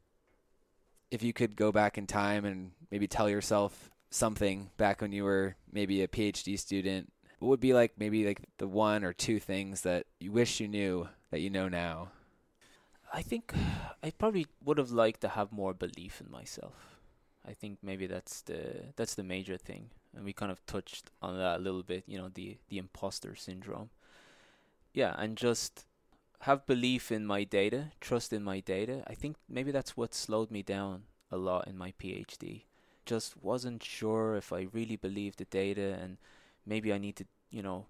If 1.11 1.23
you 1.23 1.35
could 1.35 1.55
go 1.55 1.71
back 1.73 1.99
in 1.99 2.07
time 2.07 2.47
and 2.47 2.71
maybe 2.91 3.07
tell 3.07 3.29
yourself 3.29 3.91
something 4.11 4.71
back 4.77 5.01
when 5.01 5.13
you 5.13 5.25
were 5.25 5.57
maybe 5.71 6.03
a 6.03 6.09
PhD 6.09 6.59
student, 6.59 7.13
what 7.39 7.49
would 7.49 7.61
be 7.61 7.75
like 7.75 7.93
maybe 7.99 8.27
like 8.27 8.41
the 8.59 8.69
one 8.69 9.05
or 9.05 9.13
two 9.13 9.39
things 9.39 9.83
that 9.83 10.07
you 10.21 10.33
wish 10.33 10.61
you 10.61 10.69
knew 10.69 11.09
that 11.31 11.41
you 11.41 11.51
know 11.51 11.69
now? 11.69 12.11
I 13.13 13.23
think 13.23 13.53
I 14.03 14.11
probably 14.11 14.47
would 14.65 14.79
have 14.79 14.91
liked 14.91 15.21
to 15.23 15.29
have 15.29 15.53
more 15.53 15.75
belief 15.75 16.21
in 16.21 16.31
myself. 16.31 16.99
I 17.47 17.53
think 17.53 17.79
maybe 17.83 18.07
that's 18.07 18.43
the 18.43 18.93
that's 18.97 19.15
the 19.15 19.23
major 19.23 19.57
thing 19.57 19.91
and 20.17 20.25
we 20.25 20.33
kind 20.33 20.51
of 20.51 20.65
touched 20.67 21.11
on 21.21 21.37
that 21.37 21.59
a 21.59 21.63
little 21.63 21.83
bit. 21.83 22.05
You 22.07 22.19
know, 22.19 22.31
the 22.33 22.57
the 22.69 22.79
imposter 22.79 23.35
syndrome. 23.37 23.91
Yeah, 24.93 25.15
and 25.19 25.37
just 25.37 25.85
have 26.41 26.67
belief 26.67 27.13
in 27.13 27.27
my 27.27 27.45
data, 27.45 27.93
trust 28.01 28.33
in 28.33 28.43
my 28.43 28.61
data. 28.61 29.05
I 29.07 29.15
think 29.15 29.37
maybe 29.49 29.71
that's 29.71 29.97
what 29.97 30.15
slowed 30.15 30.51
me 30.51 30.63
down 30.63 31.03
a 31.31 31.37
lot 31.37 31.69
in 31.69 31.77
my 31.77 31.93
PhD. 32.01 32.63
Just 33.07 33.43
wasn't 33.43 33.83
sure 33.83 34.37
if 34.37 34.53
I 34.53 34.69
really 34.73 34.97
believed 34.97 35.39
the 35.39 35.45
data, 35.47 35.97
and 36.01 36.19
maybe 36.67 36.93
I 36.93 36.99
need 36.99 37.17
to, 37.17 37.27
you 37.51 37.63
know, 37.63 37.87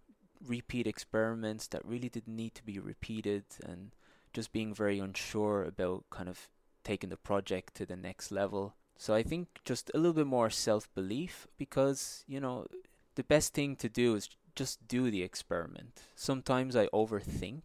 repeat 0.46 0.86
experiments 0.86 1.66
that 1.68 1.84
really 1.84 2.08
didn't 2.08 2.36
need 2.36 2.54
to 2.54 2.64
be 2.64 2.78
repeated, 2.78 3.44
and 3.64 3.92
just 4.32 4.52
being 4.52 4.74
very 4.74 4.98
unsure 4.98 5.64
about 5.64 6.04
kind 6.10 6.28
of 6.28 6.48
taking 6.84 7.10
the 7.10 7.16
project 7.16 7.74
to 7.74 7.86
the 7.86 7.96
next 7.96 8.30
level. 8.30 8.74
So 8.96 9.14
I 9.14 9.22
think 9.22 9.48
just 9.64 9.90
a 9.94 9.98
little 9.98 10.12
bit 10.12 10.26
more 10.26 10.50
self 10.50 10.94
belief 10.94 11.46
because, 11.58 12.24
you 12.26 12.40
know, 12.40 12.66
the 13.14 13.24
best 13.24 13.54
thing 13.54 13.76
to 13.76 13.88
do 13.88 14.14
is 14.14 14.28
just 14.54 14.86
do 14.88 15.10
the 15.10 15.22
experiment. 15.22 16.00
Sometimes 16.14 16.76
I 16.76 16.86
overthink 16.88 17.62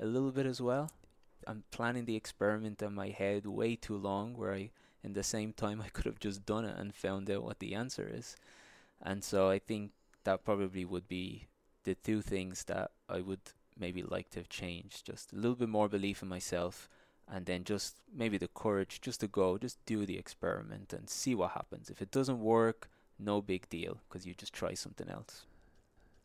a 0.00 0.06
little 0.06 0.32
bit 0.32 0.46
as 0.46 0.60
well. 0.60 0.90
I'm 1.46 1.64
planning 1.70 2.04
the 2.04 2.16
experiment 2.16 2.82
in 2.82 2.94
my 2.94 3.08
head 3.08 3.46
way 3.46 3.76
too 3.76 3.96
long 3.96 4.36
where 4.36 4.52
I 4.52 4.70
in 5.02 5.12
the 5.12 5.22
same 5.22 5.52
time 5.52 5.80
I 5.84 5.88
could 5.88 6.06
have 6.06 6.20
just 6.20 6.46
done 6.46 6.64
it 6.64 6.76
and 6.76 6.94
found 6.94 7.30
out 7.30 7.44
what 7.44 7.58
the 7.58 7.74
answer 7.74 8.10
is. 8.12 8.36
And 9.02 9.22
so 9.22 9.48
I 9.48 9.58
think 9.58 9.92
that 10.24 10.44
probably 10.44 10.84
would 10.84 11.08
be 11.08 11.46
the 11.84 11.94
two 11.94 12.20
things 12.20 12.64
that 12.64 12.90
I 13.08 13.20
would 13.20 13.40
maybe 13.78 14.02
like 14.02 14.30
to 14.30 14.40
have 14.40 14.48
changed. 14.48 15.06
Just 15.06 15.32
a 15.32 15.36
little 15.36 15.54
bit 15.54 15.68
more 15.68 15.88
belief 15.88 16.22
in 16.22 16.28
myself 16.28 16.88
and 17.30 17.46
then 17.46 17.64
just 17.64 17.96
maybe 18.14 18.38
the 18.38 18.48
courage 18.48 19.00
just 19.00 19.20
to 19.20 19.28
go, 19.28 19.58
just 19.58 19.84
do 19.86 20.06
the 20.06 20.18
experiment 20.18 20.92
and 20.92 21.08
see 21.08 21.34
what 21.34 21.52
happens. 21.52 21.90
If 21.90 22.02
it 22.02 22.10
doesn't 22.10 22.40
work, 22.40 22.88
no 23.18 23.40
big 23.40 23.68
deal 23.68 23.98
because 24.08 24.26
you 24.26 24.34
just 24.34 24.52
try 24.52 24.74
something 24.74 25.08
else. 25.08 25.42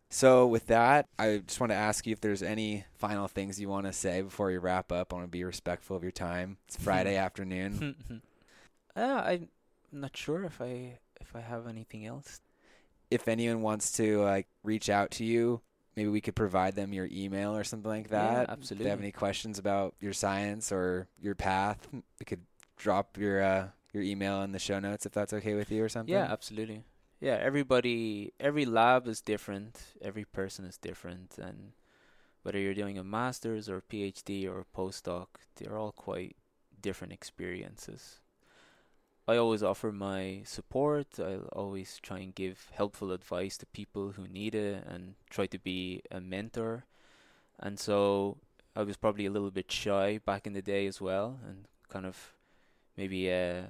So, 0.09 0.45
with 0.45 0.67
that, 0.67 1.07
I 1.17 1.41
just 1.45 1.59
want 1.59 1.71
to 1.71 1.75
ask 1.75 2.05
you 2.05 2.13
if 2.13 2.21
there's 2.21 2.43
any 2.43 2.85
final 2.93 3.27
things 3.27 3.59
you 3.59 3.67
want 3.67 3.87
to 3.87 3.93
say 3.93 4.21
before 4.21 4.47
we 4.47 4.57
wrap 4.57 4.91
up. 4.91 5.11
I 5.11 5.15
want 5.15 5.25
to 5.27 5.31
be 5.31 5.43
respectful 5.43 5.97
of 5.97 6.03
your 6.03 6.11
time. 6.11 6.57
It's 6.67 6.77
Friday 6.83 7.15
afternoon. 7.15 8.21
uh, 8.95 9.21
I'm 9.25 9.49
not 9.91 10.15
sure 10.15 10.43
if 10.43 10.61
I 10.61 10.99
if 11.21 11.35
I 11.35 11.41
have 11.41 11.67
anything 11.67 12.05
else. 12.05 12.41
If 13.09 13.27
anyone 13.27 13.61
wants 13.61 13.91
to 13.93 14.21
like 14.21 14.47
reach 14.63 14.89
out 14.89 15.11
to 15.11 15.25
you, 15.25 15.61
maybe 15.95 16.09
we 16.09 16.21
could 16.21 16.35
provide 16.35 16.75
them 16.75 16.93
your 16.93 17.07
email 17.11 17.55
or 17.55 17.63
something 17.63 17.89
like 17.89 18.09
that. 18.09 18.47
Yeah, 18.47 18.53
absolutely. 18.53 18.83
If 18.83 18.85
they 18.85 18.89
have 18.89 18.99
any 18.99 19.11
questions 19.11 19.59
about 19.59 19.95
your 19.99 20.13
science 20.13 20.71
or 20.71 21.07
your 21.21 21.35
path, 21.35 21.87
we 21.91 22.25
could 22.25 22.41
drop 22.77 23.17
your 23.17 23.41
uh, 23.41 23.67
your 23.93 24.03
email 24.03 24.41
in 24.41 24.51
the 24.51 24.59
show 24.59 24.79
notes 24.79 25.05
if 25.05 25.11
that's 25.11 25.33
okay 25.33 25.53
with 25.53 25.71
you 25.71 25.83
or 25.83 25.89
something. 25.89 26.13
Yeah, 26.13 26.31
absolutely. 26.31 26.83
Yeah, 27.21 27.37
everybody, 27.39 28.33
every 28.37 28.65
lab 28.65 29.07
is 29.07 29.21
different. 29.21 29.81
Every 30.01 30.25
person 30.25 30.65
is 30.65 30.77
different, 30.77 31.37
and 31.37 31.71
whether 32.41 32.59
you're 32.59 32.73
doing 32.73 32.97
a 32.97 33.03
master's 33.03 33.69
or 33.69 33.77
a 33.77 33.81
PhD 33.81 34.45
or 34.45 34.59
a 34.59 34.77
postdoc, 34.77 35.27
they're 35.55 35.77
all 35.77 35.93
quite 35.93 36.35
different 36.81 37.13
experiences. 37.13 38.19
I 39.27 39.37
always 39.37 39.63
offer 39.63 39.91
my 39.91 40.41
support. 40.45 41.07
I'll 41.17 41.47
always 41.53 41.99
try 42.01 42.19
and 42.19 42.35
give 42.35 42.67
helpful 42.73 43.11
advice 43.11 43.57
to 43.57 43.65
people 43.67 44.11
who 44.11 44.27
need 44.27 44.53
it 44.53 44.83
and 44.85 45.15
try 45.29 45.45
to 45.47 45.57
be 45.57 46.01
a 46.11 46.19
mentor. 46.19 46.85
And 47.57 47.79
so 47.79 48.37
I 48.75 48.83
was 48.83 48.97
probably 48.97 49.25
a 49.25 49.31
little 49.31 49.51
bit 49.51 49.71
shy 49.71 50.19
back 50.25 50.45
in 50.45 50.53
the 50.53 50.61
day 50.61 50.87
as 50.87 50.99
well 50.99 51.39
and 51.47 51.67
kind 51.87 52.05
of 52.05 52.33
maybe 52.97 53.31
uh, 53.31 53.61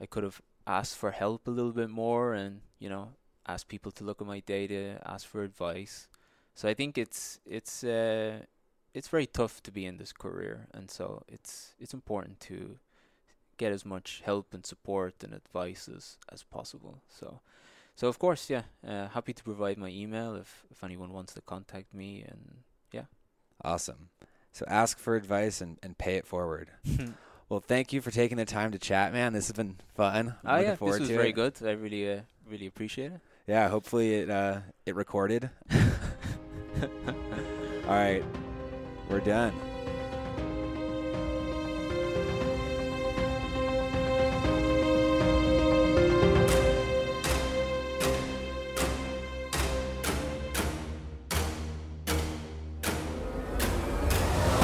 I 0.00 0.06
could 0.06 0.24
have 0.24 0.42
asked 0.66 0.96
for 0.96 1.12
help 1.12 1.46
a 1.46 1.50
little 1.50 1.72
bit 1.72 1.90
more 1.90 2.34
and, 2.34 2.62
you 2.80 2.88
know, 2.88 3.10
ask 3.46 3.68
people 3.68 3.92
to 3.92 4.04
look 4.04 4.20
at 4.20 4.26
my 4.26 4.40
data, 4.40 5.00
ask 5.04 5.26
for 5.28 5.44
advice. 5.44 6.08
So 6.54 6.68
I 6.68 6.74
think 6.74 6.98
it's 6.98 7.38
it's 7.46 7.84
uh, 7.84 8.40
it's 8.94 9.08
very 9.08 9.26
tough 9.26 9.62
to 9.62 9.70
be 9.70 9.86
in 9.86 9.96
this 9.96 10.12
career 10.12 10.66
and 10.74 10.90
so 10.90 11.22
it's 11.28 11.74
it's 11.78 11.94
important 11.94 12.40
to 12.40 12.78
get 13.56 13.72
as 13.72 13.84
much 13.84 14.22
help 14.24 14.54
and 14.54 14.64
support 14.64 15.14
and 15.22 15.32
advice 15.32 15.88
as, 15.94 16.16
as 16.32 16.42
possible. 16.42 16.98
So, 17.08 17.40
so 17.94 18.08
of 18.08 18.18
course, 18.18 18.50
yeah, 18.50 18.62
uh, 18.86 19.08
happy 19.08 19.32
to 19.32 19.42
provide 19.42 19.78
my 19.78 19.88
email 19.88 20.34
if 20.36 20.64
if 20.70 20.82
anyone 20.82 21.12
wants 21.12 21.34
to 21.34 21.40
contact 21.40 21.94
me, 21.94 22.24
and 22.26 22.58
yeah. 22.92 23.04
Awesome. 23.64 24.08
So 24.52 24.64
ask 24.68 24.98
for 24.98 25.16
advice 25.16 25.60
and, 25.60 25.78
and 25.82 25.96
pay 25.96 26.16
it 26.16 26.26
forward. 26.26 26.70
well, 27.48 27.60
thank 27.60 27.92
you 27.92 28.00
for 28.00 28.10
taking 28.10 28.36
the 28.36 28.44
time 28.44 28.72
to 28.72 28.78
chat, 28.78 29.12
man. 29.12 29.32
This 29.32 29.46
has 29.46 29.56
been 29.56 29.76
fun. 29.94 30.34
I'm 30.44 30.58
oh 30.58 30.62
yeah, 30.62 30.70
this 30.72 30.80
was 30.80 31.08
very 31.08 31.30
it. 31.30 31.32
good. 31.32 31.54
I 31.64 31.72
really 31.72 32.12
uh, 32.12 32.20
really 32.48 32.66
appreciate 32.66 33.12
it. 33.12 33.20
Yeah, 33.46 33.68
hopefully 33.68 34.14
it 34.14 34.30
uh, 34.30 34.60
it 34.86 34.94
recorded. 34.94 35.50
All 37.86 37.94
right, 37.94 38.24
we're 39.08 39.20
done. 39.20 39.52